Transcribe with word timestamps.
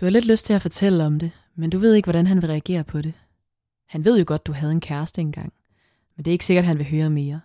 Du 0.00 0.04
har 0.04 0.10
lidt 0.10 0.24
lyst 0.24 0.44
til 0.44 0.52
at 0.52 0.62
fortælle 0.62 1.04
om 1.04 1.18
det, 1.18 1.30
men 1.54 1.70
du 1.70 1.78
ved 1.78 1.94
ikke, 1.94 2.06
hvordan 2.06 2.26
han 2.26 2.42
vil 2.42 2.50
reagere 2.50 2.84
på 2.84 3.02
det. 3.02 3.14
Han 3.86 4.04
ved 4.04 4.18
jo 4.18 4.24
godt, 4.26 4.46
du 4.46 4.52
havde 4.52 4.72
en 4.72 4.80
kæreste 4.80 5.20
engang, 5.20 5.52
men 6.16 6.24
det 6.24 6.30
er 6.30 6.32
ikke 6.32 6.44
sikkert, 6.44 6.64
han 6.64 6.78
vil 6.78 6.90
høre 6.90 7.10
mere. 7.10 7.40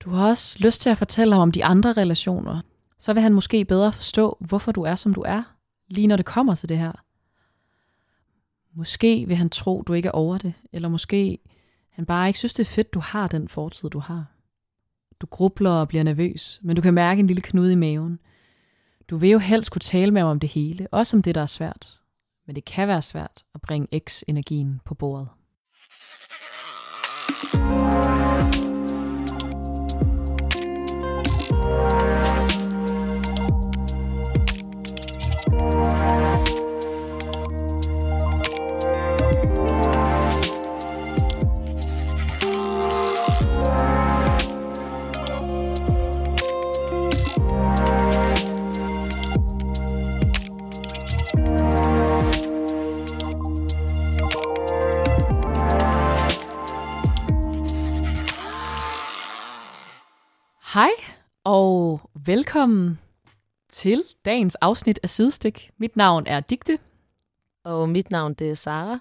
Du 0.00 0.10
har 0.10 0.28
også 0.28 0.58
lyst 0.60 0.80
til 0.80 0.90
at 0.90 0.98
fortælle 0.98 1.34
ham 1.34 1.42
om 1.42 1.52
de 1.52 1.64
andre 1.64 1.92
relationer. 1.92 2.60
Så 2.98 3.12
vil 3.12 3.22
han 3.22 3.32
måske 3.32 3.64
bedre 3.64 3.92
forstå, 3.92 4.36
hvorfor 4.40 4.72
du 4.72 4.82
er, 4.82 4.96
som 4.96 5.14
du 5.14 5.20
er, 5.20 5.42
lige 5.88 6.06
når 6.06 6.16
det 6.16 6.26
kommer 6.26 6.54
til 6.54 6.68
det 6.68 6.78
her. 6.78 6.92
Måske 8.74 9.26
vil 9.26 9.36
han 9.36 9.50
tro, 9.50 9.82
du 9.82 9.92
ikke 9.92 10.06
er 10.08 10.12
over 10.12 10.38
det, 10.38 10.52
eller 10.72 10.88
måske 10.88 11.38
han 11.90 12.06
bare 12.06 12.28
ikke 12.28 12.38
synes, 12.38 12.54
det 12.54 12.60
er 12.60 12.70
fedt, 12.70 12.94
du 12.94 13.00
har 13.00 13.28
den 13.28 13.48
fortid, 13.48 13.90
du 13.90 13.98
har. 13.98 14.24
Du 15.20 15.26
grubler 15.26 15.70
og 15.70 15.88
bliver 15.88 16.04
nervøs, 16.04 16.60
men 16.62 16.76
du 16.76 16.82
kan 16.82 16.94
mærke 16.94 17.20
en 17.20 17.26
lille 17.26 17.42
knude 17.42 17.72
i 17.72 17.76
maven. 17.76 18.18
Du 19.10 19.16
vil 19.16 19.30
jo 19.30 19.38
helst 19.38 19.70
kunne 19.70 19.80
tale 19.80 20.10
med 20.10 20.22
om 20.22 20.40
det 20.40 20.48
hele, 20.48 20.88
også 20.92 21.16
om 21.16 21.22
det, 21.22 21.34
der 21.34 21.40
er 21.40 21.46
svært. 21.46 22.00
Men 22.46 22.56
det 22.56 22.64
kan 22.64 22.88
være 22.88 23.02
svært 23.02 23.44
at 23.54 23.60
bringe 23.60 24.00
X-energien 24.08 24.80
på 24.84 24.94
bordet. 24.94 25.28
Hej 60.76 60.90
og 61.44 62.00
velkommen 62.26 62.98
til 63.68 64.02
dagens 64.24 64.54
afsnit 64.54 65.00
af 65.02 65.08
Sidestik. 65.08 65.70
Mit 65.78 65.96
navn 65.96 66.26
er 66.26 66.40
Digte. 66.40 66.78
Og 67.64 67.88
mit 67.88 68.10
navn 68.10 68.34
det 68.34 68.50
er 68.50 68.54
Sara. 68.54 68.98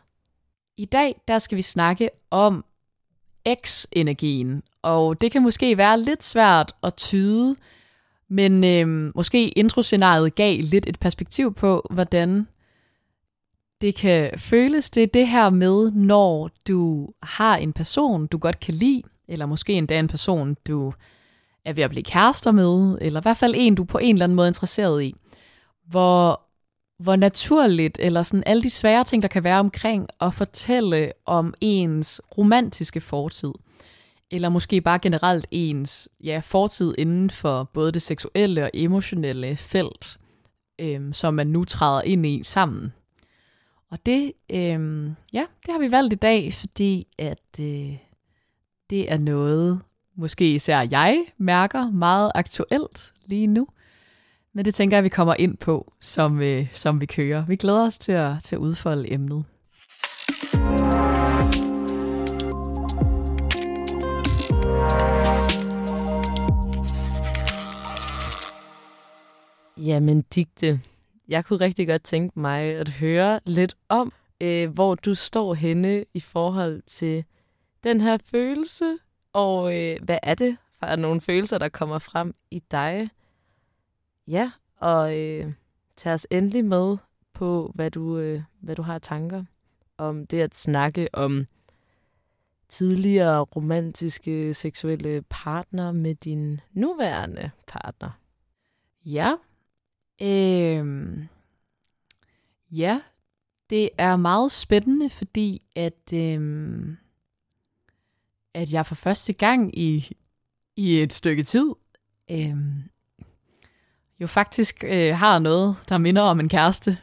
I 0.77 0.85
dag 0.85 1.21
der 1.27 1.39
skal 1.39 1.55
vi 1.55 1.61
snakke 1.61 2.09
om 2.31 2.65
X-energien, 3.65 4.63
og 4.81 5.21
det 5.21 5.31
kan 5.31 5.43
måske 5.43 5.77
være 5.77 5.99
lidt 5.99 6.23
svært 6.23 6.75
at 6.83 6.95
tyde, 6.95 7.55
men 8.27 8.63
øh, 8.63 9.11
måske 9.15 9.49
introscenariet 9.49 10.35
gav 10.35 10.59
lidt 10.61 10.87
et 10.87 10.99
perspektiv 10.99 11.53
på, 11.53 11.87
hvordan 11.89 12.47
det 13.81 13.95
kan 13.95 14.39
føles. 14.39 14.89
Det 14.89 15.03
er 15.03 15.07
det 15.07 15.27
her 15.27 15.49
med, 15.49 15.91
når 15.91 16.49
du 16.67 17.09
har 17.23 17.57
en 17.57 17.73
person, 17.73 18.27
du 18.27 18.37
godt 18.37 18.59
kan 18.59 18.73
lide, 18.73 19.03
eller 19.27 19.45
måske 19.45 19.73
endda 19.73 19.99
en 19.99 20.07
person, 20.07 20.57
du 20.67 20.93
er 21.65 21.73
ved 21.73 21.83
at 21.83 21.89
blive 21.89 22.03
kærester 22.03 22.51
med, 22.51 22.97
eller 23.01 23.19
i 23.19 23.23
hvert 23.23 23.37
fald 23.37 23.53
en, 23.57 23.75
du 23.75 23.83
på 23.83 23.97
en 23.97 24.15
eller 24.15 24.23
anden 24.23 24.35
måde 24.35 24.47
er 24.47 24.49
interesseret 24.49 25.03
i. 25.03 25.15
Hvor, 25.87 26.41
hvor 27.03 27.15
naturligt, 27.15 27.99
eller 28.01 28.23
sådan 28.23 28.43
alle 28.45 28.63
de 28.63 28.69
svære 28.69 29.03
ting, 29.03 29.21
der 29.21 29.27
kan 29.27 29.43
være 29.43 29.59
omkring 29.59 30.07
at 30.21 30.33
fortælle 30.33 31.11
om 31.25 31.53
ens 31.61 32.21
romantiske 32.37 33.01
fortid. 33.01 33.53
Eller 34.31 34.49
måske 34.49 34.81
bare 34.81 34.99
generelt 34.99 35.47
ens 35.51 36.09
ja, 36.23 36.41
fortid 36.43 36.95
inden 36.97 37.29
for 37.29 37.63
både 37.63 37.91
det 37.91 38.01
seksuelle 38.01 38.63
og 38.63 38.71
emotionelle 38.73 39.55
felt, 39.55 40.17
øhm, 40.79 41.13
som 41.13 41.33
man 41.33 41.47
nu 41.47 41.65
træder 41.65 42.01
ind 42.01 42.25
i 42.25 42.43
sammen. 42.43 42.93
Og 43.91 44.05
det, 44.05 44.31
øhm, 44.49 45.15
ja, 45.33 45.45
det 45.65 45.71
har 45.71 45.79
vi 45.79 45.91
valgt 45.91 46.13
i 46.13 46.15
dag, 46.15 46.53
fordi 46.53 47.07
at 47.17 47.59
øh, 47.59 47.97
det 48.89 49.11
er 49.11 49.17
noget, 49.17 49.81
måske 50.15 50.53
især 50.53 50.87
jeg 50.91 51.25
mærker 51.37 51.91
meget 51.91 52.31
aktuelt 52.35 53.13
lige 53.25 53.47
nu. 53.47 53.67
Men 54.53 54.65
det 54.65 54.75
tænker 54.75 54.97
jeg, 54.97 55.03
vi 55.03 55.09
kommer 55.09 55.35
ind 55.39 55.57
på, 55.57 55.93
som, 55.99 56.41
øh, 56.41 56.67
som 56.73 57.01
vi 57.01 57.05
kører. 57.05 57.45
Vi 57.45 57.55
glæder 57.55 57.85
os 57.85 57.97
til 57.97 58.11
at, 58.11 58.35
til 58.43 58.55
at 58.55 58.59
udfolde 58.59 59.13
emnet. 59.13 59.45
Jamen 69.77 70.21
digte, 70.21 70.81
jeg 71.27 71.45
kunne 71.45 71.59
rigtig 71.59 71.87
godt 71.87 72.03
tænke 72.03 72.39
mig 72.39 72.61
at 72.61 72.89
høre 72.89 73.39
lidt 73.45 73.77
om, 73.89 74.13
øh, 74.41 74.69
hvor 74.69 74.95
du 74.95 75.15
står 75.15 75.53
henne 75.53 76.05
i 76.13 76.19
forhold 76.19 76.81
til 76.87 77.25
den 77.83 78.01
her 78.01 78.17
følelse, 78.31 78.97
og 79.35 79.79
øh, 79.79 80.03
hvad 80.03 80.19
er 80.23 80.35
det 80.35 80.57
for 80.79 80.95
nogle 80.95 81.21
følelser, 81.21 81.57
der 81.57 81.69
kommer 81.69 81.99
frem 81.99 82.33
i 82.51 82.63
dig? 82.71 83.09
Ja, 84.27 84.51
og 84.77 85.19
øh, 85.19 85.53
tag 85.95 86.13
os 86.13 86.27
endelig 86.31 86.65
med 86.65 86.97
på, 87.33 87.71
hvad 87.75 87.91
du, 87.91 88.17
øh, 88.17 88.41
hvad 88.59 88.75
du 88.75 88.81
har 88.81 88.99
tanker 88.99 89.43
om 89.97 90.27
det 90.27 90.41
at 90.41 90.55
snakke 90.55 91.09
om 91.13 91.47
tidligere 92.69 93.41
romantiske 93.41 94.53
seksuelle 94.53 95.21
partner 95.29 95.91
med 95.91 96.15
din 96.15 96.61
nuværende 96.73 97.51
partner. 97.67 98.19
Ja. 99.05 99.33
Øhm. 100.21 101.27
Ja, 102.71 103.01
det 103.69 103.89
er 103.97 104.15
meget 104.15 104.51
spændende, 104.51 105.09
fordi 105.09 105.61
at, 105.75 106.13
øhm, 106.13 106.97
at 108.55 108.73
jeg 108.73 108.85
for 108.85 108.95
første 108.95 109.33
gang 109.33 109.79
i, 109.79 110.11
i 110.75 111.01
et 111.01 111.13
stykke 111.13 111.43
tid 111.43 111.71
øhm, 112.31 112.83
jo 114.19 114.27
faktisk 114.27 114.83
øh, 114.87 115.15
har 115.15 115.39
noget, 115.39 115.75
der 115.89 115.97
minder 115.97 116.21
om 116.21 116.39
en 116.39 116.49
kæreste. 116.49 116.97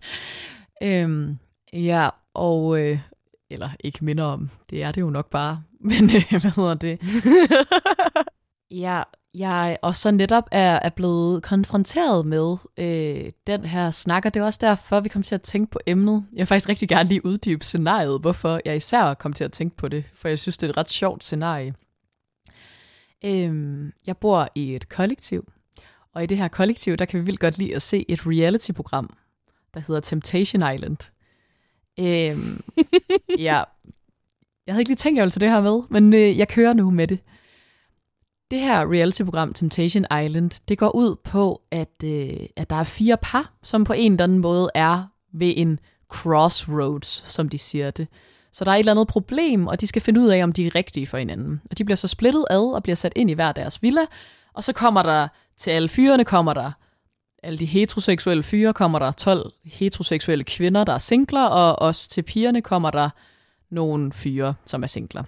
øhm, 0.82 1.38
ja, 1.72 2.08
og... 2.34 2.80
Øh, 2.80 2.98
eller 3.50 3.70
ikke 3.80 4.04
minder 4.04 4.24
om, 4.24 4.50
det 4.70 4.82
er 4.82 4.92
det 4.92 5.00
jo 5.00 5.10
nok 5.10 5.30
bare, 5.30 5.62
men 5.80 6.04
øh, 6.04 6.30
hvad 6.30 6.54
hedder 6.56 6.74
det? 6.74 7.00
ja, 8.84 9.02
jeg 9.34 9.78
og 9.82 9.96
så 9.96 10.10
netop 10.10 10.48
er, 10.52 10.78
er 10.82 10.88
blevet 10.88 11.42
konfronteret 11.42 12.26
med 12.26 12.56
øh, 12.76 13.30
den 13.46 13.64
her 13.64 13.90
snak, 13.90 14.24
og 14.24 14.34
det 14.34 14.40
er 14.40 14.44
også 14.44 14.58
derfor, 14.62 15.00
vi 15.00 15.08
kom 15.08 15.22
til 15.22 15.34
at 15.34 15.42
tænke 15.42 15.70
på 15.70 15.78
emnet. 15.86 16.26
Jeg 16.32 16.38
vil 16.38 16.46
faktisk 16.46 16.68
rigtig 16.68 16.88
gerne 16.88 17.08
lige 17.08 17.26
uddybe 17.26 17.64
scenariet, 17.64 18.20
hvorfor 18.20 18.60
jeg 18.64 18.76
især 18.76 19.14
kom 19.14 19.32
til 19.32 19.44
at 19.44 19.52
tænke 19.52 19.76
på 19.76 19.88
det, 19.88 20.04
for 20.14 20.28
jeg 20.28 20.38
synes, 20.38 20.58
det 20.58 20.66
er 20.66 20.70
et 20.70 20.76
ret 20.76 20.90
sjovt 20.90 21.24
scenarie. 21.24 21.74
Øh, 23.24 23.92
jeg 24.06 24.16
bor 24.16 24.48
i 24.54 24.74
et 24.74 24.88
kollektiv, 24.88 25.52
og 26.14 26.22
i 26.22 26.26
det 26.26 26.38
her 26.38 26.48
kollektiv, 26.48 26.96
der 26.96 27.04
kan 27.04 27.20
vi 27.20 27.24
vildt 27.24 27.40
godt 27.40 27.58
lide 27.58 27.74
at 27.74 27.82
se 27.82 28.04
et 28.08 28.26
reality-program, 28.26 29.16
der 29.74 29.80
hedder 29.80 30.00
Temptation 30.00 30.74
Island. 30.74 31.10
Øh, 31.98 32.38
ja, 33.48 33.62
jeg 34.66 34.74
havde 34.74 34.80
ikke 34.80 34.90
lige 34.90 34.96
tænkt, 34.96 35.16
at 35.16 35.16
jeg 35.16 35.22
ville 35.22 35.32
tage 35.32 35.40
det 35.40 35.50
her 35.50 35.60
med, 35.60 35.82
men 35.90 36.14
øh, 36.14 36.38
jeg 36.38 36.48
kører 36.48 36.72
nu 36.72 36.90
med 36.90 37.06
det. 37.06 37.18
Det 38.50 38.60
her 38.60 38.92
reality-program, 38.92 39.52
Temptation 39.52 40.04
Island, 40.24 40.50
det 40.68 40.78
går 40.78 40.94
ud 40.94 41.16
på, 41.24 41.62
at, 41.70 42.02
øh, 42.04 42.36
at 42.56 42.70
der 42.70 42.76
er 42.76 42.82
fire 42.82 43.16
par, 43.22 43.52
som 43.62 43.84
på 43.84 43.92
en 43.92 44.12
eller 44.12 44.24
anden 44.24 44.38
måde 44.38 44.70
er 44.74 45.04
ved 45.32 45.52
en 45.56 45.78
crossroads, 46.08 47.24
som 47.28 47.48
de 47.48 47.58
siger 47.58 47.90
det. 47.90 48.08
Så 48.52 48.64
der 48.64 48.70
er 48.70 48.74
et 48.74 48.78
eller 48.78 48.92
andet 48.92 49.08
problem, 49.08 49.66
og 49.66 49.80
de 49.80 49.86
skal 49.86 50.02
finde 50.02 50.20
ud 50.20 50.28
af, 50.28 50.42
om 50.42 50.52
de 50.52 50.66
er 50.66 50.74
rigtige 50.74 51.06
for 51.06 51.18
hinanden. 51.18 51.60
Og 51.70 51.78
de 51.78 51.84
bliver 51.84 51.96
så 51.96 52.08
splittet 52.08 52.44
ad 52.50 52.74
og 52.74 52.82
bliver 52.82 52.96
sat 52.96 53.12
ind 53.16 53.30
i 53.30 53.34
hver 53.34 53.52
deres 53.52 53.82
villa, 53.82 54.00
og 54.52 54.64
så 54.64 54.72
kommer 54.72 55.02
der 55.02 55.28
til 55.56 55.70
alle 55.70 55.88
fyrene, 55.88 56.24
kommer 56.24 56.54
der 56.54 56.72
alle 57.42 57.58
de 57.58 57.64
heteroseksuelle 57.64 58.42
fyre, 58.42 58.72
kommer 58.72 58.98
der 58.98 59.12
12 59.12 59.52
heteroseksuelle 59.64 60.44
kvinder, 60.44 60.84
der 60.84 60.92
er 60.92 60.98
singler, 60.98 61.44
og 61.44 61.82
også 61.82 62.08
til 62.08 62.22
pigerne 62.22 62.62
kommer 62.62 62.90
der 62.90 63.10
nogle 63.70 64.12
fyre, 64.12 64.54
som 64.64 64.82
er 64.82 64.86
singler. 64.86 65.24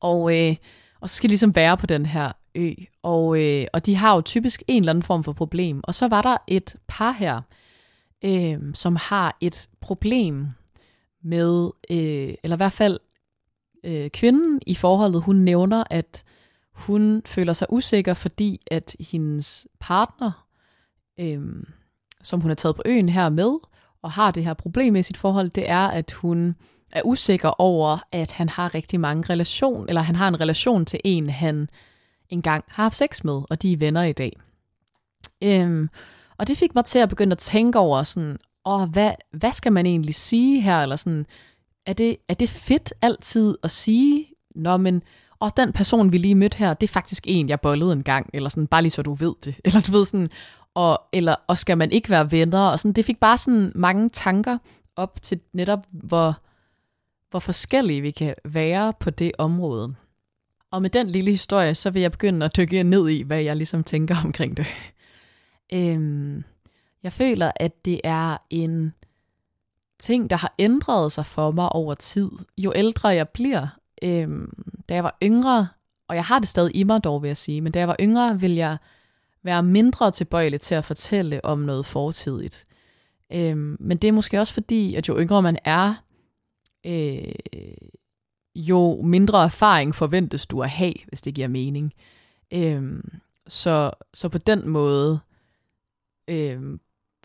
Og 0.00 0.38
øh, 0.38 0.56
og 1.02 1.10
så 1.10 1.16
skal 1.16 1.30
ligesom 1.30 1.56
være 1.56 1.76
på 1.76 1.86
den 1.86 2.06
her 2.06 2.32
ø. 2.54 2.72
Og, 3.02 3.42
øh, 3.42 3.66
og 3.72 3.86
de 3.86 3.94
har 3.94 4.14
jo 4.14 4.20
typisk 4.20 4.62
en 4.68 4.82
eller 4.82 4.92
anden 4.92 5.02
form 5.02 5.24
for 5.24 5.32
problem. 5.32 5.80
Og 5.84 5.94
så 5.94 6.08
var 6.08 6.22
der 6.22 6.36
et 6.46 6.76
par 6.88 7.12
her, 7.12 7.40
øh, 8.24 8.58
som 8.74 8.96
har 8.96 9.36
et 9.40 9.68
problem 9.80 10.46
med, 11.24 11.70
øh, 11.90 12.34
eller 12.42 12.56
i 12.56 12.62
hvert 12.62 12.72
fald 12.72 13.00
øh, 13.84 14.10
kvinden 14.10 14.60
i 14.66 14.74
forholdet, 14.74 15.22
hun 15.22 15.36
nævner, 15.36 15.84
at 15.90 16.24
hun 16.72 17.22
føler 17.26 17.52
sig 17.52 17.66
usikker, 17.70 18.14
fordi 18.14 18.60
at 18.70 18.96
hendes 19.12 19.66
partner, 19.80 20.46
øh, 21.20 21.40
som 22.22 22.40
hun 22.40 22.50
har 22.50 22.54
taget 22.54 22.76
på 22.76 22.82
øen 22.86 23.08
her 23.08 23.28
med, 23.28 23.58
og 24.02 24.12
har 24.12 24.30
det 24.30 24.44
her 24.44 24.54
problem 24.54 24.92
med 24.92 25.02
sit 25.02 25.16
forhold, 25.16 25.50
det 25.50 25.70
er, 25.70 25.86
at 25.86 26.12
hun 26.12 26.56
er 26.92 27.02
usikker 27.04 27.48
over, 27.60 27.98
at 28.12 28.32
han 28.32 28.48
har 28.48 28.74
rigtig 28.74 29.00
mange 29.00 29.32
relation, 29.32 29.88
eller 29.88 30.00
han 30.00 30.16
har 30.16 30.28
en 30.28 30.40
relation 30.40 30.84
til 30.84 31.00
en, 31.04 31.30
han 31.30 31.68
engang 32.28 32.64
har 32.68 32.82
haft 32.82 32.96
sex 32.96 33.24
med, 33.24 33.42
og 33.50 33.62
de 33.62 33.72
er 33.72 33.76
venner 33.76 34.02
i 34.02 34.12
dag. 34.12 34.36
Øhm, 35.42 35.88
Og 36.38 36.48
det 36.48 36.56
fik 36.56 36.74
mig 36.74 36.84
til 36.84 36.98
at 36.98 37.08
begynde 37.08 37.32
at 37.32 37.38
tænke 37.38 37.78
over 37.78 38.02
sådan, 38.02 38.38
åh, 38.64 38.88
hvad, 38.88 39.12
hvad 39.32 39.52
skal 39.52 39.72
man 39.72 39.86
egentlig 39.86 40.14
sige 40.14 40.60
her? 40.60 40.80
Eller 40.80 40.96
sådan, 40.96 41.26
er 41.86 41.92
det, 41.92 42.16
er 42.28 42.34
det 42.34 42.48
fedt 42.48 42.94
altid 43.02 43.56
at 43.62 43.70
sige, 43.70 44.26
når 44.54 44.76
men, 44.76 45.02
og 45.38 45.56
den 45.56 45.72
person, 45.72 46.12
vi 46.12 46.18
lige 46.18 46.34
mødte 46.34 46.58
her, 46.58 46.74
det 46.74 46.88
er 46.88 46.92
faktisk 46.92 47.24
en, 47.26 47.48
jeg 47.48 47.60
bollede 47.60 47.92
en 47.92 48.02
gang, 48.02 48.30
eller 48.34 48.48
sådan, 48.48 48.66
bare 48.66 48.82
lige 48.82 48.90
så 48.90 49.02
du 49.02 49.14
ved 49.14 49.34
det. 49.44 49.54
Eller 49.64 49.80
du 49.80 49.92
ved 49.92 50.04
sådan, 50.04 50.28
og, 50.74 51.00
eller, 51.12 51.34
og 51.46 51.58
skal 51.58 51.78
man 51.78 51.92
ikke 51.92 52.10
være 52.10 52.30
venner? 52.30 52.60
Og 52.60 52.78
sådan, 52.78 52.92
det 52.92 53.04
fik 53.04 53.20
bare 53.20 53.38
sådan 53.38 53.72
mange 53.74 54.08
tanker 54.08 54.58
op 54.96 55.22
til 55.22 55.40
netop, 55.52 55.86
hvor, 55.90 56.36
hvor 57.32 57.40
forskellige 57.40 58.00
vi 58.00 58.10
kan 58.10 58.34
være 58.44 58.92
på 59.00 59.10
det 59.10 59.32
område. 59.38 59.94
Og 60.70 60.82
med 60.82 60.90
den 60.90 61.08
lille 61.08 61.30
historie, 61.30 61.74
så 61.74 61.90
vil 61.90 62.02
jeg 62.02 62.10
begynde 62.10 62.46
at 62.46 62.56
dykke 62.56 62.82
ned 62.82 63.08
i, 63.08 63.22
hvad 63.22 63.40
jeg 63.40 63.56
ligesom 63.56 63.84
tænker 63.84 64.16
omkring 64.24 64.56
det. 64.56 64.66
øhm, 65.72 66.44
jeg 67.02 67.12
føler, 67.12 67.52
at 67.56 67.84
det 67.84 68.00
er 68.04 68.36
en 68.50 68.94
ting, 69.98 70.30
der 70.30 70.36
har 70.36 70.54
ændret 70.58 71.12
sig 71.12 71.26
for 71.26 71.50
mig 71.50 71.72
over 71.72 71.94
tid. 71.94 72.30
Jo 72.58 72.72
ældre 72.76 73.08
jeg 73.08 73.28
bliver, 73.28 73.66
øhm, 74.02 74.50
da 74.88 74.94
jeg 74.94 75.04
var 75.04 75.16
yngre, 75.22 75.68
og 76.08 76.16
jeg 76.16 76.24
har 76.24 76.38
det 76.38 76.48
stadig 76.48 76.76
i 76.76 76.84
mig 76.84 77.04
dog, 77.04 77.22
vil 77.22 77.28
jeg 77.28 77.36
sige, 77.36 77.60
men 77.60 77.72
da 77.72 77.78
jeg 77.78 77.88
var 77.88 77.96
yngre, 78.00 78.40
vil 78.40 78.54
jeg 78.54 78.76
være 79.42 79.62
mindre 79.62 80.10
tilbøjelig 80.10 80.60
til 80.60 80.74
at 80.74 80.84
fortælle 80.84 81.44
om 81.44 81.58
noget 81.58 81.86
fortidigt. 81.86 82.66
Øhm, 83.32 83.76
men 83.80 83.96
det 83.96 84.08
er 84.08 84.12
måske 84.12 84.40
også 84.40 84.54
fordi, 84.54 84.94
at 84.94 85.08
jo 85.08 85.18
yngre 85.18 85.42
man 85.42 85.58
er, 85.64 85.94
øh, 86.86 87.34
jo 88.54 89.02
mindre 89.02 89.44
erfaring 89.44 89.94
forventes 89.94 90.46
du 90.46 90.62
at 90.62 90.70
have, 90.70 90.94
hvis 91.08 91.22
det 91.22 91.34
giver 91.34 91.48
mening. 91.48 91.92
Øh, 92.52 93.02
så, 93.46 93.90
så 94.14 94.28
på 94.28 94.38
den 94.38 94.68
måde 94.68 95.20
øh, 96.28 96.60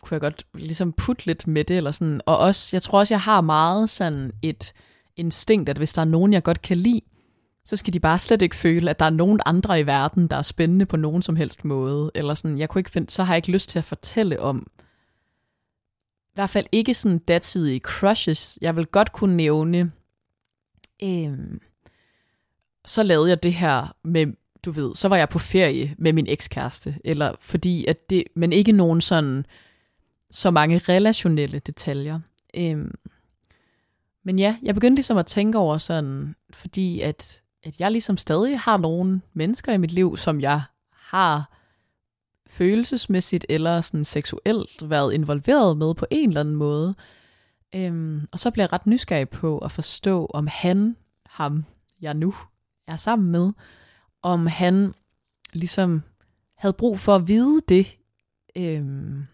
kunne 0.02 0.14
jeg 0.14 0.20
godt 0.20 0.46
ligesom 0.54 0.92
putte 0.92 1.26
lidt 1.26 1.46
med 1.46 1.64
det, 1.64 1.76
eller 1.76 1.90
sådan. 1.90 2.20
og 2.26 2.38
også, 2.38 2.76
jeg 2.76 2.82
tror 2.82 2.98
også, 2.98 3.14
jeg 3.14 3.20
har 3.20 3.40
meget 3.40 3.90
sådan 3.90 4.32
et 4.42 4.72
instinkt, 5.16 5.68
at 5.68 5.76
hvis 5.76 5.92
der 5.92 6.02
er 6.02 6.06
nogen, 6.06 6.32
jeg 6.32 6.42
godt 6.42 6.62
kan 6.62 6.76
lide, 6.76 7.00
så 7.64 7.76
skal 7.76 7.92
de 7.92 8.00
bare 8.00 8.18
slet 8.18 8.42
ikke 8.42 8.56
føle, 8.56 8.90
at 8.90 8.98
der 8.98 9.04
er 9.04 9.10
nogen 9.10 9.40
andre 9.46 9.80
i 9.80 9.86
verden, 9.86 10.28
der 10.28 10.36
er 10.36 10.42
spændende 10.42 10.86
på 10.86 10.96
nogen 10.96 11.22
som 11.22 11.36
helst 11.36 11.64
måde. 11.64 12.10
Eller 12.14 12.34
sådan, 12.34 12.58
jeg 12.58 12.68
kunne 12.68 12.80
ikke 12.80 12.90
finde, 12.90 13.10
så 13.10 13.24
har 13.24 13.34
jeg 13.34 13.38
ikke 13.38 13.52
lyst 13.52 13.68
til 13.68 13.78
at 13.78 13.84
fortælle 13.84 14.40
om, 14.40 14.66
i 16.38 16.40
hvert 16.40 16.50
fald 16.50 16.66
ikke 16.72 16.94
sådan 16.94 17.18
datidige 17.18 17.80
crushes. 17.80 18.58
Jeg 18.60 18.76
vil 18.76 18.86
godt 18.86 19.12
kunne 19.12 19.36
nævne, 19.36 19.92
øhm, 21.02 21.60
så 22.86 23.02
lavede 23.02 23.28
jeg 23.28 23.42
det 23.42 23.54
her 23.54 23.96
med, 24.04 24.26
du 24.64 24.70
ved, 24.70 24.94
så 24.94 25.08
var 25.08 25.16
jeg 25.16 25.28
på 25.28 25.38
ferie 25.38 25.94
med 25.98 26.12
min 26.12 26.26
ekskæreste, 26.28 26.98
eller 27.04 27.34
fordi 27.40 27.86
at 27.86 28.10
det, 28.10 28.24
men 28.36 28.52
ikke 28.52 28.72
nogen 28.72 29.00
sådan, 29.00 29.46
så 30.30 30.50
mange 30.50 30.78
relationelle 30.78 31.58
detaljer. 31.58 32.20
Øhm, 32.54 32.94
men 34.24 34.38
ja, 34.38 34.56
jeg 34.62 34.74
begyndte 34.74 34.96
ligesom 34.96 35.16
at 35.16 35.26
tænke 35.26 35.58
over 35.58 35.78
sådan, 35.78 36.34
fordi 36.50 37.00
at 37.00 37.42
at 37.62 37.80
jeg 37.80 37.90
ligesom 37.90 38.16
stadig 38.16 38.60
har 38.60 38.78
nogle 38.78 39.20
mennesker 39.32 39.72
i 39.72 39.78
mit 39.78 39.90
liv, 39.92 40.16
som 40.16 40.40
jeg 40.40 40.62
har 40.92 41.57
følelsesmæssigt 42.48 43.46
eller 43.48 43.80
sådan 43.80 44.04
seksuelt 44.04 44.90
været 44.90 45.14
involveret 45.14 45.76
med 45.76 45.94
på 45.94 46.06
en 46.10 46.28
eller 46.28 46.40
anden 46.40 46.56
måde. 46.56 46.94
Øhm, 47.74 48.28
og 48.32 48.38
så 48.38 48.50
bliver 48.50 48.64
jeg 48.64 48.72
ret 48.72 48.86
nysgerrig 48.86 49.28
på 49.28 49.58
at 49.58 49.72
forstå, 49.72 50.30
om 50.34 50.46
han, 50.46 50.96
ham, 51.26 51.64
jeg 52.00 52.14
nu 52.14 52.34
er 52.86 52.96
sammen 52.96 53.30
med, 53.30 53.52
om 54.22 54.46
han 54.46 54.94
ligesom 55.52 56.02
havde 56.56 56.72
brug 56.72 56.98
for 56.98 57.14
at 57.14 57.28
vide 57.28 57.60
det. 57.68 57.98
Øhm, 58.56 59.26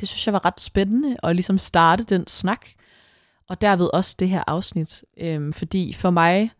det 0.00 0.08
synes 0.08 0.26
jeg 0.26 0.32
var 0.32 0.44
ret 0.44 0.60
spændende, 0.60 1.16
at 1.22 1.36
ligesom 1.36 1.58
starte 1.58 2.04
den 2.04 2.26
snak, 2.26 2.66
og 3.48 3.60
derved 3.60 3.94
også 3.94 4.16
det 4.18 4.28
her 4.28 4.44
afsnit. 4.46 5.04
Øhm, 5.16 5.52
fordi 5.52 5.92
for 5.92 6.10
mig 6.10 6.50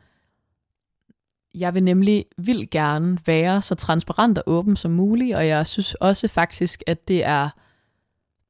jeg 1.55 1.75
vil 1.75 1.83
nemlig 1.83 2.25
vil 2.39 2.71
gerne 2.71 3.19
være 3.27 3.63
så 3.63 3.75
transparent 3.75 4.39
og 4.39 4.45
åben 4.47 4.77
som 4.77 4.91
muligt, 4.91 5.37
og 5.37 5.47
jeg 5.49 5.67
synes 5.67 5.95
også 5.95 6.29
faktisk, 6.29 6.83
at 6.87 7.09
det 7.09 7.25
er 7.25 7.49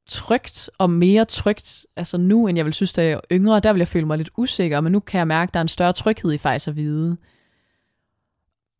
trygt 0.09 0.69
og 0.77 0.89
mere 0.89 1.25
trygt, 1.25 1.85
altså 1.95 2.17
nu, 2.17 2.47
end 2.47 2.57
jeg 2.57 2.65
vil 2.65 2.73
synes, 2.73 2.93
da 2.93 3.03
jeg 3.03 3.13
er 3.13 3.19
yngre, 3.31 3.59
der 3.59 3.73
vil 3.73 3.79
jeg 3.79 3.87
føle 3.87 4.07
mig 4.07 4.17
lidt 4.17 4.29
usikker, 4.37 4.81
men 4.81 4.91
nu 4.91 4.99
kan 4.99 5.17
jeg 5.17 5.27
mærke, 5.27 5.49
at 5.49 5.53
der 5.53 5.59
er 5.59 5.61
en 5.61 5.67
større 5.67 5.93
tryghed 5.93 6.31
i 6.31 6.37
faktisk 6.37 6.67
at 6.67 6.75
vide. 6.75 7.17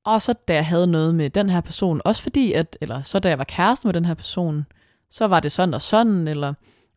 Og 0.06 0.22
så 0.22 0.34
da 0.48 0.54
jeg 0.54 0.66
havde 0.66 0.88
noget 0.88 1.16
med 1.16 1.30
den 1.30 1.50
her 1.50 1.62
person, 1.62 2.02
også 2.06 2.24
fordi, 2.24 2.54
at, 2.54 2.78
eller 2.82 3.02
så 3.02 3.20
da 3.20 3.30
jeg 3.30 3.38
var 3.38 3.44
kæreste 3.44 3.88
med 3.88 3.94
den 3.94 4.06
her 4.06 4.14
person, 4.14 4.66
så 5.10 5.28
var 5.28 5.40
det 5.40 5.52
sådan 5.52 5.74
og 5.74 5.82
sådan, 5.82 6.28
eller 6.28 6.54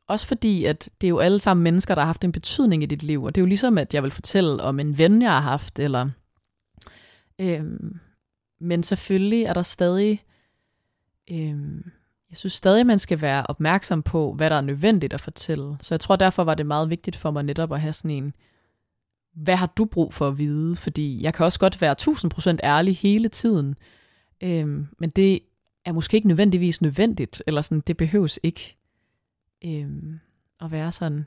også 0.09 0.27
fordi, 0.27 0.65
at 0.65 0.89
det 1.01 1.07
er 1.07 1.09
jo 1.09 1.19
alle 1.19 1.41
sammen 1.41 1.65
mennesker, 1.65 1.95
der 1.95 2.03
har 2.03 2.07
haft 2.07 2.25
en 2.25 2.33
betydning 2.33 2.83
i 2.83 2.87
dit 2.87 3.03
liv, 3.03 3.25
og 3.25 3.35
det 3.35 3.41
er 3.41 3.43
jo 3.43 3.47
ligesom, 3.47 3.79
at 3.79 3.95
jeg 3.95 4.03
vil 4.03 4.11
fortælle 4.11 4.63
om 4.63 4.81
en 4.81 4.99
ven, 4.99 5.23
jeg 5.23 5.31
har 5.31 5.41
haft, 5.41 5.79
eller 5.79 6.09
Øhm, 7.41 7.99
men 8.61 8.83
selvfølgelig 8.83 9.43
er 9.43 9.55
der 9.55 9.63
stadig, 9.63 10.25
øhm, 11.31 11.91
jeg 12.31 12.39
synes 12.39 12.53
stadig, 12.53 12.87
man 12.87 12.99
skal 12.99 13.21
være 13.21 13.47
opmærksom 13.49 14.03
på, 14.03 14.33
hvad 14.33 14.51
der 14.51 14.57
er 14.57 14.61
nødvendigt 14.61 15.15
at 15.15 15.21
fortælle. 15.21 15.77
Så 15.81 15.95
jeg 15.95 16.01
tror, 16.01 16.17
derfor 16.17 16.45
var 16.45 16.55
det 16.55 16.67
meget 16.67 16.91
vigtigt 16.91 17.17
for 17.17 17.31
mig 17.31 17.43
netop 17.43 17.73
at 17.73 17.81
have 17.81 17.93
sådan 17.93 18.11
en, 18.11 18.35
hvad 19.35 19.57
har 19.57 19.67
du 19.67 19.85
brug 19.85 20.15
for 20.15 20.29
at 20.29 20.39
vide? 20.39 20.77
Fordi 20.77 21.23
jeg 21.23 21.35
kan 21.35 21.47
også 21.47 21.59
godt 21.59 21.81
være 21.81 21.97
1000% 22.55 22.57
ærlig 22.63 22.97
hele 22.97 23.29
tiden, 23.29 23.75
øhm, 24.41 24.87
men 24.99 25.11
det 25.11 25.41
er 25.85 25.93
måske 25.93 26.15
ikke 26.15 26.29
nødvendigvis 26.29 26.83
nødvendigt, 26.83 27.43
eller 27.47 27.63
sådan, 27.63 27.83
det 27.87 27.97
behøves 27.97 28.41
ikke 28.43 28.77
øhm, 29.65 30.21
at 30.61 30.71
være 30.71 30.93
sådan 30.93 31.27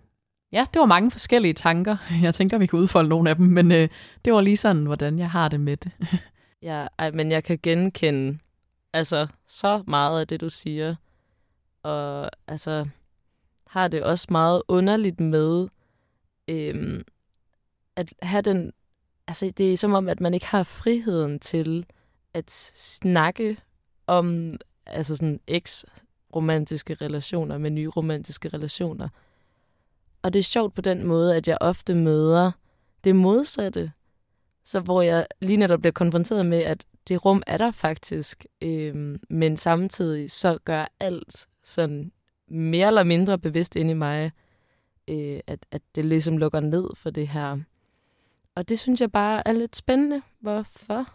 ja, 0.52 0.66
det 0.74 0.80
var 0.80 0.86
mange 0.86 1.12
forskellige 1.12 1.54
tanker. 1.54 1.98
Jeg 2.24 2.34
tænker, 2.34 2.58
vi 2.58 2.66
kan 2.66 2.80
udfolde 2.80 3.10
nogle 3.10 3.30
af 3.30 3.36
dem, 3.36 3.46
men 3.46 3.72
øh, 3.72 3.90
det 4.26 4.34
var 4.34 4.42
lige 4.42 4.58
sådan, 4.58 4.86
hvordan 4.86 5.20
jeg 5.20 5.32
har 5.32 5.48
det 5.48 5.60
med 5.60 5.78
det. 5.78 5.92
ja, 6.70 6.88
ej, 7.00 7.12
men 7.12 7.32
jeg 7.32 7.44
kan 7.44 7.60
genkende 7.64 8.40
altså 8.94 9.28
så 9.48 9.84
meget 9.88 10.20
af 10.20 10.28
det, 10.28 10.42
du 10.42 10.50
siger. 10.50 10.96
Og 11.84 12.30
altså 12.48 12.88
har 13.68 13.88
det 13.88 14.04
også 14.04 14.28
meget 14.30 14.62
underligt 14.68 15.20
med 15.20 15.68
øhm, 16.48 17.04
at 17.96 18.14
have 18.22 18.42
den... 18.42 18.74
Altså, 19.28 19.52
det 19.58 19.74
er 19.74 19.78
som 19.78 19.94
om, 19.94 20.10
at 20.10 20.22
man 20.22 20.34
ikke 20.34 20.46
har 20.46 20.64
friheden 20.64 21.40
til 21.40 21.86
at 22.34 22.52
snakke 22.76 23.58
om 24.08 24.52
altså 24.86 25.16
sådan 25.16 25.40
eks-romantiske 25.48 26.94
relationer 26.94 27.58
med 27.58 27.70
nye 27.70 27.88
romantiske 27.88 28.50
relationer. 28.50 29.10
Og 30.22 30.34
det 30.34 30.40
er 30.40 30.44
sjovt 30.44 30.74
på 30.74 30.82
den 30.82 31.08
måde, 31.08 31.36
at 31.36 31.48
jeg 31.48 31.58
ofte 31.62 31.96
møder 31.96 32.52
det 33.04 33.16
modsatte. 33.16 33.92
Så 34.66 34.80
hvor 34.80 35.02
jeg 35.02 35.28
lige 35.42 35.58
netop 35.58 35.80
bliver 35.80 35.92
konfronteret 35.92 36.46
med, 36.46 36.60
at 36.60 36.86
det 37.08 37.26
rum 37.26 37.44
er 37.48 37.58
der 37.58 37.72
faktisk, 37.72 38.46
øh, 38.62 39.20
men 39.30 39.58
samtidig 39.58 40.32
så 40.32 40.58
gør 40.66 40.86
alt 41.00 41.48
sådan 41.64 42.12
mere 42.48 42.88
eller 42.88 43.04
mindre 43.04 43.40
bevidst 43.40 43.76
ind 43.76 43.90
i 43.90 43.94
mig, 43.94 44.32
øh, 45.08 45.40
at, 45.48 45.66
at 45.72 45.82
det 45.96 46.06
ligesom 46.06 46.38
lukker 46.38 46.60
ned 46.60 46.90
for 46.96 47.10
det 47.10 47.28
her. 47.28 47.58
Og 48.56 48.70
det 48.70 48.80
synes 48.80 49.02
jeg 49.02 49.12
bare 49.12 49.48
er 49.48 49.52
lidt 49.52 49.76
spændende. 49.76 50.22
Hvorfor? 50.40 51.06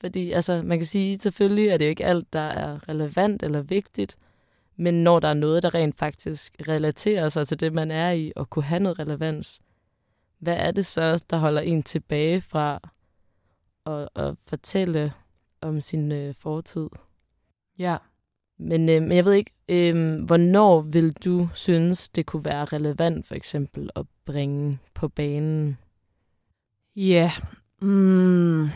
Fordi 0.00 0.32
altså, 0.32 0.62
man 0.62 0.78
kan 0.78 0.86
sige, 0.86 1.18
selvfølgelig 1.18 1.68
er 1.68 1.76
det 1.76 1.84
jo 1.84 1.90
ikke 1.90 2.04
alt, 2.04 2.32
der 2.32 2.40
er 2.40 2.88
relevant 2.88 3.42
eller 3.42 3.62
vigtigt, 3.62 4.16
men 4.76 5.04
når 5.04 5.20
der 5.20 5.28
er 5.28 5.34
noget, 5.34 5.62
der 5.62 5.74
rent 5.74 5.98
faktisk 5.98 6.56
relaterer 6.68 7.28
sig 7.28 7.48
til 7.48 7.60
det, 7.60 7.72
man 7.72 7.90
er 7.90 8.10
i, 8.10 8.32
og 8.36 8.50
kunne 8.50 8.62
have 8.62 8.80
noget 8.82 8.98
relevans, 8.98 9.60
hvad 10.38 10.56
er 10.56 10.70
det 10.70 10.86
så, 10.86 11.24
der 11.30 11.36
holder 11.36 11.60
en 11.60 11.82
tilbage 11.82 12.40
fra 12.40 12.80
at, 13.86 14.08
at 14.16 14.34
fortælle 14.40 15.12
om 15.60 15.80
sin 15.80 16.12
øh, 16.12 16.34
fortid? 16.34 16.88
Ja. 17.78 17.96
Men, 18.58 18.88
øh, 18.88 19.02
men 19.02 19.12
jeg 19.12 19.24
ved 19.24 19.32
ikke, 19.32 19.52
øh, 19.68 20.22
hvornår 20.24 20.80
vil 20.80 21.12
du 21.12 21.48
synes, 21.54 22.08
det 22.08 22.26
kunne 22.26 22.44
være 22.44 22.64
relevant 22.64 23.26
for 23.26 23.34
eksempel 23.34 23.90
at 23.96 24.06
bringe 24.24 24.78
på 24.94 25.08
banen? 25.08 25.78
Ja, 26.96 27.32
mm, 27.80 28.68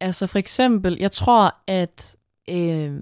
altså 0.00 0.26
for 0.26 0.38
eksempel, 0.38 0.96
jeg 1.00 1.12
tror, 1.12 1.60
at 1.66 2.16
øh, 2.48 3.00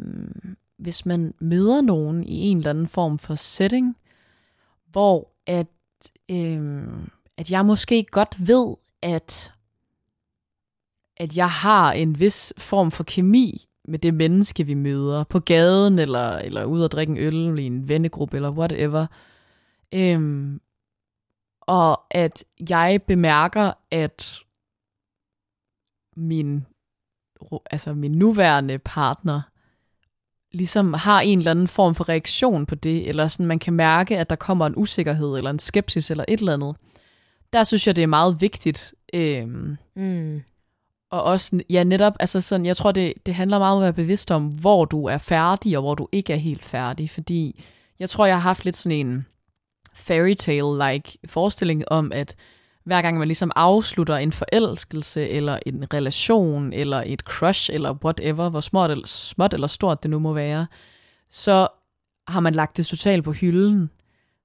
hvis 0.79 1.07
man 1.07 1.35
møder 1.41 1.81
nogen 1.81 2.25
i 2.25 2.37
en 2.37 2.57
eller 2.57 2.71
anden 2.71 2.87
form 2.87 3.19
for 3.19 3.35
setting, 3.35 3.97
hvor 4.91 5.33
at, 5.47 5.67
øh, 6.29 6.89
at 7.37 7.51
jeg 7.51 7.67
måske 7.67 8.05
godt 8.05 8.49
ved, 8.49 8.77
at, 9.03 9.53
at 11.17 11.37
jeg 11.37 11.51
har 11.51 11.93
en 11.93 12.21
vis 12.21 12.53
form 12.59 12.91
for 12.91 13.05
kemi 13.05 13.69
med 13.89 13.99
det 13.99 14.15
menneske, 14.15 14.65
vi 14.65 14.75
møder 14.75 15.25
på 15.25 15.41
gaden, 15.41 15.99
eller, 15.99 16.31
eller 16.31 16.65
ud 16.65 16.83
og 16.83 16.91
drikke 16.91 17.11
en 17.11 17.19
øl 17.19 17.59
i 17.59 17.63
en 17.67 17.89
vennegruppe, 17.89 18.37
eller 18.37 18.51
whatever. 18.51 19.07
Øhm, 19.93 20.61
og 21.61 22.03
at 22.11 22.45
jeg 22.71 23.01
bemærker, 23.07 23.73
at 23.91 24.41
min, 26.17 26.67
altså 27.71 27.95
min 27.95 28.13
nuværende 28.13 28.79
partner 28.79 29.43
ligesom 30.55 30.93
har 30.95 31.21
en 31.21 31.39
eller 31.39 31.51
anden 31.51 31.69
form 31.69 31.95
for 31.95 32.09
reaktion 32.09 32.67
på 32.67 32.75
det, 32.75 33.09
eller 33.09 33.29
sådan 33.29 33.47
man 33.47 33.59
kan 33.59 33.73
mærke, 33.73 34.19
at 34.19 34.31
der 34.31 34.37
kommer 34.37 34.67
en 34.67 34.75
usikkerhed, 34.77 35.37
eller 35.37 35.51
en 35.51 35.59
skepsis, 35.59 36.11
eller 36.11 36.25
et 36.29 36.39
eller 36.41 36.53
andet. 36.53 36.77
Der 37.53 37.65
synes 37.65 37.87
jeg, 37.87 37.97
det 37.97 38.03
er 38.03 38.07
meget 38.07 38.41
vigtigt. 38.41 38.95
Øhm, 39.15 39.77
Mm. 39.97 40.43
og 41.11 41.23
også, 41.23 41.61
ja 41.71 41.85
netop, 41.85 42.13
altså 42.21 42.41
sådan, 42.41 42.67
jeg 42.67 42.77
tror, 42.77 42.93
det, 42.93 43.13
det 43.27 43.35
handler 43.35 43.59
meget 43.59 43.77
om 43.77 43.83
at 43.83 43.85
være 43.85 43.93
bevidst 43.93 44.31
om, 44.31 44.47
hvor 44.47 44.85
du 44.85 45.07
er 45.07 45.19
færdig, 45.19 45.77
og 45.77 45.83
hvor 45.83 45.95
du 45.95 46.09
ikke 46.13 46.33
er 46.33 46.37
helt 46.37 46.65
færdig. 46.65 47.11
Fordi 47.11 47.65
jeg 47.99 48.11
tror, 48.11 48.27
jeg 48.27 48.35
har 48.37 48.41
haft 48.41 48.65
lidt 48.65 48.77
sådan 48.77 49.07
en 49.07 49.27
fairy 49.95 50.35
tale-like 50.35 51.19
forestilling 51.27 51.85
om, 51.89 52.13
at 52.13 52.37
hver 52.85 53.03
gang 53.03 53.19
man 53.19 53.29
ligesom 53.29 53.53
afslutter 53.57 54.17
en 54.17 54.33
forelskelse, 54.33 55.29
eller 55.29 55.59
en 55.67 55.95
relation, 55.95 56.73
eller 56.73 57.03
et 57.07 57.21
crush, 57.21 57.71
eller 57.73 57.95
whatever, 58.05 58.49
hvor 58.49 58.61
småt 58.61 58.91
eller, 58.91 59.07
småt 59.07 59.55
eller 59.55 59.67
stort 59.67 60.03
det 60.03 60.11
nu 60.11 60.19
må 60.19 60.33
være, 60.33 60.67
så 61.31 61.69
har 62.29 62.41
man 62.41 62.55
lagt 62.55 62.77
det 62.77 62.87
totalt 62.87 63.25
på 63.25 63.33
hylden. 63.33 63.91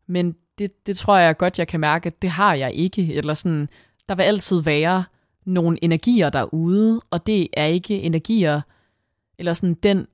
Men 0.08 0.36
det, 0.58 0.88
det 0.88 0.98
tror 0.98 1.18
jeg 1.18 1.38
godt, 1.38 1.60
jeg 1.60 1.68
kan 1.68 1.80
mærke, 1.80 2.08
at 2.08 2.22
det 2.22 2.30
har 2.30 2.54
jeg 2.54 2.74
ikke. 2.74 3.14
Eller 3.14 3.34
sådan, 3.34 3.70
der 4.10 4.16
vil 4.16 4.24
altid 4.24 4.62
være 4.62 5.04
nogle 5.46 5.84
energier 5.84 6.30
derude, 6.30 7.02
og 7.12 7.28
det 7.28 7.48
er 7.54 7.66
ikke 7.66 8.02
energier, 8.02 8.62
eller 9.38 9.54
sådan 9.54 9.74
den 9.74 10.08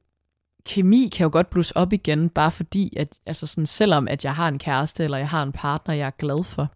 kemi 0.66 1.10
kan 1.14 1.24
jo 1.24 1.30
godt 1.32 1.50
blusse 1.50 1.78
op 1.78 1.94
igen, 1.94 2.30
bare 2.30 2.52
fordi, 2.52 2.94
at 2.98 3.20
altså 3.26 3.48
sådan, 3.48 3.66
selvom 3.66 4.08
at 4.08 4.26
jeg 4.26 4.36
har 4.36 4.48
en 4.48 4.60
kæreste, 4.60 5.04
eller 5.04 5.18
jeg 5.18 5.30
har 5.30 5.44
en 5.44 5.52
partner, 5.52 5.96
jeg 5.96 6.08
er 6.08 6.12
glad 6.20 6.44
for. 6.44 6.72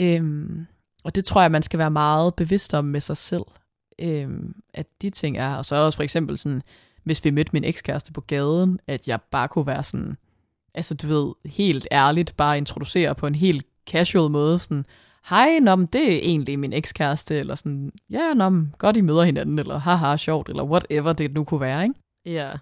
Øhm, 0.00 0.66
og 1.04 1.14
det 1.14 1.24
tror 1.24 1.42
jeg, 1.42 1.50
man 1.50 1.62
skal 1.62 1.78
være 1.78 1.90
meget 1.90 2.34
bevidst 2.34 2.74
om 2.74 2.84
med 2.84 3.00
sig 3.00 3.16
selv, 3.16 3.44
øhm, 3.98 4.54
at 4.74 4.86
de 5.02 5.10
ting 5.10 5.36
er. 5.38 5.54
Og 5.54 5.64
så 5.64 5.76
er 5.76 5.80
også 5.80 5.96
for 5.96 6.02
eksempel 6.02 6.38
sådan, 6.38 6.62
hvis 7.04 7.24
vi 7.24 7.30
mødte 7.30 7.50
min 7.52 7.64
ekskæreste 7.64 8.12
på 8.12 8.20
gaden, 8.20 8.80
at 8.86 9.08
jeg 9.08 9.20
bare 9.30 9.48
kunne 9.48 9.66
være 9.66 9.84
sådan, 9.84 10.16
altså 10.74 10.94
du 10.94 11.06
ved, 11.06 11.32
helt 11.44 11.88
ærligt, 11.92 12.36
bare 12.36 12.58
introducere 12.58 13.14
på 13.14 13.26
en 13.26 13.34
helt 13.34 13.66
casual 13.90 14.30
måde, 14.30 14.58
sådan, 14.58 14.86
hej, 15.28 15.58
nå, 15.58 15.76
det 15.76 16.14
er 16.14 16.18
egentlig 16.18 16.58
min 16.58 16.72
ekskæreste, 16.72 17.38
eller 17.38 17.54
sådan, 17.54 17.92
ja, 18.10 18.34
nå, 18.34 18.52
godt 18.78 18.96
I 18.96 19.00
møder 19.00 19.22
hinanden, 19.22 19.58
eller 19.58 19.78
haha, 19.78 20.16
sjovt, 20.16 20.48
eller 20.48 20.64
whatever 20.64 21.12
det 21.12 21.34
nu 21.34 21.44
kunne 21.44 21.60
være, 21.60 21.82
ikke? 21.82 21.94
Ja. 22.26 22.52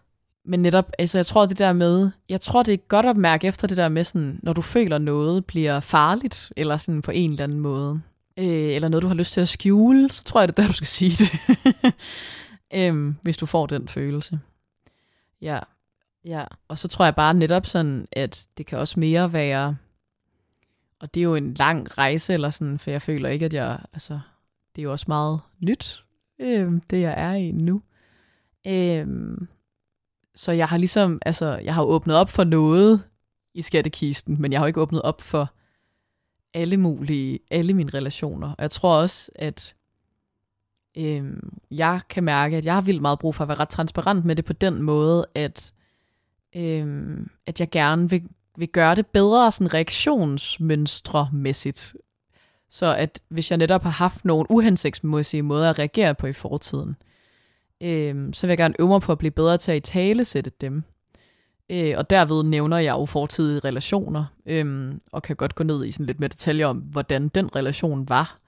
Men 0.49 0.63
netop, 0.63 0.93
altså 0.99 1.19
jeg 1.19 1.27
tror 1.27 1.47
det 1.47 1.59
der 1.59 1.73
med, 1.73 2.11
jeg 2.29 2.41
tror 2.41 2.63
det 2.63 2.75
er 2.75 2.79
godt 2.89 3.07
at 3.07 3.17
mærke 3.17 3.47
efter 3.47 3.69
det 3.69 3.77
der 3.77 3.89
med 3.89 4.05
sådan, 4.05 4.41
når 4.43 4.53
du 4.53 4.63
føler 4.63 4.99
noget 4.99 5.47
bliver 5.47 5.81
farligt, 5.81 6.53
eller 6.57 6.77
sådan 6.77 7.03
på 7.03 7.11
en 7.11 7.31
eller 7.31 7.45
anden 7.45 7.61
måde, 7.61 8.01
øh, 8.39 8.47
eller 8.47 8.89
noget 8.89 9.03
du 9.03 9.09
har 9.09 9.15
lyst 9.15 9.33
til 9.33 9.41
at 9.41 9.49
skjule, 9.49 10.09
så 10.11 10.25
tror 10.25 10.41
jeg 10.41 10.49
det 10.49 10.59
er 10.59 10.63
der, 10.63 10.69
du 10.69 10.75
skal 10.75 10.87
sige 10.87 11.25
det. 11.25 11.95
øhm, 12.75 13.17
hvis 13.23 13.37
du 13.37 13.47
får 13.47 13.67
den 13.67 13.89
følelse. 13.89 14.39
Ja, 15.41 15.59
Ja. 16.27 16.45
og 16.69 16.79
så 16.79 16.89
tror 16.89 17.05
jeg 17.05 17.15
bare 17.15 17.35
netop 17.35 17.67
sådan, 17.67 18.09
at 18.13 18.49
det 18.59 18.67
kan 18.67 18.79
også 18.79 19.01
mere 19.01 19.33
være, 19.33 19.77
og 21.01 21.15
det 21.15 21.21
er 21.21 21.25
jo 21.25 21.35
en 21.35 21.55
lang 21.55 21.99
rejse, 21.99 22.33
eller 22.33 22.51
sådan, 22.51 22.79
for 22.79 22.91
jeg 22.91 23.03
føler 23.03 23.29
ikke, 23.29 23.45
at 23.45 23.55
jeg, 23.55 23.79
altså, 23.93 24.21
det 24.77 24.83
er 24.83 24.85
jo 24.85 24.93
også 24.93 25.05
meget 25.09 25.41
nyt, 25.61 26.05
øhm, 26.41 26.81
det 26.81 27.01
jeg 27.01 27.15
er 27.17 27.33
i 27.33 27.51
nu. 27.51 27.83
Øhm, 28.67 29.49
så 30.37 30.53
jeg 30.53 30.69
har 30.69 30.77
ligesom, 30.77 31.19
altså, 31.27 31.61
jeg 31.65 31.75
har 31.75 31.83
åbnet 31.83 32.17
op 32.17 32.29
for 32.29 32.45
noget 32.45 33.03
i 33.55 33.63
skattekisten, 33.63 34.37
men 34.41 34.53
jeg 34.53 34.61
har 34.61 34.67
ikke 34.67 34.81
åbnet 34.81 35.03
op 35.03 35.23
for 35.23 35.53
alle 36.55 36.77
mulige, 36.77 37.39
alle 37.51 37.75
mine 37.75 37.91
relationer. 37.95 38.49
Og 38.49 38.57
jeg 38.59 38.71
tror 38.71 38.97
også, 38.97 39.31
at 39.35 39.75
øhm, 40.99 41.59
jeg 41.71 42.01
kan 42.09 42.25
mærke, 42.25 42.57
at 42.57 42.67
jeg 42.67 42.75
har 42.75 42.81
vildt 42.81 43.03
meget 43.03 43.19
brug 43.19 43.35
for 43.35 43.45
at 43.45 43.49
være 43.49 43.61
ret 43.61 43.69
transparent 43.69 44.25
med 44.25 44.37
det 44.37 44.45
på 44.45 44.53
den 44.53 44.83
måde, 44.83 45.27
at, 45.35 45.73
øhm, 46.57 47.31
at 47.47 47.61
jeg 47.61 47.71
gerne 47.71 48.11
vil, 48.11 48.23
vil 48.57 48.69
gøre 48.69 48.95
det 48.95 49.07
bedre 49.07 49.53
sådan 49.53 49.75
reaktionsmønstremæssigt. 49.75 51.97
Så 52.69 52.95
at 52.95 53.21
hvis 53.29 53.51
jeg 53.51 53.59
netop 53.59 53.83
har 53.83 53.91
haft 53.91 54.25
nogle 54.25 54.51
uhensigtsmæssige 54.51 55.43
måder 55.43 55.71
at 55.71 55.79
reagere 55.79 56.15
på 56.15 56.27
i 56.27 56.33
fortiden, 56.33 56.97
øhm, 57.81 58.33
så 58.33 58.47
vil 58.47 58.51
jeg 58.51 58.59
gerne 58.59 58.75
øve 58.79 58.89
mig 58.89 59.01
på 59.01 59.13
at 59.13 59.19
blive 59.19 59.31
bedre 59.31 59.59
til 59.59 59.73
at 59.73 59.77
i 59.77 59.81
tale 59.81 60.25
sætte 60.25 60.51
dem. 60.61 60.85
Øh, 61.71 61.95
og 61.97 62.11
derved 62.11 62.43
nævner 62.43 62.79
jeg 62.79 62.93
jo 62.93 63.05
fortidige 63.05 63.61
relationer, 63.61 64.25
øh, 64.47 64.95
og 65.13 65.23
kan 65.23 65.37
godt 65.37 65.55
gå 65.55 65.65
ned 65.65 65.85
i 65.85 65.91
sådan 65.91 66.07
lidt 66.07 66.21
mere 66.21 66.29
detaljer 66.29 66.67
om, 66.67 66.77
hvordan 66.77 67.29
den 67.29 67.57
relation 67.57 68.09
var 68.09 68.39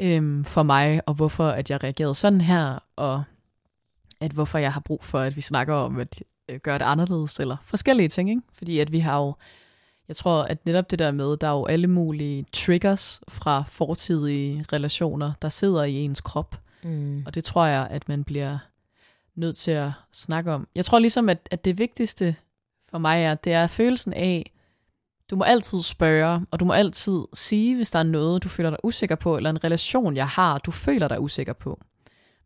øh, 0.00 0.44
for 0.44 0.62
mig, 0.62 1.00
og 1.06 1.14
hvorfor 1.14 1.48
at 1.48 1.70
jeg 1.70 1.84
reagerede 1.84 2.14
sådan 2.14 2.40
her, 2.40 2.78
og 2.96 3.22
at 4.20 4.32
hvorfor 4.32 4.58
jeg 4.58 4.72
har 4.72 4.80
brug 4.80 5.04
for, 5.04 5.18
at 5.18 5.36
vi 5.36 5.40
snakker 5.40 5.74
om 5.74 5.98
at 5.98 6.22
øh, 6.48 6.60
gøre 6.62 6.78
det 6.78 6.84
anderledes, 6.84 7.40
eller 7.40 7.56
forskellige 7.64 8.08
ting, 8.08 8.30
ikke? 8.30 8.42
Fordi 8.52 8.78
at 8.78 8.92
vi 8.92 8.98
har 8.98 9.16
jo, 9.16 9.34
jeg 10.08 10.16
tror, 10.16 10.42
at 10.42 10.66
netop 10.66 10.90
det 10.90 10.98
der 10.98 11.10
med, 11.10 11.36
der 11.36 11.46
er 11.46 11.52
jo 11.52 11.66
alle 11.66 11.86
mulige 11.86 12.44
triggers 12.52 13.20
fra 13.28 13.64
fortidige 13.68 14.64
relationer, 14.72 15.32
der 15.42 15.48
sidder 15.48 15.82
i 15.82 15.94
ens 15.94 16.20
krop, 16.20 16.60
Mm. 16.86 17.22
og 17.26 17.34
det 17.34 17.44
tror 17.44 17.66
jeg, 17.66 17.88
at 17.90 18.08
man 18.08 18.24
bliver 18.24 18.58
nødt 19.34 19.56
til 19.56 19.70
at 19.70 19.90
snakke 20.12 20.52
om. 20.52 20.68
Jeg 20.74 20.84
tror 20.84 20.98
ligesom, 20.98 21.28
at, 21.28 21.48
at 21.50 21.64
det 21.64 21.78
vigtigste 21.78 22.36
for 22.88 22.98
mig 22.98 23.22
er, 23.22 23.34
det 23.34 23.52
er 23.52 23.66
følelsen 23.66 24.12
af, 24.12 24.52
du 25.30 25.36
må 25.36 25.44
altid 25.44 25.82
spørge, 25.82 26.46
og 26.50 26.60
du 26.60 26.64
må 26.64 26.72
altid 26.72 27.20
sige, 27.34 27.76
hvis 27.76 27.90
der 27.90 27.98
er 27.98 28.02
noget, 28.02 28.42
du 28.42 28.48
føler 28.48 28.70
dig 28.70 28.78
usikker 28.84 29.16
på, 29.16 29.36
eller 29.36 29.50
en 29.50 29.64
relation, 29.64 30.16
jeg 30.16 30.28
har, 30.28 30.58
du 30.58 30.70
føler 30.70 31.08
dig 31.08 31.20
usikker 31.20 31.52
på. 31.52 31.80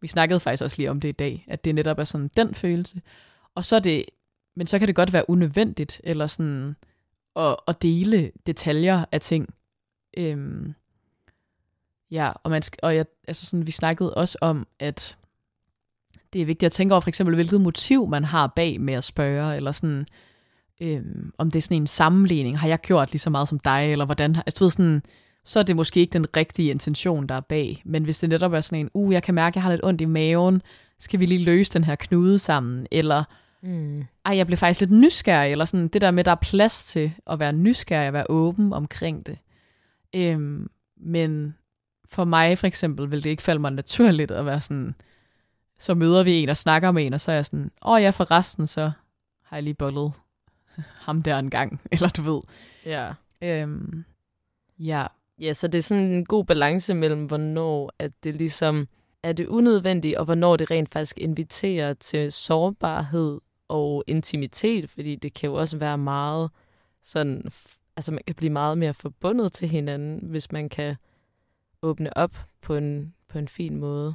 Vi 0.01 0.09
snakkede 0.09 0.41
faktisk 0.41 0.63
også 0.63 0.77
lige 0.77 0.91
om 0.91 1.01
det 1.01 1.09
i 1.09 1.13
dag, 1.13 1.45
at 1.49 1.65
det 1.65 1.75
netop 1.75 1.99
er 1.99 2.05
sådan 2.05 2.31
den 2.37 2.55
følelse. 2.55 3.01
Og 3.55 3.65
så 3.65 3.77
er 3.77 3.81
det, 3.81 4.05
men 4.57 4.67
så 4.67 4.79
kan 4.79 4.89
det 4.89 4.97
godt 4.97 5.13
være 5.13 5.31
unødvendigt, 5.31 6.01
eller 6.05 6.27
sådan 6.27 6.77
at, 7.37 7.57
at 7.69 7.83
dele 7.83 8.33
detaljer 8.47 9.05
af 9.13 9.21
ting. 9.21 9.55
Øhm, 10.17 10.75
ja, 12.11 12.31
og, 12.45 12.51
man 12.51 12.63
skal, 12.63 12.79
og 12.83 12.97
jeg, 12.97 13.07
altså 13.29 13.47
sådan, 13.47 13.67
vi 13.67 13.73
snakkede 13.73 14.15
også 14.15 14.39
om, 14.41 14.67
at 14.79 15.17
det 16.33 16.43
er 16.43 16.47
vigtigt 16.47 16.67
at 16.67 16.73
tænke 16.73 16.95
over 16.95 17.01
for 17.01 17.09
eksempel, 17.09 17.35
hvilket 17.35 17.61
motiv 17.61 18.09
man 18.09 18.25
har 18.25 18.53
bag 18.57 18.81
med 18.81 18.95
at 18.95 19.05
spørge, 19.05 19.57
eller 19.57 19.73
sådan, 19.73 20.07
øhm, 20.81 21.33
om 21.39 21.51
det 21.51 21.59
er 21.59 21.63
sådan 21.63 21.77
en 21.77 21.87
sammenligning, 21.87 22.59
har 22.59 22.69
jeg 22.69 22.81
gjort 22.81 23.13
lige 23.13 23.21
så 23.21 23.31
meget 23.31 23.49
som 23.49 23.59
dig, 23.59 23.93
eller 23.93 24.05
hvordan, 24.05 24.37
altså 24.37 24.59
du 24.59 24.65
ved 24.65 24.71
sådan, 24.71 25.03
så 25.45 25.59
er 25.59 25.63
det 25.63 25.77
måske 25.77 26.01
ikke 26.01 26.13
den 26.13 26.37
rigtige 26.37 26.71
intention, 26.71 27.27
der 27.27 27.35
er 27.35 27.41
bag, 27.41 27.83
men 27.85 28.05
hvis 28.05 28.19
det 28.19 28.29
netop 28.29 28.53
er 28.53 28.61
sådan 28.61 28.79
en, 28.79 28.91
uh, 28.95 29.13
jeg 29.13 29.23
kan 29.23 29.35
mærke, 29.35 29.57
jeg 29.57 29.63
har 29.63 29.71
lidt 29.71 29.85
ondt 29.85 30.01
i 30.01 30.05
maven, 30.05 30.63
skal 30.99 31.21
vi 31.21 31.27
lige 31.27 31.45
løse 31.45 31.73
den 31.73 31.85
her 31.85 31.95
knude 31.95 32.39
sammen, 32.39 32.87
eller 32.91 33.25
Mm. 33.63 34.05
ej, 34.25 34.37
jeg 34.37 34.47
blev 34.47 34.57
faktisk 34.57 34.81
lidt 34.81 34.91
nysgerrig, 34.91 35.53
eller 35.53 35.65
sådan 35.65 35.89
det 35.89 36.01
der 36.01 36.11
med, 36.11 36.25
der 36.25 36.31
er 36.31 36.37
plads 36.43 36.85
til 36.85 37.13
at 37.27 37.39
være 37.39 37.53
nysgerrig 37.53 38.07
og 38.07 38.13
være 38.13 38.27
åben 38.29 38.73
omkring 38.73 39.27
det. 39.27 39.39
Øhm, 40.15 40.71
men 40.97 41.55
for 42.11 42.25
mig 42.25 42.59
for 42.59 42.67
eksempel 42.67 43.11
vil 43.11 43.25
det 43.25 43.31
ikke 43.31 43.43
falde 43.43 43.61
mig 43.61 43.71
naturligt 43.73 44.31
at 44.31 44.47
være 44.47 44.61
sådan, 44.61 44.95
så 45.79 45.95
møder 45.95 46.23
vi 46.23 46.33
en 46.33 46.49
og 46.49 46.57
snakker 46.57 46.91
med 46.91 47.07
en, 47.07 47.15
og 47.15 47.21
så 47.21 47.31
er 47.31 47.35
jeg 47.35 47.47
sådan, 47.47 47.71
åh 47.83 47.93
oh, 47.93 48.03
ja, 48.03 48.11
for 48.11 48.31
resten, 48.31 48.67
så 48.67 48.91
har 49.45 49.57
jeg 49.57 49.63
lige 49.63 49.75
bollet 49.75 50.13
ham 51.07 51.23
der 51.23 51.39
en 51.39 51.51
gang, 51.51 51.81
eller 51.93 52.09
du 52.09 52.23
ved. 52.23 52.41
Ja. 52.87 53.13
Øhm, 53.43 54.05
ja, 54.79 55.07
Ja, 55.41 55.53
så 55.53 55.69
det 55.69 55.79
er 55.79 55.83
sådan 55.83 56.05
en 56.05 56.25
god 56.25 56.45
balance 56.45 56.95
mellem, 56.95 57.25
hvornår 57.25 57.93
at 57.99 58.13
det 58.25 58.35
ligesom 58.35 58.89
er 59.23 59.33
det 59.33 59.47
unødvendigt, 59.47 60.17
og 60.17 60.25
hvornår 60.25 60.57
det 60.57 60.71
rent 60.71 60.89
faktisk 60.89 61.19
inviterer 61.19 61.95
til 61.95 62.33
sårbarhed 62.33 63.41
og 63.69 64.05
intimitet, 64.07 64.91
fordi 64.91 65.17
det 65.17 65.35
kan 65.35 65.51
jo 65.51 65.55
også 65.55 65.77
være 65.77 65.99
meget 65.99 66.51
sådan, 67.03 67.51
altså 67.97 68.13
man 68.13 68.23
kan 68.27 68.35
blive 68.35 68.53
meget 68.53 68.79
mere 68.79 68.95
forbundet 68.95 69.53
til 69.53 69.69
hinanden, 69.69 70.21
hvis 70.31 70.53
man 70.53 70.69
kan 70.69 70.97
åbne 71.83 72.17
op 72.17 72.37
på 72.63 72.75
en, 72.75 73.15
på 73.29 73.39
en 73.39 73.49
fin 73.49 73.77
måde. 73.77 74.15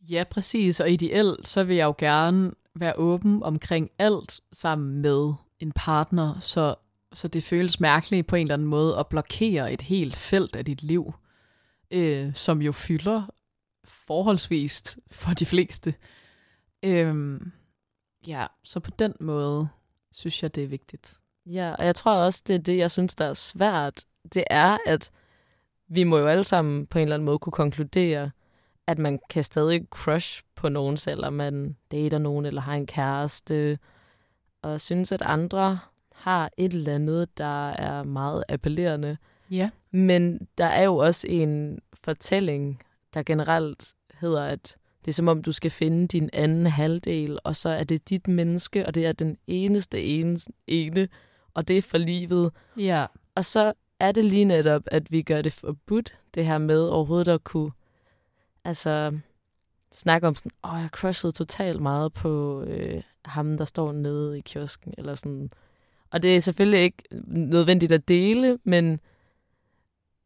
Ja, 0.00 0.24
præcis. 0.30 0.80
Og 0.80 0.90
ideelt, 0.90 1.48
så 1.48 1.64
vil 1.64 1.76
jeg 1.76 1.84
jo 1.84 1.94
gerne 1.98 2.52
være 2.74 2.94
åben 2.96 3.42
omkring 3.42 3.90
alt 3.98 4.40
sammen 4.52 5.02
med 5.02 5.32
en 5.60 5.72
partner, 5.72 6.40
så, 6.40 6.74
så 7.12 7.28
det 7.28 7.42
føles 7.42 7.80
mærkeligt 7.80 8.26
på 8.26 8.36
en 8.36 8.42
eller 8.42 8.54
anden 8.54 8.68
måde 8.68 8.98
at 8.98 9.06
blokere 9.06 9.72
et 9.72 9.82
helt 9.82 10.16
felt 10.16 10.56
af 10.56 10.64
dit 10.64 10.82
liv, 10.82 11.12
øh, 11.90 12.34
som 12.34 12.62
jo 12.62 12.72
fylder 12.72 13.22
forholdsvist 13.84 14.98
for 15.10 15.34
de 15.34 15.46
fleste. 15.46 15.94
Øhm, 16.82 17.52
ja, 18.26 18.46
så 18.64 18.80
på 18.80 18.90
den 18.90 19.14
måde 19.20 19.68
synes 20.12 20.42
jeg, 20.42 20.54
det 20.54 20.64
er 20.64 20.68
vigtigt. 20.68 21.18
Ja, 21.46 21.74
og 21.74 21.84
jeg 21.86 21.94
tror 21.94 22.14
også, 22.14 22.42
det 22.46 22.54
er 22.54 22.58
det, 22.58 22.76
jeg 22.76 22.90
synes, 22.90 23.14
der 23.14 23.24
er 23.24 23.34
svært. 23.34 24.04
Det 24.34 24.44
er, 24.50 24.78
at 24.86 25.10
vi 25.88 26.04
må 26.04 26.18
jo 26.18 26.26
alle 26.26 26.44
sammen 26.44 26.86
på 26.86 26.98
en 26.98 27.02
eller 27.02 27.14
anden 27.14 27.26
måde 27.26 27.38
kunne 27.38 27.52
konkludere, 27.52 28.30
at 28.86 28.98
man 28.98 29.18
kan 29.30 29.44
stadig 29.44 29.86
crush 29.90 30.42
på 30.54 30.68
nogen, 30.68 30.96
selvom 30.96 31.32
man 31.32 31.76
dater 31.92 32.18
nogen 32.18 32.46
eller 32.46 32.60
har 32.60 32.74
en 32.74 32.86
kæreste, 32.86 33.78
og 34.62 34.80
synes, 34.80 35.12
at 35.12 35.22
andre 35.22 35.78
har 36.14 36.50
et 36.56 36.72
eller 36.72 36.94
andet, 36.94 37.38
der 37.38 37.70
er 37.70 38.02
meget 38.02 38.44
appellerende. 38.48 39.16
Ja. 39.50 39.70
Men 39.90 40.48
der 40.58 40.64
er 40.64 40.82
jo 40.82 40.96
også 40.96 41.26
en 41.30 41.78
fortælling, 42.04 42.82
der 43.14 43.22
generelt 43.22 43.94
hedder, 44.14 44.44
at 44.44 44.76
det 45.04 45.12
er 45.12 45.14
som 45.14 45.28
om, 45.28 45.42
du 45.42 45.52
skal 45.52 45.70
finde 45.70 46.06
din 46.06 46.30
anden 46.32 46.66
halvdel, 46.66 47.38
og 47.44 47.56
så 47.56 47.68
er 47.68 47.84
det 47.84 48.08
dit 48.08 48.28
menneske, 48.28 48.86
og 48.86 48.94
det 48.94 49.06
er 49.06 49.12
den 49.12 49.36
eneste 49.46 50.02
ene, 50.02 50.38
ene 50.66 51.08
og 51.54 51.68
det 51.68 51.78
er 51.78 51.82
for 51.82 51.98
livet. 51.98 52.52
Ja. 52.76 53.06
Og 53.34 53.44
så 53.44 53.72
er 54.00 54.12
det 54.12 54.24
lige 54.24 54.44
netop, 54.44 54.82
at 54.86 55.12
vi 55.12 55.22
gør 55.22 55.42
det 55.42 55.52
forbudt, 55.52 56.18
det 56.34 56.46
her 56.46 56.58
med 56.58 56.88
overhovedet 56.88 57.32
at 57.32 57.44
kunne 57.44 57.70
altså, 58.64 59.18
snakke 59.92 60.26
om 60.28 60.34
sådan, 60.34 60.52
åh, 60.64 60.80
jeg 60.80 60.88
crushede 60.88 61.32
totalt 61.32 61.80
meget 61.80 62.12
på 62.12 62.62
øh, 62.62 63.02
ham, 63.24 63.56
der 63.56 63.64
står 63.64 63.92
nede 63.92 64.38
i 64.38 64.40
kiosken, 64.40 64.94
eller 64.98 65.14
sådan. 65.14 65.50
Og 66.10 66.22
det 66.22 66.36
er 66.36 66.40
selvfølgelig 66.40 66.80
ikke 66.80 67.02
nødvendigt 67.26 67.92
at 67.92 68.08
dele, 68.08 68.58
men, 68.64 69.00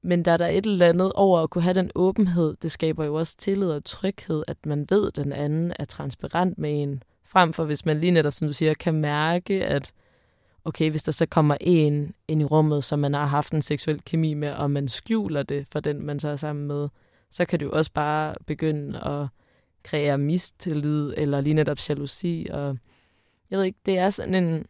men 0.03 0.25
der 0.25 0.33
er 0.33 0.37
der 0.37 0.47
et 0.47 0.67
eller 0.67 0.89
andet 0.89 1.13
over 1.13 1.41
at 1.41 1.51
kunne 1.51 1.63
have 1.63 1.75
den 1.75 1.91
åbenhed. 1.95 2.57
Det 2.63 2.71
skaber 2.73 3.05
jo 3.05 3.15
også 3.15 3.37
tillid 3.37 3.71
og 3.71 3.85
tryghed, 3.85 4.43
at 4.47 4.67
man 4.67 4.87
ved, 4.91 5.09
at 5.09 5.17
den 5.17 5.33
anden 5.33 5.73
er 5.79 5.85
transparent 5.85 6.59
med 6.59 6.83
en. 6.83 7.03
Frem 7.25 7.53
for 7.53 7.65
hvis 7.65 7.85
man 7.85 8.01
lige 8.01 8.11
netop, 8.11 8.33
som 8.33 8.49
du 8.49 8.53
siger, 8.53 8.75
kan 8.75 8.95
mærke, 8.95 9.65
at 9.65 9.93
okay, 10.65 10.91
hvis 10.91 11.03
der 11.03 11.13
så 11.13 11.27
kommer 11.27 11.57
en 11.61 12.15
ind 12.29 12.41
i 12.41 12.45
rummet, 12.45 12.85
som 12.85 12.99
man 12.99 13.15
har 13.15 13.27
haft 13.27 13.53
en 13.53 13.63
seksuel 13.63 14.03
kemi 14.05 14.35
med, 14.35 14.53
og 14.53 14.71
man 14.71 14.89
skjuler 14.89 15.43
det 15.43 15.67
for 15.69 15.81
den, 15.81 16.07
man 16.07 16.21
så 16.21 16.29
er 16.29 16.37
sammen 16.37 16.67
med, 16.67 16.89
så 17.31 17.45
kan 17.45 17.61
det 17.61 17.67
jo 17.67 17.71
også 17.73 17.93
bare 17.93 18.35
begynde 18.47 19.01
at 19.01 19.27
kreere 19.83 20.19
mistillid, 20.19 21.15
eller 21.17 21.41
lige 21.41 21.55
netop 21.55 21.79
jalousi, 21.89 22.47
og 22.51 22.79
jeg 23.51 23.59
ved 23.59 23.65
ikke, 23.65 23.79
det 23.87 23.99
er 23.99 24.11
sådan 24.11 24.35
en, 24.35 24.67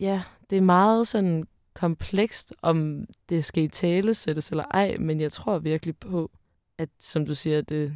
ja, 0.00 0.22
det 0.50 0.58
er 0.58 0.62
meget 0.62 1.08
sådan 1.08 1.46
komplekst, 1.74 2.54
om 2.62 3.06
det 3.28 3.44
skal 3.44 3.62
i 3.62 3.68
tale 3.68 4.14
sættes 4.14 4.50
eller 4.50 4.64
ej, 4.64 4.96
men 5.00 5.20
jeg 5.20 5.32
tror 5.32 5.58
virkelig 5.58 5.96
på, 5.96 6.30
at 6.78 6.88
som 7.00 7.26
du 7.26 7.34
siger, 7.34 7.60
det, 7.60 7.94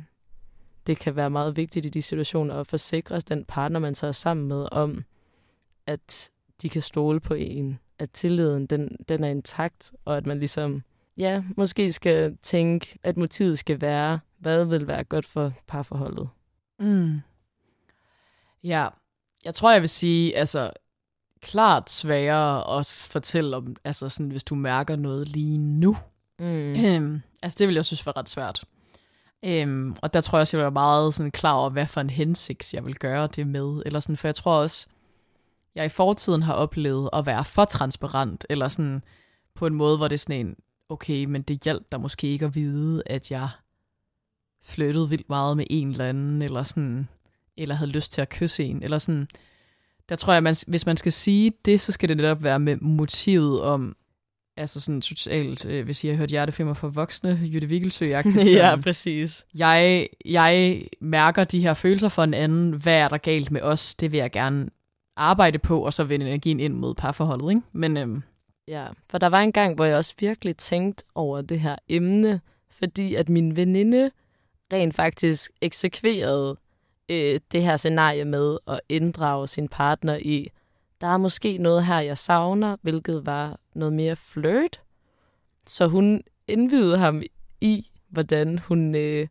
det 0.86 0.98
kan 0.98 1.16
være 1.16 1.30
meget 1.30 1.56
vigtigt 1.56 1.86
i 1.86 1.88
de 1.88 2.02
situationer 2.02 2.54
at 2.54 2.66
forsikre 2.66 3.20
den 3.20 3.44
partner, 3.44 3.80
man 3.80 3.94
så 3.94 4.06
er 4.06 4.12
sammen 4.12 4.48
med, 4.48 4.68
om 4.72 5.04
at 5.86 6.30
de 6.62 6.68
kan 6.68 6.82
stole 6.82 7.20
på 7.20 7.34
en, 7.34 7.78
at 7.98 8.10
tilliden 8.10 8.66
den, 8.66 8.96
den 9.08 9.24
er 9.24 9.28
intakt, 9.28 9.92
og 10.04 10.16
at 10.16 10.26
man 10.26 10.38
ligesom, 10.38 10.82
ja, 11.16 11.42
måske 11.56 11.92
skal 11.92 12.36
tænke, 12.42 12.98
at 13.02 13.16
motivet 13.16 13.58
skal 13.58 13.80
være, 13.80 14.20
hvad 14.38 14.64
vil 14.64 14.86
være 14.86 15.04
godt 15.04 15.26
for 15.26 15.52
parforholdet. 15.66 16.28
Mm. 16.78 17.20
Ja, 18.64 18.88
jeg 19.44 19.54
tror, 19.54 19.72
jeg 19.72 19.80
vil 19.80 19.88
sige, 19.88 20.36
altså, 20.36 20.70
klart 21.40 21.90
sværere 21.90 22.78
at 22.78 23.08
fortælle 23.10 23.56
om, 23.56 23.76
altså 23.84 24.08
sådan, 24.08 24.30
hvis 24.30 24.44
du 24.44 24.54
mærker 24.54 24.96
noget 24.96 25.28
lige 25.28 25.58
nu. 25.58 25.96
Mm. 26.38 26.84
Øhm, 26.84 27.22
altså, 27.42 27.56
det 27.58 27.68
vil 27.68 27.74
jeg 27.74 27.84
synes 27.84 28.06
var 28.06 28.16
ret 28.16 28.28
svært. 28.28 28.64
Øhm, 29.42 29.96
og 30.02 30.14
der 30.14 30.20
tror 30.20 30.38
jeg 30.38 30.40
også, 30.40 30.56
jeg 30.56 30.64
var 30.64 30.70
meget 30.70 31.14
sådan 31.14 31.30
klar 31.30 31.52
over, 31.52 31.70
hvad 31.70 31.86
for 31.86 32.00
en 32.00 32.10
hensigt, 32.10 32.74
jeg 32.74 32.84
vil 32.84 32.96
gøre 32.96 33.26
det 33.26 33.46
med. 33.46 33.82
Eller 33.86 34.00
sådan, 34.00 34.16
for 34.16 34.28
jeg 34.28 34.34
tror 34.34 34.54
også, 34.54 34.86
jeg 35.74 35.84
i 35.84 35.88
fortiden 35.88 36.42
har 36.42 36.54
oplevet 36.54 37.10
at 37.12 37.26
være 37.26 37.44
for 37.44 37.64
transparent, 37.64 38.46
eller 38.48 38.68
sådan 38.68 39.02
på 39.54 39.66
en 39.66 39.74
måde, 39.74 39.96
hvor 39.96 40.08
det 40.08 40.14
er 40.14 40.18
sådan 40.18 40.46
en, 40.46 40.56
okay, 40.88 41.24
men 41.24 41.42
det 41.42 41.64
hjælper 41.64 41.86
der 41.92 41.98
måske 41.98 42.26
ikke 42.26 42.44
at 42.44 42.54
vide, 42.54 43.02
at 43.06 43.30
jeg 43.30 43.48
flyttede 44.62 45.08
vildt 45.08 45.28
meget 45.28 45.56
med 45.56 45.66
en 45.70 45.90
eller 45.90 46.08
anden, 46.08 46.42
eller 46.42 46.62
sådan, 46.62 47.08
eller 47.56 47.74
havde 47.74 47.90
lyst 47.90 48.12
til 48.12 48.20
at 48.20 48.28
kysse 48.28 48.64
en, 48.64 48.82
eller 48.82 48.98
sådan. 48.98 49.28
Der 50.08 50.16
tror 50.16 50.32
jeg, 50.32 50.42
man, 50.42 50.56
hvis 50.66 50.86
man 50.86 50.96
skal 50.96 51.12
sige 51.12 51.52
det, 51.64 51.80
så 51.80 51.92
skal 51.92 52.08
det 52.08 52.16
netop 52.16 52.42
være 52.42 52.60
med 52.60 52.76
motivet 52.76 53.62
om, 53.62 53.96
altså 54.56 54.80
sådan 54.80 55.00
totalt, 55.00 55.66
øh, 55.66 55.84
hvis 55.84 56.04
jeg 56.04 56.12
har 56.12 56.18
hørt 56.18 56.30
hjertefilmer 56.30 56.74
for 56.74 56.88
voksne, 56.88 57.40
Jytte 57.52 57.68
vigelsø 57.68 58.06
ja, 58.56 58.76
præcis. 58.76 59.46
Jeg, 59.54 60.08
jeg 60.24 60.82
mærker 61.00 61.44
de 61.44 61.60
her 61.60 61.74
følelser 61.74 62.08
for 62.08 62.22
en 62.22 62.34
anden, 62.34 62.72
hvad 62.72 62.94
er 62.94 63.08
der 63.08 63.18
galt 63.18 63.50
med 63.50 63.60
os, 63.60 63.94
det 63.94 64.12
vil 64.12 64.18
jeg 64.18 64.30
gerne 64.30 64.68
arbejde 65.20 65.58
på, 65.58 65.84
og 65.84 65.94
så 65.94 66.04
vende 66.04 66.26
energien 66.26 66.60
ind 66.60 66.74
mod 66.74 66.94
parforholdet, 66.94 67.50
ikke? 67.50 67.62
Men 67.72 67.96
øhm, 67.96 68.22
Ja, 68.70 68.86
for 69.08 69.18
der 69.18 69.26
var 69.26 69.40
en 69.40 69.52
gang, 69.52 69.74
hvor 69.74 69.84
jeg 69.84 69.96
også 69.96 70.14
virkelig 70.18 70.56
tænkte 70.56 71.04
over 71.14 71.40
det 71.40 71.60
her 71.60 71.76
emne, 71.88 72.40
fordi 72.70 73.14
at 73.14 73.28
min 73.28 73.56
veninde 73.56 74.10
rent 74.72 74.94
faktisk 74.94 75.50
eksekverede 75.60 76.56
øh, 77.08 77.40
det 77.52 77.62
her 77.62 77.76
scenarie 77.76 78.24
med 78.24 78.58
at 78.66 78.80
inddrage 78.88 79.48
sin 79.48 79.68
partner 79.68 80.16
i, 80.16 80.48
der 81.00 81.06
er 81.06 81.16
måske 81.16 81.58
noget 81.58 81.84
her, 81.84 82.00
jeg 82.00 82.18
savner, 82.18 82.76
hvilket 82.82 83.26
var 83.26 83.60
noget 83.74 83.92
mere 83.92 84.16
flirt. 84.16 84.80
Så 85.66 85.86
hun 85.86 86.22
indvidede 86.48 86.98
ham 86.98 87.22
i, 87.60 87.90
hvordan 88.08 88.58
hun 88.58 88.94
øh, 88.94 89.28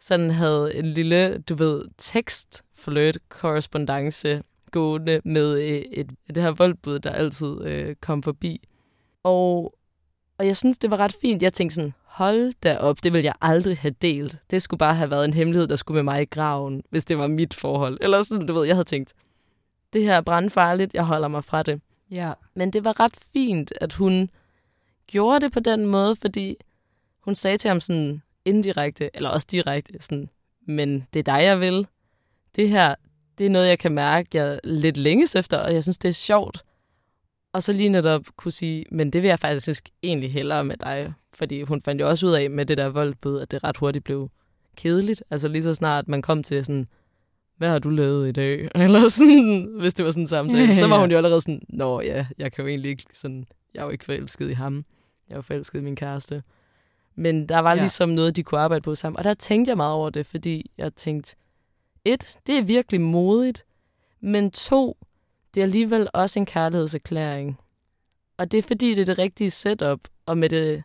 sådan 0.00 0.30
havde 0.30 0.74
en 0.74 0.86
lille, 0.86 1.38
du 1.38 1.54
ved, 1.54 1.84
tekst 1.98 2.64
flirt 2.74 3.18
korrespondance 3.28 4.42
gående 4.70 5.20
med 5.24 5.58
øh, 5.58 5.82
et, 5.92 6.10
det 6.34 6.42
her 6.42 6.50
voldbud, 6.50 6.98
der 6.98 7.10
altid 7.10 7.64
øh, 7.64 7.94
kom 8.00 8.22
forbi. 8.22 8.68
Og, 9.22 9.74
og 10.38 10.46
jeg 10.46 10.56
synes, 10.56 10.78
det 10.78 10.90
var 10.90 10.96
ret 10.96 11.16
fint. 11.20 11.42
Jeg 11.42 11.52
tænkte 11.52 11.74
sådan, 11.74 11.94
hold 12.04 12.52
da 12.62 12.78
op, 12.78 13.02
det 13.02 13.12
vil 13.12 13.22
jeg 13.22 13.34
aldrig 13.40 13.78
have 13.78 13.94
delt. 14.02 14.38
Det 14.50 14.62
skulle 14.62 14.78
bare 14.78 14.94
have 14.94 15.10
været 15.10 15.24
en 15.24 15.34
hemmelighed, 15.34 15.68
der 15.68 15.76
skulle 15.76 15.96
med 15.96 16.02
mig 16.02 16.22
i 16.22 16.24
graven, 16.24 16.82
hvis 16.90 17.04
det 17.04 17.18
var 17.18 17.26
mit 17.26 17.54
forhold. 17.54 17.98
Eller 18.00 18.22
sådan, 18.22 18.46
du 18.46 18.54
ved, 18.54 18.66
jeg 18.66 18.76
havde 18.76 18.88
tænkt, 18.88 19.12
det 19.92 20.02
her 20.02 20.14
er 20.14 20.20
brandfarligt, 20.20 20.94
jeg 20.94 21.04
holder 21.04 21.28
mig 21.28 21.44
fra 21.44 21.62
det. 21.62 21.80
ja. 22.10 22.32
Men 22.54 22.72
det 22.72 22.84
var 22.84 23.00
ret 23.00 23.16
fint, 23.32 23.72
at 23.80 23.92
hun 23.92 24.30
gjorde 25.06 25.40
det 25.40 25.52
på 25.52 25.60
den 25.60 25.86
måde, 25.86 26.16
fordi 26.16 26.56
hun 27.20 27.34
sagde 27.34 27.58
til 27.58 27.68
ham 27.68 27.80
sådan 27.80 28.22
indirekte, 28.44 29.10
eller 29.14 29.30
også 29.30 29.46
direkte, 29.50 29.92
sådan, 30.00 30.30
men 30.66 31.06
det 31.12 31.18
er 31.18 31.22
dig, 31.22 31.44
jeg 31.44 31.60
vil. 31.60 31.86
Det 32.56 32.68
her, 32.68 32.94
det 33.38 33.46
er 33.46 33.50
noget, 33.50 33.68
jeg 33.68 33.78
kan 33.78 33.92
mærke, 33.92 34.28
jeg 34.34 34.60
lidt 34.64 34.96
længes 34.96 35.34
efter, 35.36 35.58
og 35.58 35.74
jeg 35.74 35.82
synes, 35.82 35.98
det 35.98 36.08
er 36.08 36.12
sjovt. 36.12 36.64
Og 37.52 37.62
så 37.62 37.72
lige 37.72 37.88
netop 37.88 38.22
kunne 38.36 38.52
sige, 38.52 38.84
men 38.90 39.10
det 39.10 39.22
vil 39.22 39.28
jeg 39.28 39.38
faktisk 39.38 39.88
egentlig 40.02 40.32
hellere 40.32 40.64
med 40.64 40.76
dig. 40.76 41.12
Fordi 41.34 41.62
hun 41.62 41.80
fandt 41.82 42.00
jo 42.00 42.08
også 42.08 42.26
ud 42.26 42.32
af 42.32 42.50
med 42.50 42.66
det 42.66 42.78
der 42.78 42.88
voldbud, 42.88 43.40
at 43.40 43.50
det 43.50 43.64
ret 43.64 43.76
hurtigt 43.76 44.04
blev 44.04 44.30
kedeligt. 44.76 45.22
Altså 45.30 45.48
lige 45.48 45.62
så 45.62 45.74
snart 45.74 46.08
man 46.08 46.22
kom 46.22 46.42
til 46.42 46.64
sådan, 46.64 46.86
hvad 47.56 47.68
har 47.68 47.78
du 47.78 47.90
lavet 47.90 48.28
i 48.28 48.32
dag? 48.32 48.68
Eller 48.74 49.08
sådan, 49.08 49.68
hvis 49.80 49.94
det 49.94 50.04
var 50.04 50.10
sådan 50.10 50.22
en 50.22 50.26
samtale. 50.28 50.76
Så 50.76 50.86
var 50.86 51.00
hun 51.00 51.10
jo 51.10 51.16
allerede 51.16 51.40
sådan, 51.40 51.62
nå 51.68 52.00
ja, 52.00 52.26
jeg 52.38 52.52
kan 52.52 52.62
jo 52.64 52.68
egentlig 52.68 52.90
ikke 52.90 53.04
sådan, 53.12 53.46
jeg 53.74 53.80
er 53.80 53.84
jo 53.84 53.90
ikke 53.90 54.04
forelsket 54.04 54.50
i 54.50 54.52
ham. 54.52 54.84
Jeg 55.28 55.34
er 55.34 55.38
jo 55.38 55.42
forelsket 55.42 55.78
i 55.78 55.82
min 55.82 55.96
kæreste. 55.96 56.42
Men 57.16 57.48
der 57.48 57.58
var 57.58 57.74
Ja. 57.74 57.80
ligesom 57.80 58.08
noget, 58.08 58.36
de 58.36 58.42
kunne 58.42 58.60
arbejde 58.60 58.82
på 58.82 58.94
sammen. 58.94 59.18
Og 59.18 59.24
der 59.24 59.34
tænkte 59.34 59.68
jeg 59.70 59.76
meget 59.76 59.92
over 59.92 60.10
det, 60.10 60.26
fordi 60.26 60.70
jeg 60.78 60.94
tænkte, 60.94 61.36
et, 62.06 62.38
det 62.46 62.58
er 62.58 62.62
virkelig 62.62 63.00
modigt. 63.00 63.64
Men 64.20 64.50
to, 64.50 64.98
det 65.54 65.60
er 65.60 65.64
alligevel 65.64 66.08
også 66.14 66.38
en 66.38 66.46
kærlighedserklæring. 66.46 67.58
Og 68.36 68.52
det 68.52 68.58
er 68.58 68.62
fordi, 68.62 68.94
det 68.94 69.00
er 69.00 69.04
det 69.04 69.18
rigtige 69.18 69.50
setup, 69.50 70.00
og 70.26 70.38
med 70.38 70.48
det, 70.48 70.82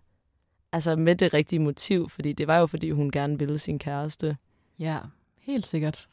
altså 0.72 0.96
med 0.96 1.16
det 1.16 1.34
rigtige 1.34 1.60
motiv, 1.60 2.10
fordi 2.10 2.34
det 2.34 2.48
var 2.48 2.58
jo 2.58 2.66
fordi, 2.66 2.92
hun 2.92 3.12
gerne 3.12 3.40
ville 3.40 3.60
sin 3.60 3.80
kæreste. 3.80 4.38
Ja, 4.80 4.98
helt 5.42 5.66
sikkert. 5.66 6.08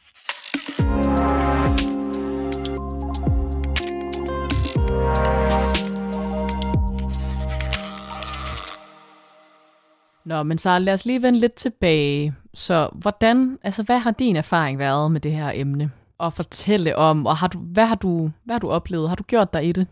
Nå, 10.24 10.42
men 10.42 10.58
så 10.58 10.78
lad 10.78 10.92
os 10.92 11.06
lige 11.06 11.22
vende 11.22 11.38
lidt 11.38 11.54
tilbage. 11.54 12.34
Så 12.58 12.88
hvordan, 12.92 13.58
altså 13.62 13.82
hvad 13.82 13.98
har 13.98 14.10
din 14.10 14.36
erfaring 14.36 14.78
været 14.78 15.12
med 15.12 15.20
det 15.20 15.32
her 15.32 15.52
emne? 15.54 15.90
Og 16.18 16.32
fortælle 16.32 16.96
om, 16.96 17.26
og 17.26 17.36
har 17.36 17.48
du, 17.48 17.58
hvad, 17.58 17.86
har 17.86 17.94
du, 17.94 18.30
hvad 18.44 18.54
har 18.54 18.58
du 18.58 18.70
oplevet? 18.70 19.08
Har 19.08 19.16
du 19.16 19.22
gjort 19.22 19.52
dig 19.52 19.68
i 19.68 19.72
det? 19.72 19.86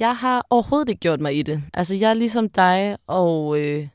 Jeg 0.00 0.16
har 0.16 0.46
overhovedet 0.50 0.88
ikke 0.88 1.00
gjort 1.00 1.20
mig 1.20 1.38
i 1.38 1.42
det. 1.42 1.62
Altså, 1.74 1.96
jeg 1.96 2.10
er 2.10 2.14
ligesom 2.14 2.48
dig, 2.48 2.96
og, 3.06 3.60
øh, 3.60 3.88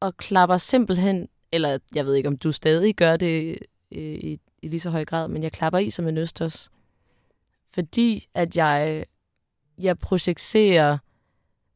og 0.00 0.16
klapper 0.16 0.56
simpelthen, 0.56 1.28
eller 1.52 1.78
jeg 1.94 2.06
ved 2.06 2.14
ikke, 2.14 2.28
om 2.28 2.36
du 2.36 2.52
stadig 2.52 2.94
gør 2.94 3.16
det 3.16 3.58
øh, 3.92 4.14
i, 4.14 4.38
i 4.62 4.68
lige 4.68 4.80
så 4.80 4.90
høj 4.90 5.04
grad, 5.04 5.28
men 5.28 5.42
jeg 5.42 5.52
klapper 5.52 5.78
i 5.78 5.90
som 5.90 6.08
en 6.08 6.18
østers. 6.18 6.70
Fordi 7.74 8.26
at 8.34 8.56
jeg, 8.56 9.04
jeg 9.78 9.98
projekterer 9.98 10.98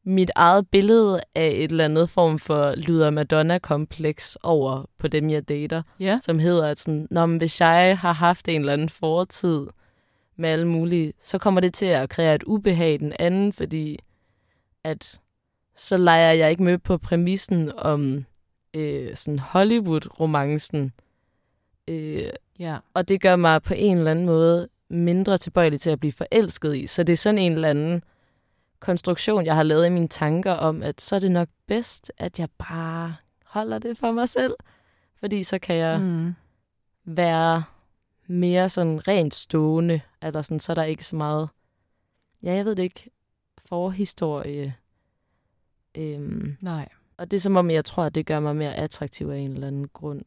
mit 0.03 0.31
eget 0.35 0.67
billede 0.71 1.21
af 1.35 1.47
et 1.47 1.71
eller 1.71 1.85
andet 1.85 2.09
form 2.09 2.39
for 2.39 2.73
Luther 2.75 3.09
Madonna-kompleks 3.09 4.37
over 4.43 4.85
på 4.99 5.07
dem, 5.07 5.29
jeg 5.29 5.49
dater 5.49 5.81
Ja. 5.99 6.19
som 6.23 6.39
hedder, 6.39 6.67
at 6.67 6.79
sådan, 6.79 7.07
Nå, 7.11 7.25
men 7.25 7.37
hvis 7.37 7.61
jeg 7.61 7.97
har 7.97 8.13
haft 8.13 8.47
en 8.47 8.59
eller 8.61 8.73
anden 8.73 8.89
fortid 8.89 9.67
med 10.37 10.49
alle 10.49 10.67
mulige, 10.67 11.13
så 11.19 11.37
kommer 11.37 11.61
det 11.61 11.73
til 11.73 11.85
at 11.85 12.09
kreere 12.09 12.35
et 12.35 12.43
ubehag 12.43 12.93
i 12.93 12.97
den 12.97 13.13
anden, 13.19 13.53
fordi 13.53 13.99
at 14.83 15.19
så 15.75 15.97
leger 15.97 16.31
jeg 16.31 16.49
ikke 16.51 16.63
med 16.63 16.77
på 16.77 16.97
præmissen 16.97 17.71
om 17.77 18.25
øh, 18.73 19.15
sådan 19.15 19.39
Hollywood-romancen. 19.39 20.91
Øh, 21.87 22.23
Ja. 22.59 22.77
og 22.93 23.07
det 23.07 23.21
gør 23.21 23.35
mig 23.35 23.61
på 23.63 23.73
en 23.77 23.97
eller 23.97 24.11
anden 24.11 24.25
måde 24.25 24.67
mindre 24.89 25.37
tilbøjelig 25.37 25.81
til 25.81 25.89
at 25.89 25.99
blive 25.99 26.11
forelsket 26.11 26.75
i. 26.75 26.87
Så 26.87 27.03
det 27.03 27.13
er 27.13 27.17
sådan 27.17 27.37
en 27.37 27.51
eller 27.53 27.69
anden 27.69 28.03
konstruktion, 28.81 29.45
jeg 29.45 29.55
har 29.55 29.63
lavet 29.63 29.85
i 29.85 29.89
mine 29.89 30.07
tanker 30.07 30.51
om, 30.51 30.83
at 30.83 31.01
så 31.01 31.15
er 31.15 31.19
det 31.19 31.31
nok 31.31 31.47
bedst, 31.67 32.11
at 32.17 32.39
jeg 32.39 32.49
bare 32.57 33.15
holder 33.45 33.79
det 33.79 33.97
for 33.97 34.11
mig 34.11 34.29
selv. 34.29 34.53
Fordi 35.19 35.43
så 35.43 35.59
kan 35.59 35.75
jeg 35.75 36.01
Mm. 36.01 36.33
være 37.05 37.63
mere 38.27 38.69
sådan 38.69 39.07
rent 39.07 39.35
stående, 39.35 40.01
eller 40.21 40.41
sådan, 40.41 40.59
så 40.59 40.71
er 40.71 40.75
der 40.75 40.83
ikke 40.83 41.05
så 41.05 41.15
meget, 41.15 41.49
ja, 42.43 42.53
jeg 42.53 42.65
ved 42.65 42.75
det 42.75 42.83
ikke, 42.83 43.09
forhistorie. 43.57 44.75
Øhm, 45.97 46.57
Nej. 46.61 46.87
og 47.17 47.31
det 47.31 47.37
er 47.37 47.41
som 47.41 47.55
om, 47.57 47.69
jeg 47.71 47.85
tror, 47.85 48.03
at 48.03 48.15
det 48.15 48.25
gør 48.25 48.39
mig 48.39 48.55
mere 48.55 48.75
attraktiv 48.75 49.27
af 49.29 49.37
en 49.37 49.51
eller 49.53 49.67
anden 49.67 49.87
grund. 49.87 50.21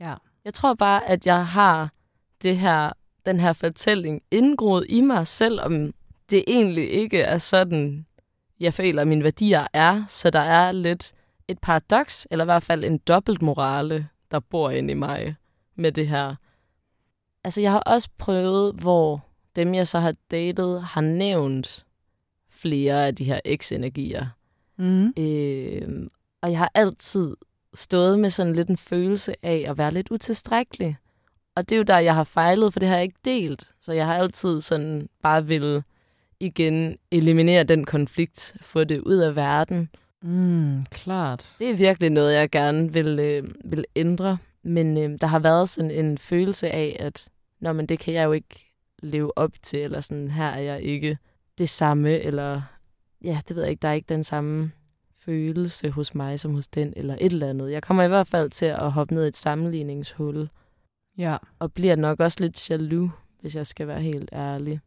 Ja. 0.00 0.14
Jeg 0.44 0.54
tror 0.54 0.74
bare, 0.74 1.08
at 1.08 1.26
jeg 1.26 1.46
har 1.46 1.92
det 2.42 2.56
her, 2.56 2.92
den 3.26 3.40
her 3.40 3.52
fortælling 3.52 4.22
indgroet 4.30 4.86
i 4.88 5.00
mig, 5.00 5.26
selvom 5.26 5.94
det 6.32 6.44
egentlig 6.46 6.90
ikke 6.90 7.20
er 7.20 7.38
sådan, 7.38 8.06
jeg 8.60 8.74
føler, 8.74 9.02
at 9.02 9.08
mine 9.08 9.24
værdier 9.24 9.66
er. 9.72 10.04
Så 10.08 10.30
der 10.30 10.40
er 10.40 10.72
lidt 10.72 11.12
et 11.48 11.58
paradoks, 11.58 12.26
eller 12.30 12.44
i 12.44 12.46
hvert 12.46 12.62
fald 12.62 12.84
en 12.84 12.98
dobbeltmorale, 12.98 14.08
der 14.30 14.40
bor 14.40 14.70
inde 14.70 14.90
i 14.90 14.94
mig 14.94 15.36
med 15.76 15.92
det 15.92 16.08
her. 16.08 16.34
Altså, 17.44 17.60
jeg 17.60 17.70
har 17.70 17.80
også 17.80 18.08
prøvet, 18.18 18.74
hvor 18.74 19.24
dem, 19.56 19.74
jeg 19.74 19.88
så 19.88 19.98
har 19.98 20.14
datet, 20.30 20.82
har 20.82 21.00
nævnt 21.00 21.86
flere 22.50 23.06
af 23.06 23.14
de 23.14 23.24
her 23.24 23.40
eks-energier. 23.44 24.26
Mm. 24.76 25.12
Øh, 25.18 26.08
og 26.42 26.50
jeg 26.50 26.58
har 26.58 26.70
altid 26.74 27.36
stået 27.74 28.18
med 28.18 28.30
sådan 28.30 28.52
lidt 28.52 28.68
en 28.68 28.76
følelse 28.76 29.34
af 29.42 29.64
at 29.68 29.78
være 29.78 29.92
lidt 29.92 30.10
utilstrækkelig. 30.10 30.96
Og 31.56 31.68
det 31.68 31.74
er 31.74 31.78
jo 31.78 31.82
der, 31.82 31.98
jeg 31.98 32.14
har 32.14 32.24
fejlet, 32.24 32.72
for 32.72 32.80
det 32.80 32.88
har 32.88 32.96
jeg 32.96 33.02
ikke 33.02 33.20
delt. 33.24 33.74
Så 33.80 33.92
jeg 33.92 34.06
har 34.06 34.14
altid 34.14 34.60
sådan 34.60 35.08
bare 35.22 35.46
vil 35.46 35.82
igen 36.42 36.96
eliminere 37.10 37.64
den 37.64 37.84
konflikt, 37.84 38.56
få 38.60 38.84
det 38.84 39.00
ud 39.00 39.16
af 39.16 39.36
verden. 39.36 39.88
Mm, 40.22 40.84
klart. 40.90 41.56
Det 41.58 41.70
er 41.70 41.76
virkelig 41.76 42.10
noget, 42.10 42.34
jeg 42.34 42.50
gerne 42.50 42.92
vil, 42.92 43.18
øh, 43.18 43.48
vil 43.64 43.84
ændre. 43.96 44.38
Men 44.64 44.98
øh, 44.98 45.18
der 45.20 45.26
har 45.26 45.38
været 45.38 45.68
sådan 45.68 45.90
en 45.90 46.18
følelse 46.18 46.70
af, 46.70 46.96
at 47.00 47.28
Nå, 47.60 47.72
men 47.72 47.86
det 47.86 47.98
kan 47.98 48.14
jeg 48.14 48.24
jo 48.24 48.32
ikke 48.32 48.72
leve 49.02 49.38
op 49.38 49.52
til, 49.62 49.78
eller 49.80 50.00
sådan, 50.00 50.30
her 50.30 50.46
er 50.46 50.60
jeg 50.60 50.82
ikke 50.82 51.18
det 51.58 51.68
samme, 51.68 52.10
eller 52.18 52.62
ja, 53.24 53.38
det 53.48 53.56
ved 53.56 53.62
jeg 53.62 53.70
ikke, 53.70 53.82
der 53.82 53.88
er 53.88 53.92
ikke 53.92 54.08
den 54.08 54.24
samme 54.24 54.72
følelse 55.24 55.90
hos 55.90 56.14
mig 56.14 56.40
som 56.40 56.54
hos 56.54 56.68
den, 56.68 56.92
eller 56.96 57.14
et 57.20 57.32
eller 57.32 57.48
andet. 57.48 57.72
Jeg 57.72 57.82
kommer 57.82 58.02
i 58.02 58.08
hvert 58.08 58.26
fald 58.26 58.50
til 58.50 58.66
at 58.66 58.92
hoppe 58.92 59.14
ned 59.14 59.24
i 59.24 59.28
et 59.28 59.36
sammenligningshul, 59.36 60.48
Ja. 61.18 61.36
og 61.58 61.72
bliver 61.72 61.96
nok 61.96 62.20
også 62.20 62.38
lidt 62.40 62.70
jaloux, 62.70 63.10
hvis 63.40 63.56
jeg 63.56 63.66
skal 63.66 63.86
være 63.86 64.00
helt 64.00 64.28
ærlig. 64.32 64.80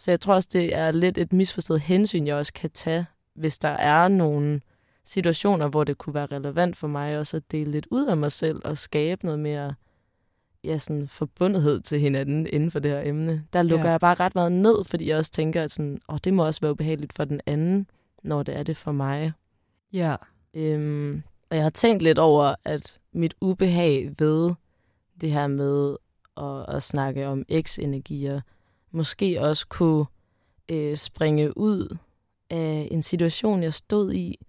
Så 0.00 0.10
jeg 0.10 0.20
tror 0.20 0.34
også, 0.34 0.48
det 0.52 0.74
er 0.76 0.90
lidt 0.90 1.18
et 1.18 1.32
misforstået 1.32 1.80
hensyn, 1.80 2.26
jeg 2.26 2.36
også 2.36 2.52
kan 2.52 2.70
tage, 2.70 3.06
hvis 3.34 3.58
der 3.58 3.68
er 3.68 4.08
nogle 4.08 4.60
situationer, 5.04 5.68
hvor 5.68 5.84
det 5.84 5.98
kunne 5.98 6.14
være 6.14 6.26
relevant 6.26 6.76
for 6.76 6.86
mig 6.86 7.18
også 7.18 7.36
at 7.36 7.42
dele 7.52 7.70
lidt 7.70 7.86
ud 7.90 8.06
af 8.06 8.16
mig 8.16 8.32
selv 8.32 8.60
og 8.64 8.78
skabe 8.78 9.24
noget 9.26 9.38
mere 9.38 9.74
ja, 10.64 10.78
sådan 10.78 11.08
forbundethed 11.08 11.80
til 11.80 12.00
hinanden 12.00 12.46
inden 12.52 12.70
for 12.70 12.78
det 12.78 12.90
her 12.90 13.02
emne. 13.04 13.44
Der 13.52 13.62
lukker 13.62 13.86
Ja. 13.86 13.90
jeg 13.90 14.00
bare 14.00 14.14
ret 14.14 14.34
meget 14.34 14.52
ned, 14.52 14.84
fordi 14.84 15.08
jeg 15.08 15.16
også 15.18 15.32
tænker, 15.32 15.62
at 15.62 15.70
sådan, 15.70 16.00
åh, 16.08 16.18
det 16.24 16.34
må 16.34 16.46
også 16.46 16.60
være 16.60 16.72
ubehageligt 16.72 17.12
for 17.12 17.24
den 17.24 17.40
anden, 17.46 17.86
når 18.22 18.42
det 18.42 18.56
er 18.56 18.62
det 18.62 18.76
for 18.76 18.92
mig. 18.92 19.32
Ja. 19.92 20.16
Øhm, 20.54 21.22
og 21.50 21.56
jeg 21.56 21.62
har 21.64 21.70
tænkt 21.70 22.02
lidt 22.02 22.18
over, 22.18 22.54
at 22.64 22.98
mit 23.12 23.34
ubehag 23.40 24.10
ved 24.18 24.54
det 25.20 25.30
her 25.30 25.46
med 25.46 25.96
at, 26.36 26.76
at 26.76 26.82
snakke 26.82 27.26
om 27.26 27.44
eks-energier, 27.48 28.40
måske 28.90 29.40
også 29.40 29.68
kunne 29.68 30.06
øh, 30.68 30.96
springe 30.96 31.58
ud 31.58 31.96
af 32.50 32.88
en 32.90 33.02
situation, 33.02 33.62
jeg 33.62 33.74
stod 33.74 34.12
i 34.12 34.46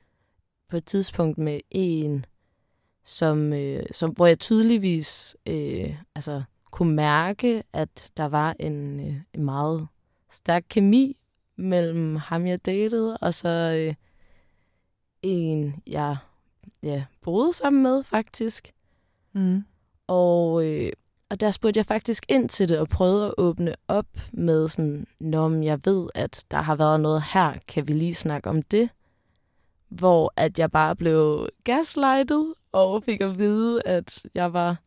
på 0.69 0.77
et 0.77 0.85
tidspunkt 0.85 1.37
med 1.37 1.59
en, 1.71 2.25
som, 3.03 3.53
øh, 3.53 3.83
som, 3.91 4.09
hvor 4.09 4.25
jeg 4.25 4.39
tydeligvis 4.39 5.37
øh, 5.45 5.95
altså, 6.15 6.43
kunne 6.71 6.95
mærke, 6.95 7.63
at 7.73 8.11
der 8.17 8.25
var 8.25 8.55
en, 8.59 8.99
øh, 8.99 9.15
en 9.33 9.43
meget 9.43 9.87
stærk 10.31 10.63
kemi 10.69 11.17
mellem 11.55 12.15
ham, 12.15 12.47
jeg 12.47 12.65
datede, 12.65 13.17
og 13.17 13.33
så 13.33 13.49
øh, 13.49 13.93
en, 15.21 15.75
jeg 15.87 16.17
ja, 16.83 17.05
boede 17.21 17.53
sammen 17.53 17.83
med, 17.83 18.03
faktisk. 18.03 18.73
Mm. 19.33 19.63
Og, 20.07 20.65
øh, 20.65 20.91
og 21.31 21.39
der 21.39 21.51
spurgte 21.51 21.77
jeg 21.77 21.85
faktisk 21.85 22.25
ind 22.29 22.49
til 22.49 22.69
det 22.69 22.79
og 22.79 22.89
prøvede 22.89 23.27
at 23.27 23.33
åbne 23.37 23.75
op 23.87 24.07
med 24.31 24.67
sådan, 24.67 25.07
når 25.19 25.63
jeg 25.63 25.79
ved, 25.85 26.09
at 26.15 26.43
der 26.51 26.57
har 26.57 26.75
været 26.75 26.99
noget 26.99 27.23
her, 27.33 27.53
kan 27.67 27.87
vi 27.87 27.93
lige 27.93 28.13
snakke 28.13 28.49
om 28.49 28.61
det? 28.61 28.89
Hvor 29.89 30.33
at 30.35 30.59
jeg 30.59 30.71
bare 30.71 30.95
blev 30.95 31.49
gaslightet 31.63 32.53
og 32.71 33.03
fik 33.03 33.21
at 33.21 33.37
vide, 33.37 33.81
at 33.85 34.25
jeg 34.35 34.53
var 34.53 34.81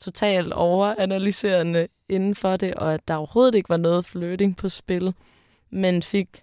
totalt 0.00 0.52
overanalyserende 0.52 1.88
inden 2.08 2.34
for 2.34 2.56
det, 2.56 2.74
og 2.74 2.94
at 2.94 3.08
der 3.08 3.14
overhovedet 3.14 3.54
ikke 3.54 3.68
var 3.68 3.76
noget 3.76 4.04
flirting 4.04 4.56
på 4.56 4.68
spil, 4.68 5.14
men 5.70 6.02
fik 6.02 6.42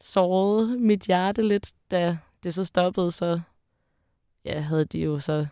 såret 0.00 0.80
mit 0.80 1.02
hjerte 1.02 1.42
lidt, 1.42 1.72
da 1.90 2.18
det 2.42 2.54
så 2.54 2.64
stoppede, 2.64 3.10
så 3.10 3.40
ja, 4.44 4.60
havde 4.60 4.84
de 4.84 5.00
jo 5.00 5.18
så 5.18 5.46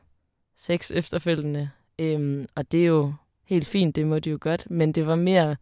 sex 0.56 0.90
efterfølgende. 0.90 1.70
Øhm, 1.98 2.46
og 2.54 2.72
det 2.72 2.82
er 2.82 2.86
jo 2.86 3.14
helt 3.46 3.66
fint, 3.66 3.96
det 3.96 4.06
må 4.06 4.18
de 4.18 4.30
jo 4.30 4.38
godt, 4.40 4.70
men 4.70 4.92
det 4.92 5.06
var 5.06 5.14
mere 5.16 5.56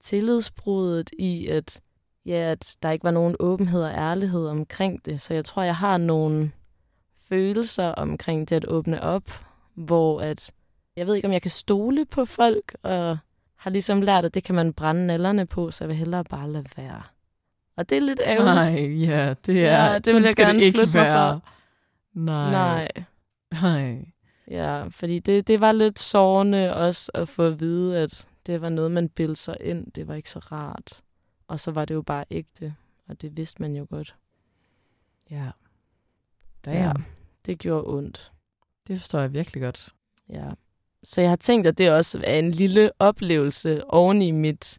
tillidsbruddet 0.00 1.10
i, 1.18 1.46
at, 1.46 1.80
ja, 2.26 2.34
at 2.34 2.76
der 2.82 2.90
ikke 2.90 3.04
var 3.04 3.10
nogen 3.10 3.36
åbenhed 3.40 3.82
og 3.82 3.90
ærlighed 3.90 4.46
omkring 4.46 5.04
det. 5.04 5.20
Så 5.20 5.34
jeg 5.34 5.44
tror, 5.44 5.62
jeg 5.62 5.76
har 5.76 5.96
nogle 5.96 6.52
følelser 7.28 7.88
omkring 7.88 8.48
det 8.48 8.56
at 8.56 8.68
åbne 8.68 9.02
op, 9.02 9.44
hvor 9.74 10.20
at, 10.20 10.50
jeg 10.96 11.06
ved 11.06 11.14
ikke, 11.14 11.28
om 11.28 11.32
jeg 11.32 11.42
kan 11.42 11.50
stole 11.50 12.04
på 12.04 12.24
folk, 12.24 12.76
og 12.82 13.18
har 13.56 13.70
ligesom 13.70 14.02
lært, 14.02 14.24
at 14.24 14.34
det 14.34 14.44
kan 14.44 14.54
man 14.54 14.72
brænde 14.72 15.06
nallerne 15.06 15.46
på, 15.46 15.70
så 15.70 15.84
jeg 15.84 15.88
vil 15.88 15.96
hellere 15.96 16.24
bare 16.24 16.50
lade 16.50 16.66
være. 16.76 17.02
Og 17.76 17.90
det 17.90 17.96
er 17.98 18.02
lidt 18.02 18.20
ærgerligt. 18.24 18.72
Nej, 18.72 19.08
ja, 19.08 19.34
det 19.46 19.66
er... 19.66 19.84
Ja, 19.84 19.98
det 19.98 20.14
vil 20.14 20.22
jeg 20.22 20.36
gerne 20.36 20.58
det 20.58 20.64
ikke 20.64 20.78
flytte 20.78 20.96
mig 20.96 21.04
være. 21.04 21.40
Nej. 22.14 22.50
Nej. 22.50 22.88
Nej. 23.62 24.04
Ja, 24.50 24.86
fordi 24.90 25.18
det, 25.18 25.46
det 25.46 25.60
var 25.60 25.72
lidt 25.72 25.98
sårende 25.98 26.74
også 26.76 27.10
at 27.14 27.28
få 27.28 27.42
at 27.42 27.60
vide, 27.60 27.98
at 27.98 28.28
det 28.46 28.60
var 28.60 28.68
noget, 28.68 28.90
man 28.90 29.08
bildte 29.08 29.42
sig 29.42 29.56
ind. 29.60 29.92
Det 29.92 30.08
var 30.08 30.14
ikke 30.14 30.30
så 30.30 30.38
rart. 30.38 31.02
Og 31.48 31.60
så 31.60 31.70
var 31.70 31.84
det 31.84 31.94
jo 31.94 32.02
bare 32.02 32.24
ægte, 32.30 32.74
og 33.08 33.20
det 33.22 33.36
vidste 33.36 33.62
man 33.62 33.76
jo 33.76 33.86
godt. 33.90 34.16
Ja. 35.30 35.50
Damn. 36.64 36.76
Ja, 36.78 36.92
det 37.46 37.58
gjorde 37.58 37.86
ondt. 37.86 38.32
Det 38.86 39.00
forstår 39.00 39.20
jeg 39.20 39.34
virkelig 39.34 39.62
godt. 39.62 39.94
Ja. 40.28 40.50
Så 41.04 41.20
jeg 41.20 41.30
har 41.30 41.36
tænkt, 41.36 41.66
at 41.66 41.78
det 41.78 41.90
også 41.90 42.20
er 42.24 42.38
en 42.38 42.50
lille 42.50 42.90
oplevelse 42.98 43.84
oven 43.84 44.22
i 44.22 44.30
mit 44.30 44.78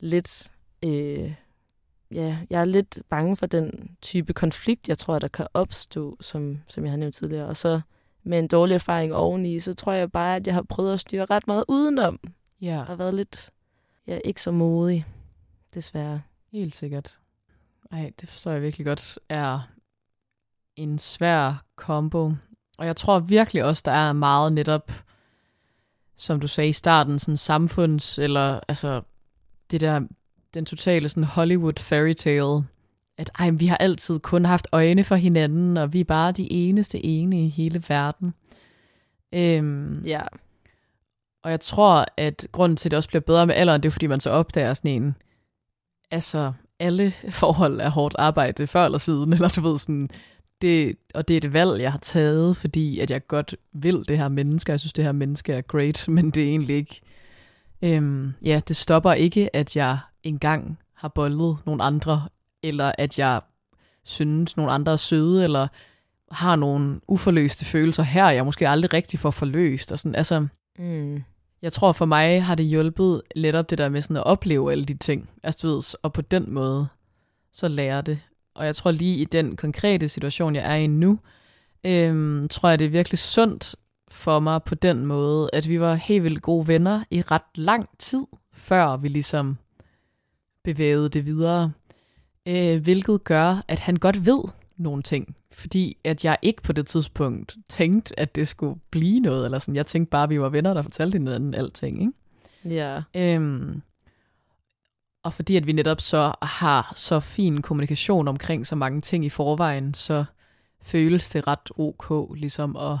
lidt... 0.00 0.52
Øh, 0.82 1.34
ja, 2.10 2.38
jeg 2.50 2.60
er 2.60 2.64
lidt 2.64 2.98
bange 3.08 3.36
for 3.36 3.46
den 3.46 3.96
type 4.02 4.32
konflikt, 4.32 4.88
jeg 4.88 4.98
tror, 4.98 5.18
der 5.18 5.28
kan 5.28 5.46
opstå, 5.54 6.16
som, 6.20 6.58
som 6.68 6.84
jeg 6.84 6.92
har 6.92 6.96
nævnt 6.96 7.14
tidligere. 7.14 7.46
Og 7.46 7.56
så 7.56 7.80
med 8.22 8.38
en 8.38 8.48
dårlig 8.48 8.74
erfaring 8.74 9.14
oveni, 9.14 9.60
så 9.60 9.74
tror 9.74 9.92
jeg 9.92 10.12
bare, 10.12 10.36
at 10.36 10.46
jeg 10.46 10.54
har 10.54 10.62
prøvet 10.62 10.92
at 10.92 11.00
styre 11.00 11.24
ret 11.24 11.46
meget 11.46 11.64
udenom. 11.68 12.20
Ja, 12.60 12.84
Og 12.88 12.98
været 12.98 13.14
lidt, 13.14 13.50
ja, 14.06 14.18
ikke 14.24 14.42
så 14.42 14.50
modig, 14.50 15.06
desværre. 15.74 16.22
helt 16.52 16.74
sikkert. 16.74 17.20
Ej, 17.90 18.12
det 18.20 18.28
forstår 18.28 18.50
jeg 18.50 18.62
virkelig 18.62 18.86
godt 18.86 19.18
er 19.28 19.60
en 20.76 20.98
svær 20.98 21.64
kombo. 21.76 22.32
Og 22.78 22.86
jeg 22.86 22.96
tror 22.96 23.18
virkelig 23.18 23.64
også, 23.64 23.82
der 23.84 23.92
er 23.92 24.12
meget 24.12 24.52
netop, 24.52 24.92
som 26.16 26.40
du 26.40 26.46
sagde 26.46 26.68
i 26.68 26.72
starten, 26.72 27.18
sådan 27.18 27.36
samfunds, 27.36 28.18
eller 28.18 28.60
altså 28.68 29.02
det 29.70 29.80
der, 29.80 30.00
den 30.54 30.64
totale 30.64 31.08
sådan 31.08 31.24
Hollywood 31.24 31.78
fairy 31.78 32.12
tale, 32.12 32.64
at 33.20 33.30
ej, 33.38 33.50
vi 33.50 33.66
har 33.66 33.76
altid 33.76 34.18
kun 34.18 34.44
haft 34.44 34.68
øjne 34.72 35.04
for 35.04 35.14
hinanden, 35.16 35.76
og 35.76 35.92
vi 35.92 36.00
er 36.00 36.04
bare 36.04 36.32
de 36.32 36.52
eneste 36.52 37.06
ene 37.06 37.44
i 37.44 37.48
hele 37.48 37.82
verden. 37.88 38.34
Øhm, 39.34 40.02
Ja. 40.04 40.20
Og 41.42 41.50
jeg 41.50 41.60
tror, 41.60 42.06
at 42.16 42.46
grunden 42.52 42.76
til, 42.76 42.88
at 42.88 42.90
det 42.90 42.96
også 42.96 43.08
bliver 43.08 43.20
bedre 43.20 43.46
med 43.46 43.54
alderen, 43.54 43.82
det 43.82 43.88
er, 43.88 43.90
fordi 43.90 44.06
man 44.06 44.20
så 44.20 44.30
opdager 44.30 44.74
sådan 44.74 44.90
en, 45.02 45.14
altså 46.10 46.52
alle 46.80 47.12
forhold 47.30 47.80
er 47.80 47.88
hårdt 47.88 48.14
arbejde 48.18 48.66
før 48.66 48.84
eller 48.84 48.98
siden, 48.98 49.32
eller 49.32 49.48
du 49.48 49.60
ved 49.60 49.78
sådan, 49.78 50.08
det, 50.62 50.96
og 51.14 51.28
det 51.28 51.34
er 51.34 51.48
et 51.48 51.52
valg, 51.52 51.80
jeg 51.80 51.92
har 51.92 51.98
taget, 51.98 52.56
fordi 52.56 53.00
at 53.00 53.10
jeg 53.10 53.26
godt 53.26 53.54
vil 53.72 54.04
det 54.08 54.18
her 54.18 54.28
menneske, 54.28 54.72
jeg 54.72 54.80
synes, 54.80 54.92
det 54.92 55.04
her 55.04 55.12
menneske 55.12 55.52
er 55.52 55.60
great, 55.60 56.04
men 56.16 56.30
det 56.30 56.44
er 56.44 56.48
egentlig 56.48 56.76
ikke, 56.76 57.00
øhm, 57.82 58.32
ja, 58.44 58.60
det 58.68 58.76
stopper 58.76 59.12
ikke, 59.12 59.56
at 59.56 59.76
jeg 59.76 59.98
engang 60.22 60.78
har 60.94 61.08
boldet 61.08 61.56
nogle 61.66 61.82
andre, 61.82 62.28
eller 62.62 62.92
at 62.98 63.18
jeg 63.18 63.40
synes, 64.04 64.56
nogle 64.56 64.72
andre 64.72 64.92
er 64.92 64.96
søde, 64.96 65.44
eller 65.44 65.68
har 66.30 66.56
nogle 66.56 67.00
uforløste 67.08 67.64
følelser 67.64 68.02
her, 68.02 68.30
jeg 68.30 68.44
måske 68.44 68.68
aldrig 68.68 68.92
rigtig 68.92 69.20
får 69.20 69.30
forløst, 69.30 69.92
og 69.92 69.98
sådan, 69.98 70.14
altså, 70.14 70.46
Mm. 70.78 71.22
jeg 71.62 71.72
tror 71.72 71.92
for 71.92 72.04
mig 72.04 72.44
har 72.44 72.54
det 72.54 72.66
hjulpet 72.66 73.22
lidt 73.36 73.56
op 73.56 73.70
det 73.70 73.78
der 73.78 73.88
med 73.88 74.02
sådan 74.02 74.16
at 74.16 74.26
opleve 74.26 74.72
alle 74.72 74.84
de 74.84 74.94
ting, 74.94 75.30
altså 75.42 75.68
du 75.68 75.74
ved, 75.74 75.82
og 76.02 76.12
på 76.12 76.20
den 76.22 76.50
måde 76.50 76.86
så 77.52 77.68
lære 77.68 78.02
det. 78.02 78.20
Og 78.54 78.66
jeg 78.66 78.76
tror 78.76 78.90
lige 78.90 79.16
i 79.16 79.24
den 79.24 79.56
konkrete 79.56 80.08
situation, 80.08 80.54
jeg 80.54 80.72
er 80.72 80.74
i 80.76 80.86
nu, 80.86 81.18
øhm, 81.84 82.48
tror 82.48 82.68
jeg 82.68 82.78
det 82.78 82.84
er 82.84 82.88
virkelig 82.90 83.18
sundt 83.18 83.76
for 84.10 84.40
mig 84.40 84.62
på 84.62 84.74
den 84.74 85.06
måde, 85.06 85.50
at 85.52 85.68
vi 85.68 85.80
var 85.80 85.94
helt 85.94 86.24
vildt 86.24 86.42
gode 86.42 86.68
venner 86.68 87.04
i 87.10 87.22
ret 87.22 87.42
lang 87.54 87.88
tid, 87.98 88.24
før 88.52 88.96
vi 88.96 89.08
ligesom 89.08 89.58
bevægede 90.64 91.08
det 91.08 91.26
videre. 91.26 91.72
Øh, 92.50 92.82
hvilket 92.82 93.24
gør, 93.24 93.64
at 93.68 93.78
han 93.78 93.96
godt 93.96 94.26
ved 94.26 94.42
nogle 94.76 95.02
ting. 95.02 95.36
Fordi 95.52 95.96
at 96.04 96.24
jeg 96.24 96.36
ikke 96.42 96.62
på 96.62 96.72
det 96.72 96.86
tidspunkt 96.86 97.56
tænkte, 97.68 98.20
at 98.20 98.36
det 98.36 98.48
skulle 98.48 98.80
blive 98.90 99.20
noget. 99.20 99.44
Eller 99.44 99.58
sådan. 99.58 99.76
Jeg 99.76 99.86
tænkte 99.86 100.10
bare, 100.10 100.22
at 100.22 100.30
vi 100.30 100.40
var 100.40 100.48
venner, 100.48 100.74
der 100.74 100.82
fortalte 100.82 101.18
hinanden 101.18 101.54
alting. 101.54 102.00
Ikke? 102.00 102.12
Ja. 102.76 103.02
Øhm, 103.14 103.82
og 105.24 105.32
fordi 105.32 105.56
at 105.56 105.66
vi 105.66 105.72
netop 105.72 106.00
så 106.00 106.32
har 106.42 106.92
så 106.96 107.20
fin 107.20 107.62
kommunikation 107.62 108.28
omkring 108.28 108.66
så 108.66 108.76
mange 108.76 109.00
ting 109.00 109.24
i 109.24 109.28
forvejen, 109.28 109.94
så 109.94 110.24
føles 110.82 111.30
det 111.30 111.46
ret 111.46 111.70
ok 111.76 112.36
ligesom 112.36 112.76
at, 112.76 112.98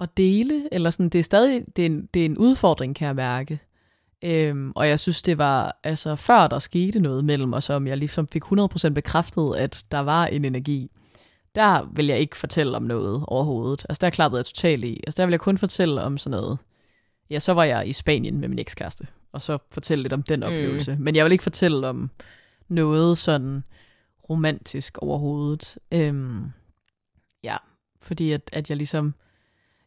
at 0.00 0.16
dele. 0.16 0.74
Eller 0.74 0.90
sådan, 0.90 1.08
det 1.08 1.18
er 1.18 1.22
stadig 1.22 1.64
det 1.76 1.82
er 1.82 1.86
en, 1.86 2.08
det 2.14 2.22
er 2.22 2.26
en 2.26 2.38
udfordring, 2.38 2.96
kan 2.96 3.06
jeg 3.06 3.16
mærke. 3.16 3.60
Øhm, 4.24 4.72
og 4.76 4.88
jeg 4.88 5.00
synes, 5.00 5.22
det 5.22 5.38
var 5.38 5.80
altså 5.84 6.16
før 6.16 6.46
der 6.46 6.58
skete 6.58 7.00
noget 7.00 7.24
mellem 7.24 7.52
os, 7.52 7.70
om 7.70 7.86
jeg 7.86 7.96
ligesom 7.96 8.28
fik 8.28 8.42
100% 8.44 8.88
bekræftet, 8.88 9.54
at 9.56 9.84
der 9.90 9.98
var 9.98 10.26
en 10.26 10.44
energi. 10.44 10.90
Der 11.54 11.92
vil 11.92 12.06
jeg 12.06 12.18
ikke 12.18 12.36
fortælle 12.36 12.76
om 12.76 12.82
noget 12.82 13.24
overhovedet. 13.26 13.86
Altså 13.88 13.98
der 14.00 14.10
klappede 14.10 14.38
jeg 14.38 14.46
totalt 14.46 14.84
i. 14.84 15.00
Altså 15.06 15.22
der 15.22 15.26
vil 15.26 15.32
jeg 15.32 15.40
kun 15.40 15.58
fortælle 15.58 16.02
om 16.02 16.18
sådan 16.18 16.40
noget. 16.40 16.58
Ja, 17.30 17.38
så 17.38 17.52
var 17.52 17.64
jeg 17.64 17.88
i 17.88 17.92
Spanien 17.92 18.40
med 18.40 18.48
min 18.48 18.58
ekskæreste, 18.58 19.06
og 19.32 19.42
så 19.42 19.58
fortælle 19.70 20.02
lidt 20.02 20.12
om 20.12 20.22
den 20.22 20.42
oplevelse. 20.42 20.94
Mm. 20.94 21.00
Men 21.00 21.16
jeg 21.16 21.24
vil 21.24 21.32
ikke 21.32 21.42
fortælle 21.42 21.88
om 21.88 22.10
noget 22.68 23.18
sådan 23.18 23.64
romantisk 24.30 24.98
overhovedet. 24.98 25.78
Øhm, 25.92 26.44
ja, 27.42 27.56
fordi 28.00 28.32
at, 28.32 28.50
at 28.52 28.70
jeg 28.70 28.76
ligesom 28.76 29.14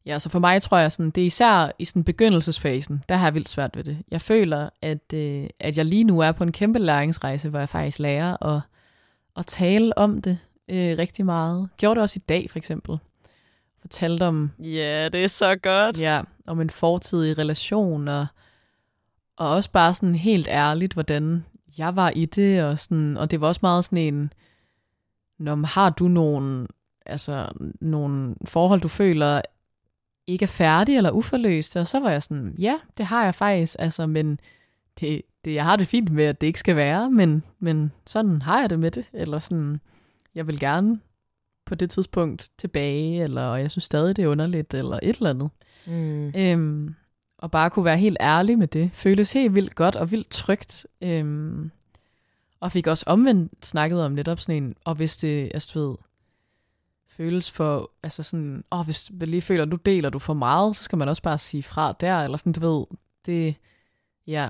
Ja, 0.05 0.19
så 0.19 0.29
for 0.29 0.39
mig 0.39 0.61
tror 0.61 0.77
jeg, 0.77 0.91
sådan, 0.91 1.09
det 1.09 1.21
er 1.21 1.25
især 1.25 1.71
i 1.79 1.85
sådan 1.85 2.03
begyndelsesfasen, 2.03 3.03
der 3.09 3.15
har 3.15 3.25
jeg 3.25 3.33
vildt 3.33 3.49
svært 3.49 3.77
ved 3.77 3.83
det. 3.83 3.97
Jeg 4.11 4.21
føler, 4.21 4.69
at, 4.81 5.13
øh, 5.13 5.47
at 5.59 5.77
jeg 5.77 5.85
lige 5.85 6.03
nu 6.03 6.19
er 6.19 6.31
på 6.31 6.43
en 6.43 6.51
kæmpe 6.51 6.79
læringsrejse, 6.79 7.49
hvor 7.49 7.59
jeg 7.59 7.69
faktisk 7.69 7.99
lærer 7.99 8.43
at, 8.55 8.61
at 9.37 9.45
tale 9.45 9.97
om 9.97 10.21
det 10.21 10.37
øh, 10.69 10.97
rigtig 10.97 11.25
meget. 11.25 11.69
Gjorde 11.77 11.95
det 11.95 12.01
også 12.01 12.19
i 12.19 12.25
dag, 12.29 12.49
for 12.49 12.57
eksempel. 12.57 12.99
Fortalte 13.81 14.23
om... 14.25 14.51
Ja, 14.59 15.09
det 15.09 15.23
er 15.23 15.27
så 15.27 15.55
godt. 15.55 15.99
Ja, 15.99 16.21
om 16.47 16.61
en 16.61 16.69
fortidig 16.69 17.37
relation, 17.37 18.07
og, 18.07 18.27
og 19.37 19.49
også 19.49 19.71
bare 19.71 19.93
sådan 19.93 20.15
helt 20.15 20.47
ærligt, 20.47 20.93
hvordan 20.93 21.45
jeg 21.77 21.95
var 21.95 22.09
i 22.09 22.25
det, 22.25 22.63
og, 22.63 22.79
sådan, 22.79 23.17
og 23.17 23.31
det 23.31 23.41
var 23.41 23.47
også 23.47 23.59
meget 23.63 23.85
sådan 23.85 23.97
en, 23.97 24.33
når 25.39 25.65
har 25.65 25.89
du 25.89 26.07
nogle, 26.07 26.67
altså, 27.05 27.47
nogle 27.81 28.35
forhold, 28.45 28.81
du 28.81 28.87
føler 28.87 29.41
ikke 30.27 30.43
er 30.43 30.47
færdig 30.47 30.97
eller 30.97 31.11
uforløst, 31.11 31.75
og 31.75 31.87
så 31.87 31.99
var 31.99 32.11
jeg 32.11 32.23
sådan, 32.23 32.55
ja, 32.59 32.75
det 32.97 33.05
har 33.05 33.23
jeg 33.23 33.35
faktisk, 33.35 33.75
altså, 33.79 34.07
men 34.07 34.39
det, 34.99 35.21
det, 35.45 35.53
jeg 35.53 35.65
har 35.65 35.75
det 35.75 35.87
fint 35.87 36.09
med, 36.09 36.25
at 36.25 36.41
det 36.41 36.47
ikke 36.47 36.59
skal 36.59 36.75
være, 36.75 37.11
men, 37.11 37.43
men 37.59 37.91
sådan 38.07 38.41
har 38.41 38.59
jeg 38.59 38.69
det 38.69 38.79
med 38.79 38.91
det, 38.91 39.09
eller 39.13 39.39
sådan, 39.39 39.81
jeg 40.35 40.47
vil 40.47 40.59
gerne 40.59 40.99
på 41.65 41.75
det 41.75 41.89
tidspunkt 41.89 42.49
tilbage, 42.57 43.23
eller 43.23 43.41
og 43.41 43.61
jeg 43.61 43.71
synes 43.71 43.83
stadig, 43.83 44.15
det 44.15 44.23
er 44.23 44.27
underligt, 44.27 44.73
eller 44.73 44.99
et 45.03 45.15
eller 45.15 45.29
andet. 45.29 45.49
Mm. 45.85 46.27
Øhm, 46.35 46.95
og 47.37 47.51
bare 47.51 47.69
kunne 47.69 47.85
være 47.85 47.97
helt 47.97 48.17
ærlig 48.21 48.57
med 48.57 48.67
det, 48.67 48.89
føles 48.93 49.33
helt 49.33 49.55
vildt 49.55 49.75
godt 49.75 49.95
og 49.95 50.11
vildt 50.11 50.29
trygt. 50.29 50.87
Øhm, 51.01 51.71
og 52.59 52.71
fik 52.71 52.87
også 52.87 53.03
omvendt 53.07 53.65
snakket 53.65 54.05
om 54.05 54.11
netop 54.11 54.39
sådan 54.39 54.63
en, 54.63 54.75
og 54.85 54.95
hvis 54.95 55.17
det, 55.17 55.51
altså 55.53 55.71
du 55.73 55.87
ved, 55.87 55.95
føles 57.21 57.51
for, 57.51 57.91
altså 58.03 58.23
sådan, 58.23 58.63
åh, 58.71 58.85
hvis 58.85 59.03
du 59.03 59.25
lige 59.25 59.41
føler, 59.41 59.63
at 59.63 59.71
du 59.71 59.75
deler 59.75 60.09
du 60.09 60.19
for 60.19 60.33
meget, 60.33 60.75
så 60.75 60.83
skal 60.83 60.97
man 60.97 61.09
også 61.09 61.21
bare 61.21 61.37
sige 61.37 61.63
fra 61.63 61.95
der, 61.99 62.15
eller 62.15 62.37
sådan, 62.37 62.53
du 62.53 62.59
ved, 62.59 62.85
det, 63.25 63.55
ja, 64.27 64.49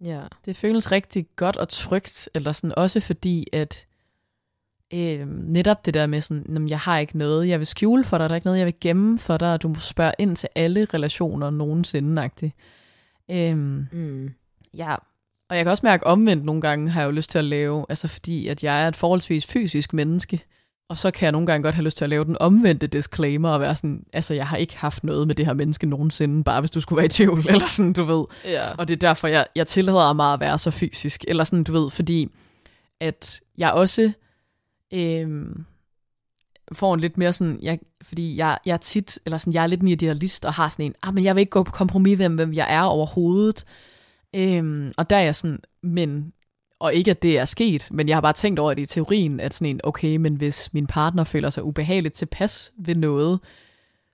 ja. 0.00 0.22
det 0.44 0.56
føles 0.56 0.92
rigtig 0.92 1.26
godt 1.36 1.56
og 1.56 1.68
trygt, 1.68 2.28
eller 2.34 2.52
sådan, 2.52 2.78
også 2.78 3.00
fordi, 3.00 3.46
at 3.52 3.86
øh, 4.94 5.28
netop 5.28 5.86
det 5.86 5.94
der 5.94 6.06
med 6.06 6.20
sådan, 6.20 6.68
jeg 6.68 6.78
har 6.78 6.98
ikke 6.98 7.18
noget, 7.18 7.48
jeg 7.48 7.58
vil 7.58 7.66
skjule 7.66 8.04
for 8.04 8.18
dig, 8.18 8.28
der 8.28 8.34
er 8.34 8.36
ikke 8.36 8.46
noget, 8.46 8.58
jeg 8.58 8.66
vil 8.66 8.80
gemme 8.80 9.18
for 9.18 9.36
dig, 9.36 9.52
og 9.52 9.62
du 9.62 9.68
må 9.68 9.74
spørge 9.74 10.12
ind 10.18 10.36
til 10.36 10.48
alle 10.54 10.86
relationer 10.94 11.50
nogensinde. 11.50 12.30
Øh, 13.30 13.56
mm. 13.92 14.30
Ja, 14.74 14.94
og 15.48 15.56
jeg 15.56 15.64
kan 15.64 15.70
også 15.70 15.86
mærke 15.86 16.06
omvendt 16.06 16.44
nogle 16.44 16.60
gange, 16.60 16.90
har 16.90 17.00
jeg 17.00 17.06
jo 17.06 17.12
lyst 17.12 17.30
til 17.30 17.38
at 17.38 17.44
lave, 17.44 17.86
altså 17.88 18.08
fordi, 18.08 18.48
at 18.48 18.64
jeg 18.64 18.84
er 18.84 18.88
et 18.88 18.96
forholdsvis 18.96 19.46
fysisk 19.46 19.92
menneske, 19.92 20.44
og 20.88 20.98
så 20.98 21.10
kan 21.10 21.24
jeg 21.24 21.32
nogle 21.32 21.46
gange 21.46 21.62
godt 21.62 21.74
have 21.74 21.84
lyst 21.84 21.96
til 21.96 22.04
at 22.04 22.10
lave 22.10 22.24
den 22.24 22.36
omvendte 22.40 22.86
disclaimer 22.86 23.48
og 23.48 23.60
være 23.60 23.76
sådan, 23.76 24.04
altså 24.12 24.34
jeg 24.34 24.46
har 24.46 24.56
ikke 24.56 24.76
haft 24.76 25.04
noget 25.04 25.26
med 25.26 25.34
det 25.34 25.46
her 25.46 25.52
menneske 25.52 25.86
nogensinde, 25.86 26.44
bare 26.44 26.60
hvis 26.60 26.70
du 26.70 26.80
skulle 26.80 26.96
være 26.96 27.06
i 27.06 27.08
tvivl, 27.08 27.46
eller 27.48 27.68
sådan, 27.68 27.92
du 27.92 28.04
ved. 28.04 28.24
Ja. 28.44 28.70
Og 28.74 28.88
det 28.88 28.94
er 28.94 29.08
derfor, 29.08 29.28
jeg, 29.28 29.46
jeg 29.54 29.66
tillader 29.66 30.12
mig 30.12 30.32
at 30.32 30.40
være 30.40 30.58
så 30.58 30.70
fysisk, 30.70 31.24
eller 31.28 31.44
sådan, 31.44 31.64
du 31.64 31.72
ved, 31.72 31.90
fordi 31.90 32.28
at 33.00 33.40
jeg 33.58 33.72
også 33.72 34.12
øhm, 34.94 35.64
får 36.72 36.94
en 36.94 37.00
lidt 37.00 37.18
mere 37.18 37.32
sådan, 37.32 37.58
jeg, 37.62 37.78
fordi 38.02 38.36
jeg, 38.36 38.58
jeg 38.66 38.72
er 38.72 38.76
tit, 38.76 39.18
eller 39.24 39.38
sådan, 39.38 39.52
jeg 39.52 39.62
er 39.62 39.66
lidt 39.66 39.80
en 39.80 39.88
idealist 39.88 40.44
og 40.44 40.54
har 40.54 40.68
sådan 40.68 40.84
en, 40.84 40.94
ah, 41.02 41.14
men 41.14 41.24
jeg 41.24 41.34
vil 41.34 41.40
ikke 41.40 41.50
gå 41.50 41.62
på 41.62 41.72
kompromis 41.72 42.18
med, 42.18 42.28
hvem 42.28 42.52
jeg 42.52 42.66
er 42.70 42.82
overhovedet. 42.82 43.64
Øhm, 44.34 44.92
og 44.96 45.10
der 45.10 45.16
er 45.16 45.22
jeg 45.22 45.36
sådan, 45.36 45.58
men 45.82 46.32
og 46.80 46.94
ikke 46.94 47.10
at 47.10 47.22
det 47.22 47.38
er 47.38 47.44
sket, 47.44 47.88
men 47.90 48.08
jeg 48.08 48.16
har 48.16 48.20
bare 48.20 48.32
tænkt 48.32 48.58
over 48.58 48.74
det 48.74 48.82
i 48.82 48.86
teorien, 48.86 49.40
at 49.40 49.54
sådan 49.54 49.68
en, 49.68 49.80
okay, 49.84 50.16
men 50.16 50.34
hvis 50.34 50.72
min 50.72 50.86
partner 50.86 51.24
føler 51.24 51.50
sig 51.50 51.64
ubehageligt 51.64 52.14
tilpas 52.14 52.72
ved 52.78 52.94
noget, 52.94 53.40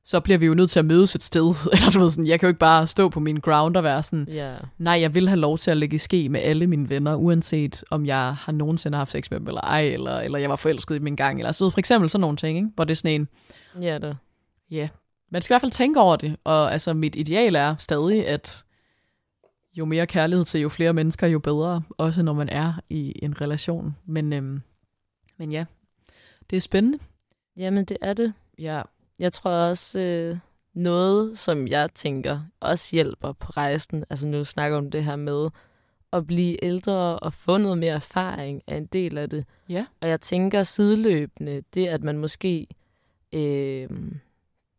så 0.04 0.20
bliver 0.20 0.38
vi 0.38 0.46
jo 0.46 0.54
nødt 0.54 0.70
til 0.70 0.78
at 0.78 0.84
mødes 0.84 1.14
et 1.14 1.22
sted. 1.22 1.54
Eller 1.72 1.90
du 1.90 2.00
ved 2.00 2.10
sådan, 2.10 2.26
jeg 2.26 2.40
kan 2.40 2.46
jo 2.46 2.48
ikke 2.48 2.58
bare 2.58 2.86
stå 2.86 3.08
på 3.08 3.20
min 3.20 3.36
ground 3.40 3.76
og 3.76 3.84
være 3.84 4.02
sådan, 4.02 4.28
yeah. 4.30 4.56
nej, 4.78 5.00
jeg 5.00 5.14
vil 5.14 5.28
have 5.28 5.40
lov 5.40 5.58
til 5.58 5.70
at 5.70 5.76
lægge 5.76 5.94
i 5.94 5.98
ske 5.98 6.28
med 6.28 6.40
alle 6.40 6.66
mine 6.66 6.88
venner, 6.88 7.14
uanset 7.14 7.84
om 7.90 8.06
jeg 8.06 8.34
har 8.34 8.52
nogensinde 8.52 8.98
haft 8.98 9.10
sex 9.10 9.30
med 9.30 9.40
dem 9.40 9.48
eller 9.48 9.60
ej, 9.60 9.82
eller, 9.82 10.20
eller 10.20 10.38
jeg 10.38 10.50
var 10.50 10.56
forelsket 10.56 10.96
i 10.96 10.98
min 10.98 11.16
gang, 11.16 11.38
eller 11.38 11.52
så 11.52 11.70
for 11.70 11.78
eksempel 11.78 12.10
sådan 12.10 12.20
nogle 12.20 12.36
ting, 12.36 12.58
ikke? 12.58 12.70
hvor 12.74 12.84
det 12.84 12.90
er 12.90 12.96
sådan 12.96 13.20
en, 13.20 13.28
ja, 13.82 13.98
det. 13.98 14.16
Ja, 14.70 14.88
man 15.32 15.42
skal 15.42 15.52
i 15.52 15.54
hvert 15.54 15.60
fald 15.60 15.72
tænke 15.72 16.00
over 16.00 16.16
det, 16.16 16.36
og 16.44 16.72
altså 16.72 16.94
mit 16.94 17.16
ideal 17.16 17.54
er 17.54 17.76
stadig, 17.78 18.28
at 18.28 18.63
jo 19.74 19.84
mere 19.84 20.06
kærlighed 20.06 20.44
til 20.44 20.60
jo 20.60 20.68
flere 20.68 20.92
mennesker, 20.92 21.26
jo 21.26 21.38
bedre, 21.38 21.82
også 21.90 22.22
når 22.22 22.32
man 22.32 22.48
er 22.48 22.72
i 22.88 23.12
en 23.22 23.40
relation. 23.40 23.96
Men, 24.06 24.32
øhm, 24.32 24.60
men 25.36 25.52
ja, 25.52 25.64
det 26.50 26.56
er 26.56 26.60
spændende. 26.60 26.98
Jamen, 27.56 27.84
det 27.84 27.96
er 28.00 28.12
det. 28.12 28.32
Ja. 28.58 28.82
Jeg 29.18 29.32
tror 29.32 29.50
også, 29.50 30.00
øh, 30.00 30.38
noget, 30.74 31.38
som 31.38 31.68
jeg 31.68 31.88
tænker 31.94 32.40
også 32.60 32.96
hjælper 32.96 33.32
på 33.32 33.46
rejsen, 33.50 34.04
altså 34.10 34.26
nu 34.26 34.44
snakker 34.44 34.78
om 34.78 34.90
det 34.90 35.04
her 35.04 35.16
med 35.16 35.50
at 36.12 36.26
blive 36.26 36.64
ældre 36.64 37.18
og 37.18 37.32
få 37.32 37.56
noget 37.56 37.78
mere 37.78 37.94
erfaring, 37.94 38.62
er 38.66 38.76
en 38.76 38.86
del 38.86 39.18
af 39.18 39.30
det. 39.30 39.44
Ja. 39.68 39.86
Og 40.00 40.08
jeg 40.08 40.20
tænker 40.20 40.62
sideløbende, 40.62 41.62
det 41.74 41.86
at 41.86 42.02
man 42.02 42.18
måske, 42.18 42.66
øh, 43.32 43.88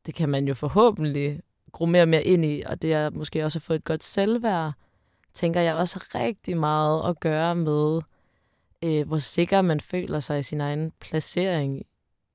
det 0.05 0.15
kan 0.15 0.29
man 0.29 0.47
jo 0.47 0.53
forhåbentlig 0.53 1.41
gro 1.71 1.85
mere 1.85 2.01
og 2.01 2.07
mere 2.07 2.23
ind 2.23 2.45
i, 2.45 2.63
og 2.65 2.81
det 2.81 2.93
er 2.93 3.09
måske 3.09 3.45
også 3.45 3.57
at 3.57 3.63
få 3.63 3.73
et 3.73 3.83
godt 3.83 4.03
selvværd, 4.03 4.73
tænker 5.35 5.61
jeg 5.61 5.75
også 5.75 6.05
rigtig 6.15 6.57
meget 6.57 7.09
at 7.09 7.19
gøre 7.19 7.55
med, 7.55 8.01
øh, 8.83 9.07
hvor 9.07 9.17
sikker 9.17 9.61
man 9.61 9.79
føler 9.79 10.19
sig 10.19 10.39
i 10.39 10.43
sin 10.43 10.61
egen 10.61 10.91
placering 10.99 11.85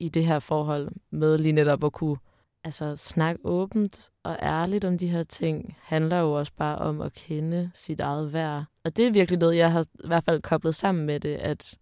i 0.00 0.08
det 0.08 0.24
her 0.24 0.38
forhold, 0.38 0.88
med 1.10 1.38
lige 1.38 1.52
netop 1.52 1.84
at 1.84 1.92
kunne 1.92 2.16
altså, 2.64 2.96
snakke 2.96 3.40
åbent 3.44 4.10
og 4.22 4.38
ærligt 4.42 4.84
om 4.84 4.98
de 4.98 5.08
her 5.08 5.22
ting, 5.22 5.76
handler 5.80 6.18
jo 6.18 6.32
også 6.32 6.52
bare 6.56 6.78
om 6.78 7.00
at 7.00 7.12
kende 7.12 7.70
sit 7.74 8.00
eget 8.00 8.32
værd. 8.32 8.64
Og 8.84 8.96
det 8.96 9.06
er 9.06 9.12
virkelig 9.12 9.38
noget, 9.38 9.56
jeg 9.56 9.72
har 9.72 9.82
i 10.04 10.06
hvert 10.06 10.24
fald 10.24 10.42
koblet 10.42 10.74
sammen 10.74 11.06
med 11.06 11.20
det, 11.20 11.34
at 11.34 11.78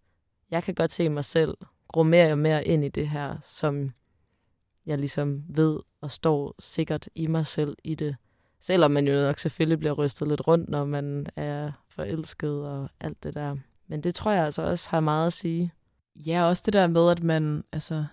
jeg 0.50 0.62
kan 0.62 0.74
godt 0.74 0.92
se 0.92 1.08
mig 1.08 1.24
selv 1.24 1.54
gro 1.88 2.02
mere 2.02 2.32
og 2.32 2.38
mere 2.38 2.64
ind 2.64 2.84
i 2.84 2.88
det 2.88 3.08
her, 3.08 3.36
som 3.40 3.90
jeg 4.86 4.98
ligesom 4.98 5.44
ved 5.48 5.80
og 6.00 6.10
står 6.10 6.54
sikkert 6.58 7.08
i 7.14 7.26
mig 7.26 7.46
selv 7.46 7.76
i 7.84 7.94
det. 7.94 8.16
Selvom 8.60 8.90
man 8.90 9.08
jo 9.08 9.14
nok 9.14 9.38
selvfølgelig 9.38 9.78
bliver 9.78 9.92
rystet 9.92 10.28
lidt 10.28 10.48
rundt, 10.48 10.68
når 10.68 10.84
man 10.84 11.26
er 11.36 11.72
forelsket 11.88 12.66
og 12.66 12.88
alt 13.00 13.22
det 13.22 13.34
der. 13.34 13.56
Men 13.88 14.00
det 14.00 14.14
tror 14.14 14.30
jeg 14.30 14.44
altså 14.44 14.62
også 14.62 14.90
har 14.90 15.00
meget 15.00 15.26
at 15.26 15.32
sige. 15.32 15.72
Ja, 16.26 16.44
også 16.44 16.62
det 16.66 16.72
der 16.72 16.86
med, 16.86 17.10
at 17.10 17.22
man, 17.22 17.64
altså, 17.72 18.04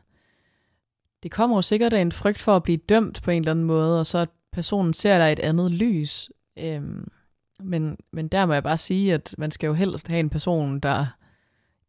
det 1.24 1.32
kommer 1.32 1.58
jo 1.58 1.62
sikkert 1.62 1.94
af 1.94 2.02
en 2.02 2.12
frygt 2.12 2.42
for 2.42 2.56
at 2.56 2.64
blive 2.64 2.78
dømt 2.78 3.22
på 3.24 3.32
en 3.32 3.42
eller 3.42 3.52
anden 3.52 3.66
måde, 3.66 4.00
og 4.00 4.06
så 4.06 4.18
at 4.18 4.30
personen 4.52 4.94
ser 4.94 5.18
dig 5.18 5.32
et 5.32 5.40
andet 5.40 5.72
lys. 5.72 6.30
Øhm, 6.58 7.12
men, 7.60 7.98
men 8.12 8.28
der 8.28 8.46
må 8.46 8.54
jeg 8.54 8.64
bare 8.64 8.78
sige, 8.78 9.14
at 9.14 9.36
man 9.38 9.52
skal 9.52 9.68
jo 9.68 9.74
helst 9.74 10.08
have 10.08 10.20
en 10.20 10.30
person, 10.30 10.80
der 10.80 11.06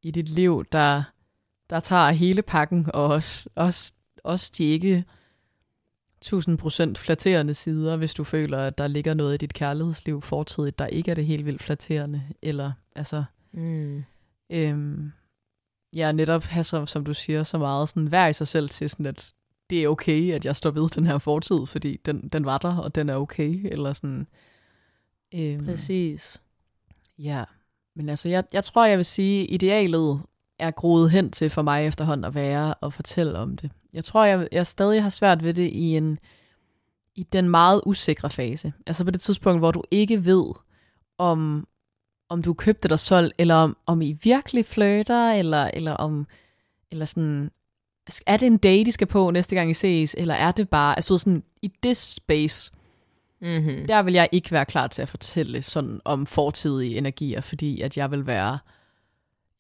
i 0.03 0.11
dit 0.11 0.29
liv, 0.29 0.65
der, 0.73 1.03
der 1.71 1.81
tager 1.81 2.11
hele 2.11 2.43
pakken, 2.43 2.87
og 2.95 3.05
også, 3.05 3.49
også, 3.55 3.93
også 4.25 4.53
de 4.59 4.65
ikke 4.65 5.05
1000% 6.25 6.95
flatterende 6.95 7.55
sider, 7.55 7.97
hvis 7.97 8.15
du 8.15 8.25
føler, 8.25 8.59
at 8.59 8.79
der 8.79 8.87
ligger 8.87 9.15
noget 9.15 9.35
i 9.35 9.37
dit 9.37 9.55
kærlighedsliv 9.55 10.23
fortidigt, 10.23 10.79
der 10.79 10.87
ikke 10.87 11.11
er 11.11 11.15
det 11.15 11.27
helt 11.27 11.47
vildt 11.47 11.63
flatterende, 11.63 12.23
eller 12.43 12.73
altså... 12.97 13.25
Mm. 13.53 14.05
Øhm, 14.51 15.13
ja, 15.93 16.13
netop 16.13 16.45
have, 16.45 16.65
som, 16.65 16.87
som 16.87 17.05
du 17.05 17.15
siger, 17.15 17.43
så 17.43 17.59
meget 17.59 17.89
sådan 17.89 18.11
vær 18.11 18.27
i 18.27 18.33
sig 18.33 18.49
selv 18.49 18.69
til 18.69 18.91
sådan 18.91 19.07
at 19.07 19.33
det 19.71 19.85
er 19.85 19.89
okay, 19.89 20.33
at 20.33 20.45
jeg 20.45 20.57
står 20.57 20.71
ved 20.71 20.89
den 20.89 21.07
her 21.07 21.19
fortid, 21.19 21.67
fordi 21.67 22.01
den, 22.07 22.29
den 22.29 22.45
var 22.45 22.59
der, 22.59 22.77
og 22.77 22.95
den 22.95 23.09
er 23.09 23.17
okay, 23.17 23.73
eller 23.73 23.93
sådan. 23.93 24.27
Øhm, 25.35 25.65
Præcis. 25.65 26.41
Ja, 27.19 27.45
men 27.97 28.09
altså, 28.09 28.29
jeg, 28.29 28.45
jeg 28.53 28.65
tror, 28.65 28.87
jeg 28.87 28.97
vil 28.97 29.05
sige, 29.05 29.47
idealet 29.47 30.21
er 30.59 30.71
groet 30.71 31.11
hen 31.11 31.31
til 31.31 31.51
for 31.51 31.63
mig 31.63 31.87
efterhånden 31.87 32.25
at 32.25 32.35
være 32.35 32.75
og 32.75 32.93
fortælle 32.93 33.39
om 33.39 33.57
det. 33.57 33.71
Jeg 33.97 34.05
tror, 34.05 34.25
jeg, 34.25 34.49
jeg 34.53 34.67
stadig 34.67 35.03
har 35.03 35.11
svært 35.11 35.45
ved 35.45 35.55
det 35.55 35.71
i 35.73 35.97
en 35.97 36.19
i 37.15 37.23
den 37.23 37.49
meget 37.49 37.81
usikre 37.87 38.31
fase. 38.31 38.73
Altså 38.87 39.05
på 39.05 39.11
det 39.11 39.21
tidspunkt, 39.21 39.61
hvor 39.61 39.71
du 39.71 39.83
ikke 39.91 40.25
ved, 40.25 40.45
om, 41.19 41.69
om 42.29 42.43
du 42.43 42.55
købte 42.55 42.89
dig 42.89 42.99
solgt, 42.99 43.35
eller 43.39 43.55
om, 43.55 43.77
om 43.87 44.03
I 44.03 44.19
virkelig 44.23 44.67
flirter, 44.67 45.33
eller, 45.33 45.71
eller 45.75 45.93
om, 45.93 46.27
eller 46.91 47.05
sådan, 47.05 47.51
er 48.27 48.37
det 48.37 48.47
en 48.47 48.57
date, 48.57 48.89
I 48.89 48.91
skal 48.91 49.07
på 49.07 49.31
næste 49.31 49.57
gang 49.57 49.71
I 49.71 49.75
ses, 49.75 50.15
eller 50.19 50.35
er 50.35 50.53
det 50.53 50.69
bare, 50.69 50.97
altså 50.97 51.19
sådan, 51.19 51.43
i 51.63 51.73
det 51.83 51.97
space, 51.97 52.73
mm-hmm. 53.41 53.87
der 53.87 54.03
vil 54.03 54.15
jeg 54.15 54.29
ikke 54.33 54.53
være 54.53 54.65
klar 54.65 54.87
til 54.87 55.03
at 55.03 55.09
fortælle 55.09 55.63
sådan 55.63 56.01
om 56.05 56.27
fortidige 56.27 56.99
energier, 56.99 57.41
fordi 57.41 57.81
at 57.81 57.97
jeg 57.97 58.11
vil 58.11 58.27
være, 58.27 58.59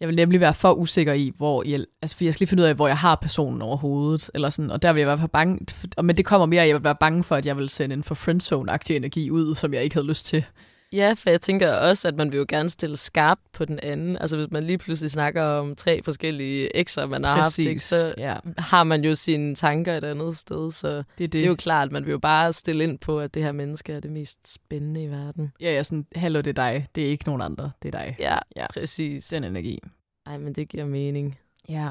jeg 0.00 0.08
vil 0.08 0.16
nemlig 0.16 0.40
være 0.40 0.54
for 0.54 0.72
usikker 0.72 1.12
i, 1.12 1.32
hvor 1.36 1.62
jeg, 1.68 1.84
altså 2.02 2.16
for 2.16 2.24
jeg 2.24 2.32
skal 2.32 2.44
lige 2.44 2.48
finde 2.48 2.62
ud 2.62 2.68
af, 2.68 2.74
hvor 2.74 2.86
jeg 2.86 2.98
har 2.98 3.14
personen 3.14 3.62
overhovedet, 3.62 4.30
eller 4.34 4.50
sådan, 4.50 4.70
og 4.70 4.82
der 4.82 4.92
vil 4.92 5.00
jeg 5.00 5.08
være 5.08 5.18
for 5.18 5.26
bange, 5.26 5.66
men 6.02 6.16
det 6.16 6.24
kommer 6.24 6.46
mere, 6.46 6.62
at 6.62 6.68
jeg 6.68 6.76
vil 6.76 6.84
være 6.84 6.96
bange 7.00 7.24
for, 7.24 7.36
at 7.36 7.46
jeg 7.46 7.56
vil 7.56 7.68
sende 7.68 7.94
en 7.94 8.02
for 8.02 8.14
friendzone-agtig 8.14 8.96
energi 8.96 9.30
ud, 9.30 9.54
som 9.54 9.74
jeg 9.74 9.82
ikke 9.84 9.94
havde 9.94 10.06
lyst 10.06 10.26
til. 10.26 10.44
Ja, 10.92 11.12
for 11.12 11.30
jeg 11.30 11.40
tænker 11.40 11.72
også, 11.72 12.08
at 12.08 12.14
man 12.14 12.32
vil 12.32 12.38
jo 12.38 12.46
gerne 12.48 12.70
stille 12.70 12.96
skarpt 12.96 13.40
på 13.52 13.64
den 13.64 13.80
anden. 13.82 14.16
Altså 14.16 14.36
hvis 14.36 14.50
man 14.50 14.64
lige 14.64 14.78
pludselig 14.78 15.10
snakker 15.10 15.42
om 15.42 15.76
tre 15.76 16.02
forskellige 16.02 16.76
ekser, 16.76 17.06
man 17.06 17.24
har 17.24 17.42
Præcis, 17.42 17.56
haft, 17.56 17.70
ikke, 17.70 17.82
så 17.82 18.14
ja. 18.18 18.36
har 18.58 18.84
man 18.84 19.04
jo 19.04 19.14
sine 19.14 19.54
tanker 19.54 19.96
et 19.96 20.04
andet 20.04 20.36
sted. 20.36 20.70
Så 20.70 20.88
det 20.88 20.96
er, 20.98 21.02
det. 21.18 21.32
det 21.32 21.42
er 21.42 21.46
jo 21.46 21.54
klart, 21.54 21.86
at 21.88 21.92
man 21.92 22.04
vil 22.04 22.10
jo 22.10 22.18
bare 22.18 22.52
stille 22.52 22.84
ind 22.84 22.98
på, 22.98 23.20
at 23.20 23.34
det 23.34 23.42
her 23.42 23.52
menneske 23.52 23.92
er 23.92 24.00
det 24.00 24.10
mest 24.10 24.52
spændende 24.52 25.02
i 25.02 25.06
verden. 25.06 25.52
Ja, 25.60 25.72
ja, 25.72 25.82
sådan, 25.82 26.06
hallo, 26.16 26.38
det 26.38 26.58
er 26.58 26.70
dig. 26.70 26.86
Det 26.94 27.04
er 27.06 27.08
ikke 27.08 27.24
nogen 27.26 27.42
andre. 27.42 27.70
Det 27.82 27.94
er 27.94 27.98
dig. 27.98 28.16
Ja, 28.18 28.38
ja. 28.56 28.66
præcis. 28.72 29.28
Den 29.28 29.44
energi. 29.44 29.80
Ej, 30.26 30.38
men 30.38 30.52
det 30.52 30.68
giver 30.68 30.84
mening. 30.84 31.38
Ja. 31.68 31.90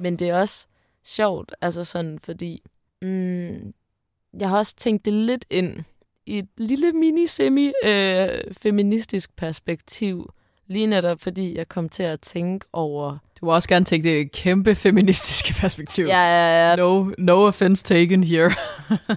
Men 0.00 0.16
det 0.16 0.28
er 0.28 0.40
også 0.40 0.66
sjovt, 1.04 1.54
altså 1.60 1.84
sådan, 1.84 2.18
fordi 2.22 2.62
mm, 3.02 3.72
jeg 4.40 4.48
har 4.48 4.58
også 4.58 4.74
tænkt 4.76 5.04
det 5.04 5.12
lidt 5.12 5.44
ind 5.50 5.76
i 6.26 6.38
et 6.38 6.48
lille 6.56 6.92
mini-semi-feministisk 6.92 9.30
øh, 9.30 9.36
perspektiv, 9.36 10.32
lige 10.66 10.86
netop 10.86 11.20
fordi 11.20 11.56
jeg 11.56 11.68
kom 11.68 11.88
til 11.88 12.02
at 12.02 12.20
tænke 12.20 12.66
over... 12.72 13.18
Du 13.40 13.46
har 13.46 13.54
også 13.54 13.68
gerne 13.68 13.84
tænkt 13.84 14.04
det 14.04 14.20
et 14.20 14.32
kæmpe 14.32 14.74
feministiske 14.74 15.54
perspektiv. 15.60 16.06
Ja, 16.06 16.22
ja, 16.22 16.70
ja. 16.70 16.76
No, 16.76 17.10
no 17.18 17.46
offense 17.46 17.84
taken 17.84 18.24
here. 18.24 18.50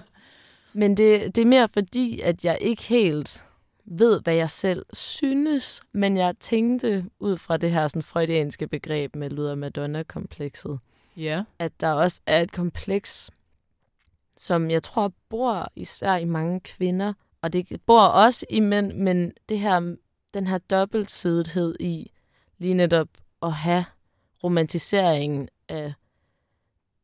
Men 0.72 0.96
det, 0.96 1.36
det 1.36 1.42
er 1.42 1.46
mere 1.46 1.68
fordi, 1.68 2.20
at 2.20 2.44
jeg 2.44 2.58
ikke 2.60 2.82
helt 2.82 3.44
ved, 3.84 4.20
hvad 4.20 4.34
jeg 4.34 4.50
selv 4.50 4.86
synes, 4.92 5.82
men 5.92 6.16
jeg 6.16 6.34
tænkte 6.40 7.10
ud 7.18 7.36
fra 7.36 7.56
det 7.56 7.70
her 7.70 7.86
sådan 7.86 8.02
freudianske 8.02 8.66
begreb 8.66 9.16
med 9.16 9.30
Luther 9.30 9.54
Madonna-komplekset, 9.54 10.78
ja. 11.16 11.44
at 11.58 11.72
der 11.80 11.92
også 11.92 12.20
er 12.26 12.40
et 12.42 12.52
kompleks, 12.52 13.30
som 14.36 14.70
jeg 14.70 14.82
tror 14.82 15.12
bor 15.28 15.68
især 15.76 16.16
i 16.16 16.24
mange 16.24 16.60
kvinder, 16.60 17.12
og 17.42 17.52
det 17.52 17.82
bor 17.86 18.02
også 18.02 18.46
i 18.50 18.60
mænd, 18.60 18.92
men 18.92 19.32
det 19.48 19.58
her, 19.58 19.96
den 20.34 20.46
her 20.46 20.58
dobbeltsidethed 20.58 21.76
i 21.80 22.10
lige 22.58 22.74
netop 22.74 23.08
at 23.42 23.52
have 23.52 23.84
romantiseringen 24.44 25.48
af 25.68 25.92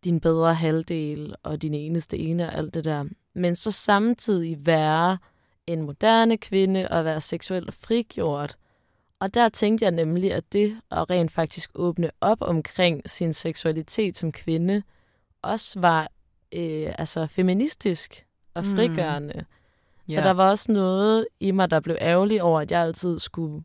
din 0.04 0.20
bedre 0.20 0.54
halvdel 0.54 1.34
og 1.42 1.62
din 1.62 1.74
eneste 1.74 2.18
ene 2.18 2.46
og 2.46 2.54
alt 2.54 2.74
det 2.74 2.84
der, 2.84 3.04
men 3.34 3.56
så 3.56 3.70
samtidig 3.70 4.66
være 4.66 5.18
en 5.72 5.82
moderne 5.82 6.36
kvinde 6.36 6.88
og 6.88 7.04
være 7.04 7.20
seksuelt 7.20 7.74
frigjort. 7.74 8.56
Og 9.20 9.34
der 9.34 9.48
tænkte 9.48 9.84
jeg 9.84 9.92
nemlig, 9.92 10.32
at 10.32 10.52
det 10.52 10.80
at 10.90 11.10
rent 11.10 11.32
faktisk 11.32 11.70
åbne 11.74 12.10
op 12.20 12.38
omkring 12.40 13.10
sin 13.10 13.32
seksualitet 13.32 14.16
som 14.16 14.32
kvinde, 14.32 14.82
også 15.42 15.80
var 15.80 16.08
øh, 16.52 16.94
altså 16.98 17.26
feministisk 17.26 18.26
og 18.54 18.64
mm. 18.64 18.76
frigørende. 18.76 19.34
Mm. 19.36 19.44
Så 20.08 20.14
yeah. 20.14 20.24
der 20.24 20.30
var 20.30 20.50
også 20.50 20.72
noget 20.72 21.26
i 21.40 21.50
mig, 21.50 21.70
der 21.70 21.80
blev 21.80 21.96
ærgerlig 22.00 22.42
over, 22.42 22.60
at 22.60 22.72
jeg 22.72 22.80
altid 22.80 23.18
skulle 23.18 23.64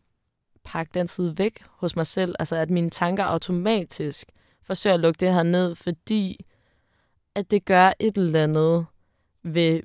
pakke 0.64 0.92
den 0.94 1.08
side 1.08 1.38
væk 1.38 1.64
hos 1.70 1.96
mig 1.96 2.06
selv. 2.06 2.36
Altså 2.40 2.56
at 2.56 2.70
mine 2.70 2.90
tanker 2.90 3.24
automatisk 3.24 4.32
forsøger 4.64 4.94
at 4.94 5.00
lukke 5.00 5.20
det 5.20 5.34
her 5.34 5.44
ned, 5.44 5.76
fordi 5.76 6.46
at 7.36 7.52
det 7.52 7.66
gør 7.66 7.92
et 8.00 8.18
eller 8.18 8.44
andet 8.44 8.86
ved 9.44 9.82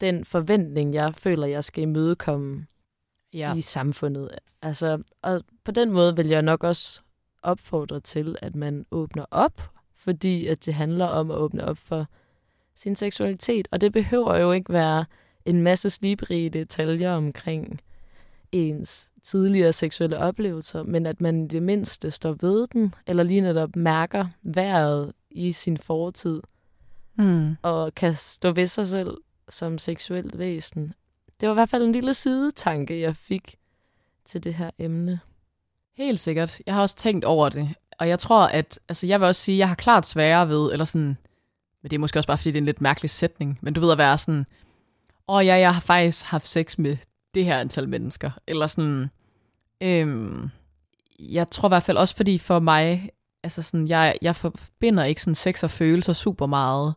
den 0.00 0.24
forventning, 0.24 0.94
jeg 0.94 1.14
føler, 1.14 1.46
jeg 1.46 1.64
skal 1.64 1.82
imødekomme 1.82 2.66
ja. 3.34 3.54
i 3.54 3.60
samfundet. 3.60 4.30
Altså, 4.62 5.02
og 5.22 5.40
på 5.64 5.70
den 5.70 5.90
måde 5.90 6.16
vil 6.16 6.26
jeg 6.26 6.42
nok 6.42 6.64
også 6.64 7.00
opfordre 7.42 8.00
til, 8.00 8.36
at 8.42 8.54
man 8.54 8.86
åbner 8.90 9.24
op, 9.30 9.70
fordi 9.94 10.46
at 10.46 10.64
det 10.64 10.74
handler 10.74 11.06
om 11.06 11.30
at 11.30 11.36
åbne 11.36 11.64
op 11.64 11.78
for 11.78 12.06
sin 12.74 12.96
seksualitet. 12.96 13.68
Og 13.70 13.80
det 13.80 13.92
behøver 13.92 14.36
jo 14.36 14.52
ikke 14.52 14.72
være 14.72 15.04
en 15.44 15.62
masse 15.62 15.90
slibrige 15.90 16.50
detaljer 16.50 17.12
omkring 17.12 17.80
ens 18.52 19.10
tidligere 19.22 19.72
seksuelle 19.72 20.18
oplevelser, 20.18 20.82
men 20.82 21.06
at 21.06 21.20
man 21.20 21.44
i 21.44 21.48
det 21.48 21.62
mindste 21.62 22.10
står 22.10 22.36
ved 22.40 22.66
den, 22.66 22.94
eller 23.06 23.22
lige 23.22 23.40
netop 23.40 23.76
mærker 23.76 24.26
vejret 24.42 25.12
i 25.30 25.52
sin 25.52 25.78
fortid, 25.78 26.40
mm. 27.18 27.56
og 27.62 27.94
kan 27.94 28.14
stå 28.14 28.52
ved 28.52 28.66
sig 28.66 28.86
selv 28.86 29.16
som 29.48 29.78
seksuelt 29.78 30.38
væsen. 30.38 30.94
Det 31.40 31.48
var 31.48 31.52
i 31.52 31.54
hvert 31.54 31.68
fald 31.68 31.82
en 31.82 31.92
lille 31.92 32.14
sidetanke, 32.14 33.00
jeg 33.00 33.16
fik 33.16 33.56
til 34.24 34.44
det 34.44 34.54
her 34.54 34.70
emne. 34.78 35.20
Helt 35.96 36.20
sikkert. 36.20 36.60
Jeg 36.66 36.74
har 36.74 36.82
også 36.82 36.96
tænkt 36.96 37.24
over 37.24 37.48
det. 37.48 37.74
Og 37.98 38.08
jeg 38.08 38.18
tror, 38.18 38.46
at 38.46 38.80
altså 38.88 39.06
jeg 39.06 39.20
vil 39.20 39.26
også 39.26 39.42
sige, 39.42 39.56
at 39.56 39.58
jeg 39.58 39.68
har 39.68 39.74
klart 39.74 40.06
sværere 40.06 40.48
ved, 40.48 40.72
eller 40.72 40.84
sådan, 40.84 41.16
men 41.82 41.90
det 41.90 41.92
er 41.92 41.98
måske 41.98 42.18
også 42.18 42.26
bare, 42.26 42.38
fordi 42.38 42.50
det 42.50 42.56
er 42.56 42.60
en 42.60 42.66
lidt 42.66 42.80
mærkelig 42.80 43.10
sætning, 43.10 43.58
men 43.62 43.74
du 43.74 43.80
ved 43.80 43.92
at 43.92 43.98
være 43.98 44.18
sådan, 44.18 44.46
åh 45.28 45.36
oh, 45.36 45.46
ja, 45.46 45.54
jeg 45.54 45.74
har 45.74 45.80
faktisk 45.80 46.24
haft 46.24 46.46
sex 46.46 46.78
med 46.78 46.96
det 47.34 47.44
her 47.44 47.58
antal 47.58 47.88
mennesker. 47.88 48.30
Eller 48.46 48.66
sådan, 48.66 49.10
øhm, 49.80 50.50
jeg 51.18 51.50
tror 51.50 51.68
i 51.68 51.70
hvert 51.70 51.82
fald 51.82 51.96
også, 51.96 52.16
fordi 52.16 52.38
for 52.38 52.58
mig, 52.58 53.10
altså 53.42 53.62
sådan, 53.62 53.88
jeg, 53.88 54.16
jeg 54.22 54.36
forbinder 54.36 55.04
ikke 55.04 55.22
sådan 55.22 55.34
sex 55.34 55.62
og 55.62 55.70
følelser 55.70 56.12
super 56.12 56.46
meget. 56.46 56.94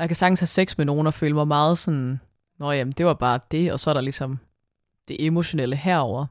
Og 0.00 0.02
jeg 0.02 0.08
kan 0.08 0.16
sagtens 0.16 0.40
have 0.40 0.46
sex 0.46 0.78
med 0.78 0.86
nogen 0.86 1.06
og 1.06 1.14
føle 1.14 1.34
mig 1.34 1.48
meget 1.48 1.78
sådan, 1.78 2.20
nå 2.58 2.72
jamen, 2.72 2.92
det 2.92 3.06
var 3.06 3.14
bare 3.14 3.40
det, 3.50 3.72
og 3.72 3.80
så 3.80 3.90
er 3.90 3.94
der 3.94 4.00
ligesom 4.00 4.38
det 5.08 5.26
emotionelle 5.26 5.76
herover. 5.76 6.26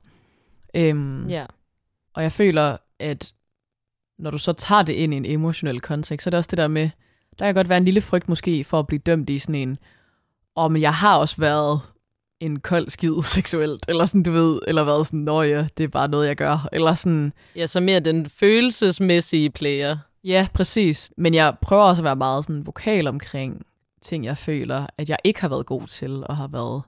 Øhm, 0.73 1.27
ja. 1.27 1.45
Og 2.13 2.23
jeg 2.23 2.31
føler, 2.31 2.77
at 2.99 3.33
når 4.19 4.31
du 4.31 4.37
så 4.37 4.53
tager 4.53 4.81
det 4.81 4.93
ind 4.93 5.13
i 5.13 5.17
en 5.17 5.25
emotionel 5.25 5.81
kontekst, 5.81 6.23
så 6.23 6.29
er 6.29 6.31
det 6.31 6.37
også 6.37 6.47
det 6.51 6.57
der 6.57 6.67
med, 6.67 6.89
der 7.39 7.45
kan 7.45 7.55
godt 7.55 7.69
være 7.69 7.77
en 7.77 7.85
lille 7.85 8.01
frygt 8.01 8.29
måske 8.29 8.63
for 8.63 8.79
at 8.79 8.87
blive 8.87 8.99
dømt 8.99 9.29
i 9.29 9.39
sådan 9.39 9.55
en, 9.55 9.77
og 10.55 10.65
oh, 10.65 10.71
men 10.71 10.81
jeg 10.81 10.93
har 10.93 11.17
også 11.17 11.35
været 11.37 11.81
en 12.39 12.59
kold 12.59 12.89
skid 12.89 13.21
seksuelt, 13.35 13.85
eller 13.87 14.05
sådan, 14.05 14.23
du 14.23 14.31
ved, 14.31 14.59
eller 14.67 14.83
været 14.83 15.07
sådan, 15.07 15.19
nå 15.19 15.41
ja, 15.41 15.67
det 15.77 15.83
er 15.83 15.87
bare 15.87 16.07
noget, 16.07 16.27
jeg 16.27 16.35
gør, 16.35 16.69
eller 16.71 16.93
sådan. 16.93 17.33
Ja, 17.55 17.65
så 17.65 17.79
mere 17.79 17.99
den 17.99 18.29
følelsesmæssige 18.29 19.49
player. 19.49 19.97
Ja, 20.23 20.47
præcis. 20.53 21.11
Men 21.17 21.33
jeg 21.33 21.55
prøver 21.61 21.83
også 21.83 22.01
at 22.01 22.03
være 22.03 22.15
meget 22.15 22.43
sådan 22.43 22.65
vokal 22.65 23.07
omkring 23.07 23.65
ting, 24.01 24.25
jeg 24.25 24.37
føler, 24.37 24.87
at 24.97 25.09
jeg 25.09 25.17
ikke 25.23 25.41
har 25.41 25.49
været 25.49 25.65
god 25.65 25.87
til, 25.87 26.23
og 26.27 26.37
har 26.37 26.47
været 26.47 26.83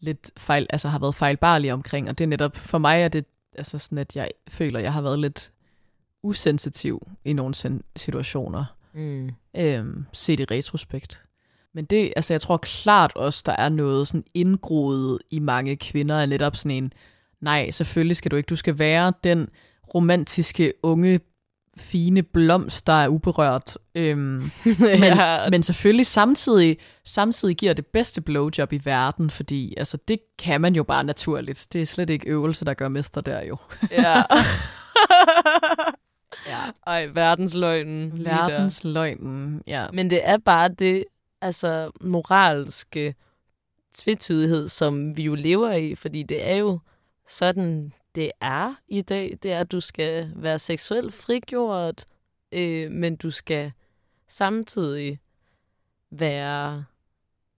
lidt 0.00 0.30
fejl, 0.36 0.66
altså 0.70 0.88
har 0.88 0.98
været 0.98 1.14
fejlbarlig 1.14 1.72
omkring, 1.72 2.08
og 2.08 2.18
det 2.18 2.24
er 2.24 2.28
netop, 2.28 2.56
for 2.56 2.78
mig 2.78 3.02
er 3.02 3.08
det 3.08 3.24
altså 3.58 3.78
sådan, 3.78 3.98
at 3.98 4.16
jeg 4.16 4.30
føler, 4.48 4.78
at 4.78 4.84
jeg 4.84 4.92
har 4.92 5.02
været 5.02 5.18
lidt 5.18 5.52
usensitiv 6.22 7.08
i 7.24 7.32
nogle 7.32 7.54
situationer, 7.96 8.64
mm. 8.94 9.30
øhm, 9.56 10.06
set 10.12 10.40
i 10.40 10.44
retrospekt. 10.44 11.24
Men 11.74 11.84
det, 11.84 12.12
altså 12.16 12.34
jeg 12.34 12.40
tror 12.40 12.56
klart 12.56 13.12
også, 13.16 13.42
der 13.46 13.56
er 13.58 13.68
noget 13.68 14.08
sådan 14.08 14.24
indgroet 14.34 15.18
i 15.30 15.38
mange 15.38 15.76
kvinder, 15.76 16.14
er 16.14 16.26
netop 16.26 16.56
sådan 16.56 16.84
en, 16.84 16.92
nej, 17.40 17.70
selvfølgelig 17.70 18.16
skal 18.16 18.30
du 18.30 18.36
ikke, 18.36 18.46
du 18.46 18.56
skal 18.56 18.78
være 18.78 19.12
den 19.24 19.48
romantiske 19.94 20.72
unge 20.82 21.20
fine 21.76 22.22
blomst, 22.22 22.86
der 22.86 22.92
er 22.92 23.08
uberørt. 23.08 23.78
Øhm, 23.94 24.20
men, 24.78 25.02
ja. 25.02 25.50
men 25.50 25.62
selvfølgelig 25.62 26.06
samtidig, 26.06 26.76
samtidig 27.04 27.56
giver 27.56 27.72
det 27.72 27.86
bedste 27.86 28.20
blowjob 28.20 28.72
i 28.72 28.80
verden, 28.84 29.30
fordi 29.30 29.74
altså, 29.76 29.98
det 30.08 30.18
kan 30.38 30.60
man 30.60 30.74
jo 30.74 30.82
bare 30.82 31.04
naturligt. 31.04 31.66
Det 31.72 31.82
er 31.82 31.86
slet 31.86 32.10
ikke 32.10 32.28
øvelse, 32.28 32.64
der 32.64 32.74
gør 32.74 32.88
mester 32.88 33.20
der 33.20 33.42
jo. 33.42 33.56
ja. 33.90 34.16
ja. 36.52 36.60
Ej, 36.86 37.06
verdensløgnen. 37.06 38.24
Verdensløgnen, 38.24 39.62
ja. 39.66 39.86
Men 39.92 40.10
det 40.10 40.20
er 40.24 40.38
bare 40.38 40.68
det 40.68 41.04
altså 41.40 41.90
moralske 42.00 43.14
tvetydighed, 43.94 44.68
som 44.68 45.16
vi 45.16 45.22
jo 45.22 45.34
lever 45.34 45.72
i, 45.72 45.94
fordi 45.94 46.22
det 46.22 46.50
er 46.50 46.56
jo 46.56 46.78
sådan, 47.28 47.92
det 48.14 48.30
er 48.40 48.74
i 48.88 49.00
dag. 49.00 49.38
Det 49.42 49.52
er, 49.52 49.60
at 49.60 49.72
du 49.72 49.80
skal 49.80 50.32
være 50.36 50.58
seksuelt 50.58 51.14
frigjort, 51.14 52.04
øh, 52.52 52.90
men 52.90 53.16
du 53.16 53.30
skal 53.30 53.72
samtidig 54.28 55.18
være 56.10 56.84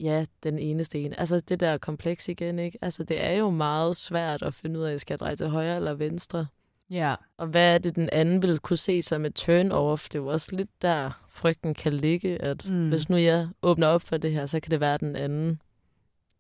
ja, 0.00 0.24
den 0.42 0.58
eneste 0.58 1.00
ene. 1.00 1.20
Altså 1.20 1.40
det 1.40 1.60
der 1.60 1.78
kompleks 1.78 2.28
igen, 2.28 2.58
ikke? 2.58 2.78
Altså 2.82 3.04
det 3.04 3.24
er 3.24 3.32
jo 3.32 3.50
meget 3.50 3.96
svært 3.96 4.42
at 4.42 4.54
finde 4.54 4.80
ud 4.80 4.84
af, 4.84 5.00
skal 5.00 5.14
jeg 5.14 5.20
dreje 5.20 5.36
til 5.36 5.48
højre 5.48 5.76
eller 5.76 5.94
venstre? 5.94 6.46
Ja. 6.90 7.14
Og 7.38 7.46
hvad 7.46 7.74
er 7.74 7.78
det, 7.78 7.94
den 7.94 8.08
anden 8.12 8.42
vil 8.42 8.58
kunne 8.58 8.76
se 8.76 9.02
som 9.02 9.24
et 9.24 9.38
turn-off? 9.38 10.08
Det 10.08 10.14
er 10.14 10.18
jo 10.18 10.26
også 10.26 10.56
lidt 10.56 10.82
der, 10.82 11.24
frygten 11.28 11.74
kan 11.74 11.92
ligge, 11.92 12.42
at 12.42 12.70
mm. 12.70 12.88
hvis 12.88 13.08
nu 13.08 13.16
jeg 13.16 13.48
åbner 13.62 13.86
op 13.86 14.02
for 14.02 14.16
det 14.16 14.32
her, 14.32 14.46
så 14.46 14.60
kan 14.60 14.70
det 14.70 14.80
være, 14.80 14.94
at 14.94 15.00
den 15.00 15.16
anden 15.16 15.62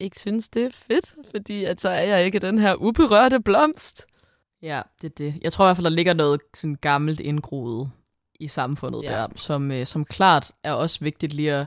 ikke 0.00 0.20
synes, 0.20 0.48
det 0.48 0.64
er 0.64 0.70
fedt, 0.72 1.14
fordi 1.30 1.64
at 1.64 1.80
så 1.80 1.88
er 1.88 2.02
jeg 2.02 2.24
ikke 2.24 2.38
den 2.38 2.58
her 2.58 2.74
uberørte 2.74 3.40
blomst. 3.40 4.06
Ja, 4.62 4.82
det 5.02 5.10
er 5.10 5.14
det. 5.14 5.34
Jeg 5.42 5.52
tror 5.52 5.64
i 5.64 5.66
hvert 5.66 5.76
fald, 5.76 5.84
der 5.84 5.90
ligger 5.90 6.14
noget 6.14 6.40
sådan 6.54 6.74
gammelt 6.80 7.20
indgroet 7.20 7.90
i 8.40 8.48
samfundet 8.48 9.02
ja. 9.02 9.08
der, 9.08 9.26
som, 9.36 9.70
øh, 9.70 9.86
som 9.86 10.04
klart 10.04 10.52
er 10.62 10.72
også 10.72 11.00
vigtigt 11.00 11.32
lige 11.32 11.52
at, 11.52 11.66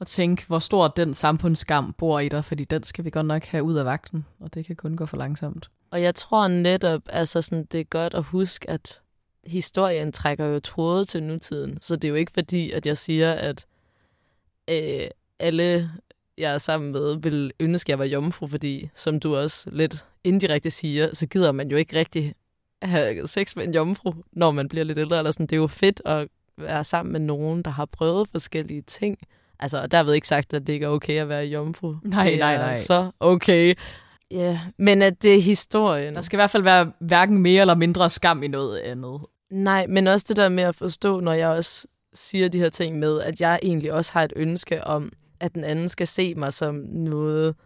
at 0.00 0.06
tænke, 0.06 0.46
hvor 0.46 0.58
stor 0.58 0.88
den 0.88 1.14
samfundsskam 1.14 1.92
bor 1.92 2.20
i 2.20 2.28
dig, 2.28 2.44
fordi 2.44 2.64
den 2.64 2.82
skal 2.82 3.04
vi 3.04 3.10
godt 3.10 3.26
nok 3.26 3.44
have 3.44 3.62
ud 3.62 3.74
af 3.74 3.84
vagten, 3.84 4.26
og 4.40 4.54
det 4.54 4.66
kan 4.66 4.76
kun 4.76 4.96
gå 4.96 5.06
for 5.06 5.16
langsomt. 5.16 5.70
Og 5.90 6.02
jeg 6.02 6.14
tror 6.14 6.48
netop, 6.48 7.02
altså 7.06 7.42
sådan, 7.42 7.64
det 7.64 7.80
er 7.80 7.84
godt 7.84 8.14
at 8.14 8.22
huske, 8.24 8.70
at 8.70 9.00
historien 9.46 10.12
trækker 10.12 10.46
jo 10.46 10.60
tråde 10.60 11.04
til 11.04 11.22
nutiden, 11.22 11.78
så 11.82 11.96
det 11.96 12.04
er 12.04 12.08
jo 12.08 12.14
ikke 12.14 12.32
fordi, 12.32 12.70
at 12.70 12.86
jeg 12.86 12.98
siger, 12.98 13.32
at 13.32 13.66
øh, 14.70 15.08
alle 15.38 15.90
jeg 16.38 16.54
er 16.54 16.58
sammen 16.58 16.92
med, 16.92 17.16
vil 17.16 17.52
ønske, 17.60 17.86
at 17.86 17.90
jeg 17.90 17.98
var 17.98 18.04
jomfru, 18.04 18.46
fordi, 18.46 18.90
som 18.94 19.20
du 19.20 19.36
også 19.36 19.70
lidt 19.72 20.04
indirekte 20.24 20.70
siger, 20.70 21.14
så 21.14 21.26
gider 21.26 21.52
man 21.52 21.70
jo 21.70 21.76
ikke 21.76 21.96
rigtig 21.96 22.34
have 22.82 23.26
sex 23.26 23.56
med 23.56 23.64
en 23.64 23.74
jomfru, 23.74 24.12
når 24.32 24.50
man 24.50 24.68
bliver 24.68 24.84
lidt 24.84 24.98
ældre. 24.98 25.18
Eller 25.18 25.30
sådan. 25.30 25.46
Det 25.46 25.52
er 25.52 25.60
jo 25.60 25.66
fedt 25.66 26.02
at 26.04 26.28
være 26.58 26.84
sammen 26.84 27.12
med 27.12 27.20
nogen, 27.20 27.62
der 27.62 27.70
har 27.70 27.84
prøvet 27.84 28.28
forskellige 28.28 28.82
ting. 28.82 29.18
Altså, 29.60 29.82
og 29.82 29.92
derved 29.92 30.14
ikke 30.14 30.28
sagt, 30.28 30.54
at 30.54 30.66
det 30.66 30.72
ikke 30.72 30.84
er 30.84 30.90
okay 30.90 31.20
at 31.20 31.28
være 31.28 31.44
jomfru. 31.44 31.94
Nej, 32.02 32.36
nej, 32.36 32.56
nej. 32.56 32.74
så 32.74 33.10
okay. 33.20 33.74
Ja, 34.30 34.36
yeah. 34.36 34.58
men 34.78 35.02
at 35.02 35.22
det 35.22 35.34
er 35.34 35.40
historien. 35.40 36.14
Der 36.14 36.22
skal 36.22 36.36
i 36.36 36.38
hvert 36.40 36.50
fald 36.50 36.62
være 36.62 36.92
hverken 37.00 37.38
mere 37.38 37.60
eller 37.60 37.74
mindre 37.74 38.10
skam 38.10 38.42
i 38.42 38.48
noget 38.48 38.78
andet. 38.78 39.20
Nej, 39.50 39.86
men 39.86 40.06
også 40.06 40.26
det 40.28 40.36
der 40.36 40.48
med 40.48 40.62
at 40.62 40.74
forstå, 40.74 41.20
når 41.20 41.32
jeg 41.32 41.48
også 41.48 41.86
siger 42.14 42.48
de 42.48 42.58
her 42.58 42.68
ting 42.68 42.98
med, 42.98 43.20
at 43.20 43.40
jeg 43.40 43.58
egentlig 43.62 43.92
også 43.92 44.12
har 44.12 44.22
et 44.22 44.32
ønske 44.36 44.84
om, 44.84 45.12
at 45.40 45.54
den 45.54 45.64
anden 45.64 45.88
skal 45.88 46.06
se 46.06 46.34
mig 46.34 46.52
som 46.52 46.74
noget, 46.74 47.56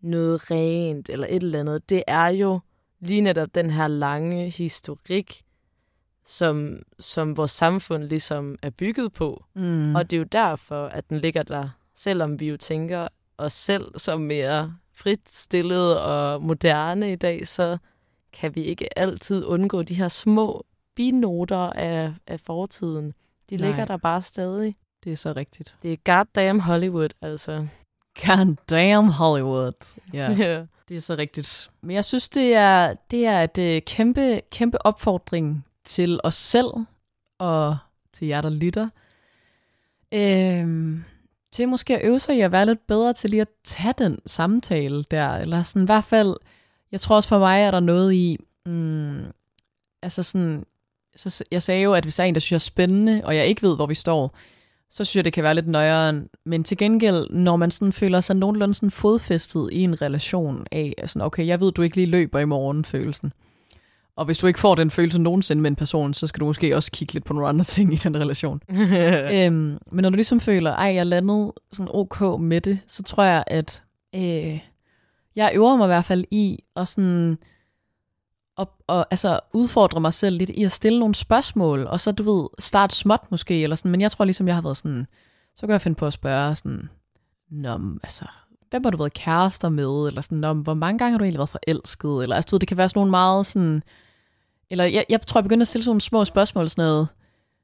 noget 0.00 0.50
rent 0.50 1.08
eller 1.08 1.26
et 1.30 1.42
eller 1.42 1.60
andet. 1.60 1.90
Det 1.90 2.02
er 2.06 2.26
jo 2.26 2.60
lige 3.00 3.20
netop 3.20 3.54
den 3.54 3.70
her 3.70 3.88
lange 3.88 4.50
historik, 4.50 5.42
som, 6.24 6.78
som 6.98 7.36
vores 7.36 7.50
samfund 7.50 8.04
ligesom 8.04 8.56
er 8.62 8.70
bygget 8.70 9.12
på. 9.12 9.44
Mm. 9.54 9.94
Og 9.94 10.10
det 10.10 10.16
er 10.16 10.20
jo 10.20 10.26
derfor, 10.32 10.86
at 10.86 11.10
den 11.10 11.18
ligger 11.18 11.42
der, 11.42 11.68
selvom 11.94 12.40
vi 12.40 12.48
jo 12.48 12.56
tænker 12.56 13.08
os 13.38 13.52
selv 13.52 13.98
som 13.98 14.20
mere 14.20 14.76
fritstillet 14.94 16.00
og 16.00 16.42
moderne 16.42 17.12
i 17.12 17.16
dag, 17.16 17.46
så 17.46 17.78
kan 18.32 18.54
vi 18.54 18.62
ikke 18.62 18.98
altid 18.98 19.44
undgå 19.44 19.82
de 19.82 19.94
her 19.94 20.08
små 20.08 20.64
binoter 20.94 21.70
af, 21.72 22.12
af 22.26 22.40
fortiden. 22.40 23.12
De 23.50 23.56
Nej. 23.56 23.66
ligger 23.66 23.84
der 23.84 23.96
bare 23.96 24.22
stadig. 24.22 24.76
Det 25.04 25.12
er 25.12 25.16
så 25.16 25.32
rigtigt. 25.36 25.76
Det 25.82 25.92
er 25.92 25.96
goddamn 26.14 26.60
Hollywood, 26.60 27.08
altså. 27.22 27.66
Goddamn 28.26 29.08
Hollywood. 29.08 29.94
Ja. 30.12 30.34
Yeah. 30.40 30.66
Det 30.88 30.96
er 30.96 31.00
så 31.00 31.14
rigtigt. 31.14 31.70
Men 31.80 31.94
jeg 31.94 32.04
synes, 32.04 32.28
det 32.28 32.54
er, 32.54 32.94
det 33.10 33.26
er 33.26 33.42
et 33.42 33.58
uh, 33.58 33.82
kæmpe, 33.86 34.40
kæmpe 34.50 34.86
opfordring 34.86 35.66
til 35.84 36.20
os 36.24 36.34
selv 36.34 36.70
og 37.38 37.76
til 38.12 38.28
jer, 38.28 38.40
der 38.40 38.50
lytter. 38.50 38.88
Øhm, 40.12 41.04
til 41.52 41.68
måske 41.68 41.98
at 41.98 42.04
øve 42.04 42.20
sig 42.20 42.36
i 42.36 42.40
at 42.40 42.52
være 42.52 42.66
lidt 42.66 42.86
bedre 42.86 43.12
til 43.12 43.30
lige 43.30 43.40
at 43.40 43.48
tage 43.64 43.94
den 43.98 44.18
samtale 44.26 45.04
der. 45.10 45.36
Eller 45.36 45.62
sådan 45.62 45.82
i 45.82 45.86
hvert 45.86 46.04
fald, 46.04 46.36
jeg 46.92 47.00
tror 47.00 47.16
også 47.16 47.28
for 47.28 47.38
mig, 47.38 47.60
er 47.60 47.70
der 47.70 47.80
noget 47.80 48.12
i, 48.12 48.38
mm, 48.66 49.24
altså 50.02 50.22
sådan, 50.22 50.66
så 51.16 51.44
jeg 51.50 51.62
sagde 51.62 51.82
jo, 51.82 51.92
at 51.92 52.04
hvis 52.04 52.16
der 52.16 52.22
er 52.22 52.28
en, 52.28 52.34
der 52.34 52.40
synes 52.40 52.52
jeg 52.52 52.56
er 52.56 52.58
spændende, 52.58 53.22
og 53.24 53.36
jeg 53.36 53.46
ikke 53.46 53.62
ved, 53.62 53.76
hvor 53.76 53.86
vi 53.86 53.94
står, 53.94 54.34
så 54.94 55.04
synes 55.04 55.16
jeg, 55.16 55.24
det 55.24 55.32
kan 55.32 55.44
være 55.44 55.54
lidt 55.54 55.68
nøjere. 55.68 56.22
Men 56.46 56.64
til 56.64 56.76
gengæld, 56.76 57.30
når 57.30 57.56
man 57.56 57.70
sådan 57.70 57.92
føler 57.92 58.20
sig 58.20 58.36
nogenlunde 58.36 58.74
sådan 58.74 58.90
fodfæstet 58.90 59.68
i 59.72 59.80
en 59.80 60.02
relation 60.02 60.66
af, 60.72 60.94
sådan, 61.06 61.26
okay, 61.26 61.46
jeg 61.46 61.60
ved, 61.60 61.72
du 61.72 61.82
ikke 61.82 61.96
lige 61.96 62.06
løber 62.06 62.38
i 62.38 62.44
morgen, 62.44 62.84
følelsen. 62.84 63.32
Og 64.16 64.24
hvis 64.24 64.38
du 64.38 64.46
ikke 64.46 64.58
får 64.58 64.74
den 64.74 64.90
følelse 64.90 65.18
nogensinde 65.18 65.62
med 65.62 65.70
en 65.70 65.76
person, 65.76 66.14
så 66.14 66.26
skal 66.26 66.40
du 66.40 66.46
måske 66.46 66.76
også 66.76 66.90
kigge 66.90 67.14
lidt 67.14 67.24
på 67.24 67.32
nogle 67.32 67.48
andre 67.48 67.64
ting 67.64 67.92
i 67.92 67.96
den 67.96 68.16
relation. 68.16 68.60
øhm, 69.34 69.78
men 69.92 70.02
når 70.02 70.10
du 70.10 70.14
ligesom 70.14 70.40
føler, 70.40 70.70
ej, 70.70 70.94
jeg 70.94 71.06
landede 71.06 71.52
sådan 71.72 71.90
ok 71.94 72.40
med 72.40 72.60
det, 72.60 72.78
så 72.86 73.02
tror 73.02 73.24
jeg, 73.24 73.44
at 73.46 73.82
øh, 74.14 74.60
jeg 75.36 75.52
øver 75.54 75.76
mig 75.76 75.84
i 75.84 75.88
hvert 75.88 76.04
fald 76.04 76.24
i 76.30 76.58
at 76.76 76.88
sådan 76.88 77.38
og, 78.56 78.70
og 78.86 79.06
altså 79.10 79.40
udfordre 79.52 80.00
mig 80.00 80.14
selv 80.14 80.36
lidt 80.36 80.50
i 80.50 80.64
at 80.64 80.72
stille 80.72 80.98
nogle 80.98 81.14
spørgsmål, 81.14 81.86
og 81.86 82.00
så, 82.00 82.12
du 82.12 82.34
ved, 82.34 82.48
starte 82.58 82.96
småt 82.96 83.30
måske, 83.30 83.62
eller 83.62 83.76
sådan, 83.76 83.90
men 83.90 84.00
jeg 84.00 84.10
tror 84.10 84.24
ligesom, 84.24 84.46
jeg 84.48 84.56
har 84.56 84.62
været 84.62 84.76
sådan, 84.76 85.06
så 85.56 85.66
kan 85.66 85.72
jeg 85.72 85.80
finde 85.80 85.94
på 85.94 86.06
at 86.06 86.12
spørge 86.12 86.56
sådan, 86.56 86.88
Nå, 87.50 87.78
altså, 88.02 88.24
hvem 88.70 88.84
har 88.84 88.90
du 88.90 88.98
været 88.98 89.12
kærester 89.12 89.68
med, 89.68 90.06
eller 90.06 90.20
sådan, 90.20 90.38
Nå, 90.38 90.52
hvor 90.52 90.74
mange 90.74 90.98
gange 90.98 91.12
har 91.12 91.18
du 91.18 91.24
egentlig 91.24 91.38
været 91.38 91.48
forelsket, 91.48 92.22
eller 92.22 92.36
altså, 92.36 92.48
du 92.50 92.54
ved, 92.56 92.60
det 92.60 92.68
kan 92.68 92.76
være 92.76 92.88
sådan 92.88 92.98
nogle 92.98 93.10
meget 93.10 93.46
sådan, 93.46 93.82
eller 94.70 94.84
jeg, 94.84 95.04
jeg 95.08 95.20
tror, 95.20 95.38
jeg 95.38 95.44
begyndte 95.44 95.62
at 95.62 95.68
stille 95.68 95.84
sådan 95.84 95.90
nogle 95.90 96.00
små 96.00 96.24
spørgsmål, 96.24 96.68
sådan 96.68 96.84
noget, 96.84 97.08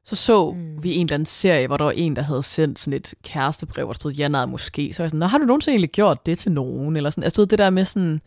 så 0.05 0.17
så 0.17 0.51
mm. 0.51 0.83
vi 0.83 0.95
en 0.95 1.07
eller 1.07 1.15
anden 1.15 1.27
serie, 1.27 1.67
hvor 1.67 1.77
der 1.77 1.85
var 1.85 1.93
en, 1.93 2.17
der 2.17 2.23
havde 2.23 2.43
sendt 2.43 2.79
sådan 2.79 2.93
et 2.93 3.15
kærestebrev, 3.23 3.85
hvor 3.85 3.93
der 3.93 3.99
stod, 3.99 4.13
ja, 4.13 4.29
nej, 4.29 4.47
måske. 4.47 4.93
Så 4.93 5.03
var 5.03 5.05
jeg 5.05 5.11
sådan, 5.11 5.19
Nå, 5.19 5.27
har 5.27 5.39
du 5.39 5.45
nogensinde 5.45 5.75
egentlig 5.75 5.91
gjort 5.91 6.27
det 6.27 6.39
til 6.39 6.53
nogen? 6.53 6.97
Eller 6.97 7.11
sådan, 7.11 7.25
altså, 7.25 7.37
du 7.37 7.41
ved, 7.41 7.47
det 7.47 7.59
der 7.59 7.71
med 7.71 7.85
sådan, 7.85 8.21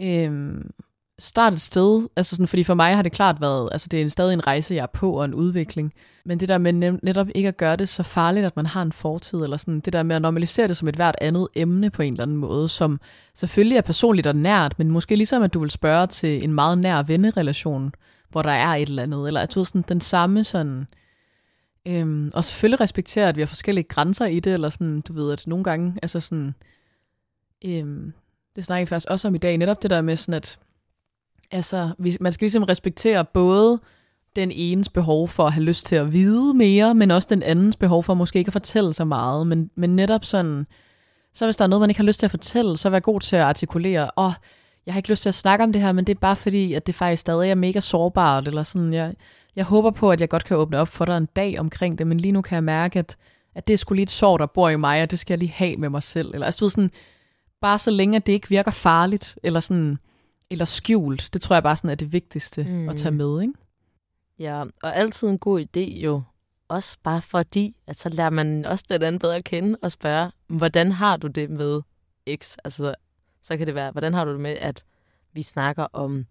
øhm, 0.00 0.70
starte 1.18 1.54
et 1.54 1.60
sted, 1.60 2.08
altså 2.16 2.36
sådan, 2.36 2.48
fordi 2.48 2.64
for 2.64 2.74
mig 2.74 2.96
har 2.96 3.02
det 3.02 3.12
klart 3.12 3.40
været, 3.40 3.68
altså 3.72 3.88
det 3.88 4.02
er 4.02 4.08
stadig 4.08 4.32
en 4.32 4.46
rejse, 4.46 4.74
jeg 4.74 4.82
er 4.82 4.86
på, 4.86 5.12
og 5.12 5.24
en 5.24 5.34
udvikling, 5.34 5.92
men 6.24 6.40
det 6.40 6.48
der 6.48 6.58
med 6.58 6.72
netop 7.02 7.26
ikke 7.34 7.48
at 7.48 7.56
gøre 7.56 7.76
det 7.76 7.88
så 7.88 8.02
farligt, 8.02 8.46
at 8.46 8.56
man 8.56 8.66
har 8.66 8.82
en 8.82 8.92
fortid, 8.92 9.38
eller 9.38 9.56
sådan, 9.56 9.80
det 9.80 9.92
der 9.92 10.02
med 10.02 10.16
at 10.16 10.22
normalisere 10.22 10.68
det 10.68 10.76
som 10.76 10.88
et 10.88 10.96
hvert 10.96 11.16
andet 11.20 11.48
emne 11.54 11.90
på 11.90 12.02
en 12.02 12.12
eller 12.12 12.22
anden 12.22 12.36
måde, 12.36 12.68
som 12.68 13.00
selvfølgelig 13.34 13.76
er 13.76 13.82
personligt 13.82 14.26
og 14.26 14.36
nært, 14.36 14.78
men 14.78 14.90
måske 14.90 15.16
ligesom, 15.16 15.42
at 15.42 15.54
du 15.54 15.60
vil 15.60 15.70
spørge 15.70 16.06
til 16.06 16.44
en 16.44 16.52
meget 16.52 16.78
nær 16.78 17.02
vennerelation, 17.02 17.92
hvor 18.28 18.42
der 18.42 18.50
er 18.50 18.74
et 18.74 18.88
eller 18.88 19.02
andet, 19.02 19.26
eller 19.26 19.40
at 19.40 19.54
du 19.54 19.64
sådan 19.64 19.84
den 19.88 20.00
samme 20.00 20.44
sådan, 20.44 20.86
øhm, 21.86 22.30
og 22.34 22.44
selvfølgelig 22.44 22.80
respektere, 22.80 23.28
at 23.28 23.36
vi 23.36 23.40
har 23.40 23.46
forskellige 23.46 23.84
grænser 23.84 24.26
i 24.26 24.40
det, 24.40 24.52
eller 24.52 24.68
sådan, 24.68 25.00
du 25.00 25.12
ved, 25.12 25.32
at 25.32 25.46
nogle 25.46 25.64
gange, 25.64 25.94
altså 26.02 26.20
sådan, 26.20 26.54
øhm, 27.64 28.12
det 28.56 28.64
snakker 28.64 28.80
jeg 28.80 28.88
faktisk 28.88 29.10
også 29.10 29.28
om 29.28 29.34
i 29.34 29.38
dag, 29.38 29.56
netop 29.56 29.82
det 29.82 29.90
der 29.90 30.00
med 30.00 30.16
sådan, 30.16 30.34
at 30.34 30.58
Altså, 31.50 31.90
man 32.20 32.32
skal 32.32 32.44
ligesom 32.44 32.62
respektere 32.62 33.24
både 33.24 33.80
den 34.36 34.50
enes 34.52 34.88
behov 34.88 35.28
for 35.28 35.46
at 35.46 35.52
have 35.52 35.64
lyst 35.64 35.86
til 35.86 35.96
at 35.96 36.12
vide 36.12 36.54
mere, 36.54 36.94
men 36.94 37.10
også 37.10 37.28
den 37.30 37.42
andens 37.42 37.76
behov 37.76 38.02
for 38.02 38.14
måske 38.14 38.38
ikke 38.38 38.48
at 38.48 38.52
fortælle 38.52 38.92
så 38.92 39.04
meget. 39.04 39.46
Men, 39.46 39.70
men 39.74 39.96
netop 39.96 40.24
sådan, 40.24 40.66
så 41.34 41.44
hvis 41.44 41.56
der 41.56 41.64
er 41.64 41.68
noget, 41.68 41.80
man 41.80 41.90
ikke 41.90 42.00
har 42.00 42.06
lyst 42.06 42.18
til 42.18 42.26
at 42.26 42.30
fortælle, 42.30 42.76
så 42.76 42.90
vær 42.90 43.00
god 43.00 43.20
til 43.20 43.36
at 43.36 43.42
artikulere, 43.42 44.10
åh, 44.16 44.26
oh, 44.26 44.32
jeg 44.86 44.94
har 44.94 44.98
ikke 44.98 45.10
lyst 45.10 45.22
til 45.22 45.28
at 45.28 45.34
snakke 45.34 45.64
om 45.64 45.72
det 45.72 45.82
her, 45.82 45.92
men 45.92 46.04
det 46.04 46.14
er 46.14 46.18
bare 46.20 46.36
fordi, 46.36 46.72
at 46.72 46.86
det 46.86 46.94
faktisk 46.94 47.20
stadig 47.20 47.50
er 47.50 47.54
mega 47.54 47.80
sårbart, 47.80 48.48
eller 48.48 48.62
sådan, 48.62 48.92
jeg, 48.92 49.14
jeg 49.56 49.64
håber 49.64 49.90
på, 49.90 50.10
at 50.10 50.20
jeg 50.20 50.28
godt 50.28 50.44
kan 50.44 50.56
åbne 50.56 50.78
op 50.78 50.88
for 50.88 51.04
dig 51.04 51.16
en 51.16 51.28
dag 51.36 51.60
omkring 51.60 51.98
det, 51.98 52.06
men 52.06 52.20
lige 52.20 52.32
nu 52.32 52.42
kan 52.42 52.54
jeg 52.54 52.64
mærke, 52.64 52.98
at, 52.98 53.16
at 53.54 53.66
det 53.66 53.74
er 53.74 53.78
sgu 53.78 53.94
lige 53.94 54.02
et 54.02 54.10
sår, 54.10 54.36
der 54.36 54.46
bor 54.46 54.68
i 54.68 54.76
mig, 54.76 55.02
og 55.02 55.10
det 55.10 55.18
skal 55.18 55.34
jeg 55.34 55.38
lige 55.38 55.52
have 55.52 55.76
med 55.76 55.88
mig 55.88 56.02
selv. 56.02 56.30
Eller 56.34 56.46
altså, 56.46 56.68
sådan, 56.68 56.90
bare 57.60 57.78
så 57.78 57.90
længe, 57.90 58.16
at 58.16 58.26
det 58.26 58.32
ikke 58.32 58.48
virker 58.48 58.70
farligt, 58.70 59.38
eller 59.42 59.60
sådan, 59.60 59.98
eller 60.50 60.64
skjult. 60.64 61.28
Det 61.32 61.40
tror 61.40 61.56
jeg 61.56 61.62
bare 61.62 61.76
sådan 61.76 61.90
er 61.90 61.94
det 61.94 62.12
vigtigste 62.12 62.62
mm. 62.62 62.88
at 62.88 62.96
tage 62.96 63.12
med, 63.12 63.42
ikke? 63.42 63.54
Ja, 64.38 64.64
og 64.82 64.96
altid 64.96 65.28
en 65.28 65.38
god 65.38 65.60
idé 65.60 65.80
jo. 65.80 66.22
Også 66.68 66.98
bare 67.02 67.22
fordi, 67.22 67.76
at 67.86 67.96
så 67.96 68.08
lærer 68.08 68.30
man 68.30 68.64
også 68.64 68.84
den 68.88 69.02
anden 69.02 69.18
bedre 69.18 69.36
at 69.36 69.44
kende 69.44 69.78
og 69.82 69.92
spørge, 69.92 70.30
hvordan 70.46 70.92
har 70.92 71.16
du 71.16 71.26
det 71.26 71.50
med 71.50 71.80
X? 72.36 72.56
Altså, 72.64 72.94
så 73.42 73.56
kan 73.56 73.66
det 73.66 73.74
være, 73.74 73.90
hvordan 73.90 74.14
har 74.14 74.24
du 74.24 74.32
det 74.32 74.40
med, 74.40 74.56
at 74.60 74.84
vi 75.32 75.42
snakker 75.42 75.86
om 75.92 76.26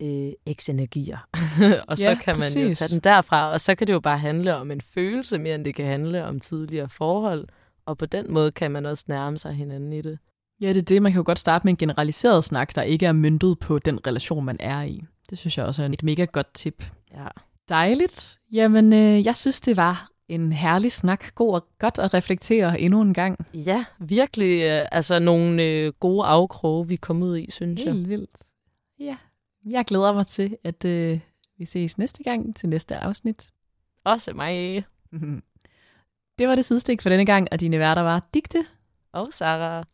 øh, 0.00 0.32
X-energier? 0.52 1.18
og 1.88 1.98
så 1.98 2.08
ja, 2.08 2.14
kan 2.14 2.34
man 2.34 2.40
præcis. 2.40 2.56
jo 2.56 2.74
tage 2.74 2.94
den 2.94 3.00
derfra, 3.00 3.52
og 3.52 3.60
så 3.60 3.74
kan 3.74 3.86
det 3.86 3.92
jo 3.92 4.00
bare 4.00 4.18
handle 4.18 4.56
om 4.56 4.70
en 4.70 4.80
følelse, 4.80 5.38
mere 5.38 5.54
end 5.54 5.64
det 5.64 5.74
kan 5.74 5.86
handle 5.86 6.24
om 6.24 6.40
tidligere 6.40 6.88
forhold. 6.88 7.48
Og 7.86 7.98
på 7.98 8.06
den 8.06 8.32
måde 8.32 8.52
kan 8.52 8.70
man 8.70 8.86
også 8.86 9.04
nærme 9.08 9.38
sig 9.38 9.52
hinanden 9.52 9.92
i 9.92 10.02
det. 10.02 10.18
Ja, 10.62 10.68
det 10.68 10.76
er 10.76 10.82
det. 10.82 11.02
Man 11.02 11.12
kan 11.12 11.18
jo 11.18 11.22
godt 11.26 11.38
starte 11.38 11.66
med 11.66 11.72
en 11.72 11.76
generaliseret 11.76 12.44
snak, 12.44 12.74
der 12.74 12.82
ikke 12.82 13.06
er 13.06 13.12
myndet 13.12 13.58
på 13.58 13.78
den 13.78 14.06
relation, 14.06 14.44
man 14.44 14.56
er 14.60 14.82
i. 14.82 15.04
Det 15.30 15.38
synes 15.38 15.58
jeg 15.58 15.66
også 15.66 15.82
er 15.82 15.88
et 15.88 16.02
mega 16.02 16.24
godt 16.24 16.54
tip. 16.54 16.84
Ja. 17.14 17.26
Dejligt. 17.68 18.38
Jamen, 18.52 18.92
øh, 18.92 19.26
jeg 19.26 19.36
synes, 19.36 19.60
det 19.60 19.76
var 19.76 20.08
en 20.28 20.52
herlig 20.52 20.92
snak. 20.92 21.34
God 21.34 21.54
og 21.54 21.66
godt 21.78 21.98
at 21.98 22.14
reflektere 22.14 22.80
endnu 22.80 23.00
en 23.00 23.14
gang. 23.14 23.46
Ja, 23.54 23.84
virkelig 23.98 24.62
øh, 24.62 24.86
altså 24.92 25.18
nogle 25.18 25.64
øh, 25.64 25.92
gode 26.00 26.26
afkroge, 26.26 26.88
vi 26.88 26.96
kom 26.96 27.22
ud 27.22 27.36
i, 27.36 27.50
synes 27.50 27.84
jeg. 27.84 27.92
Helt 27.92 28.08
vildt. 28.08 28.36
Ja, 29.00 29.16
jeg 29.66 29.84
glæder 29.84 30.12
mig 30.12 30.26
til, 30.26 30.56
at 30.64 30.84
øh, 30.84 31.20
vi 31.58 31.64
ses 31.64 31.98
næste 31.98 32.22
gang 32.22 32.56
til 32.56 32.68
næste 32.68 32.96
afsnit. 32.96 33.50
Også 34.04 34.32
mig. 34.34 34.84
Det 36.38 36.48
var 36.48 36.54
det 36.54 36.64
sidestik 36.64 37.02
for 37.02 37.08
denne 37.08 37.26
gang, 37.26 37.48
og 37.52 37.60
dine 37.60 37.78
værter 37.78 38.02
var 38.02 38.28
Digte 38.34 38.64
Og 39.12 39.28
Sarah. 39.32 39.84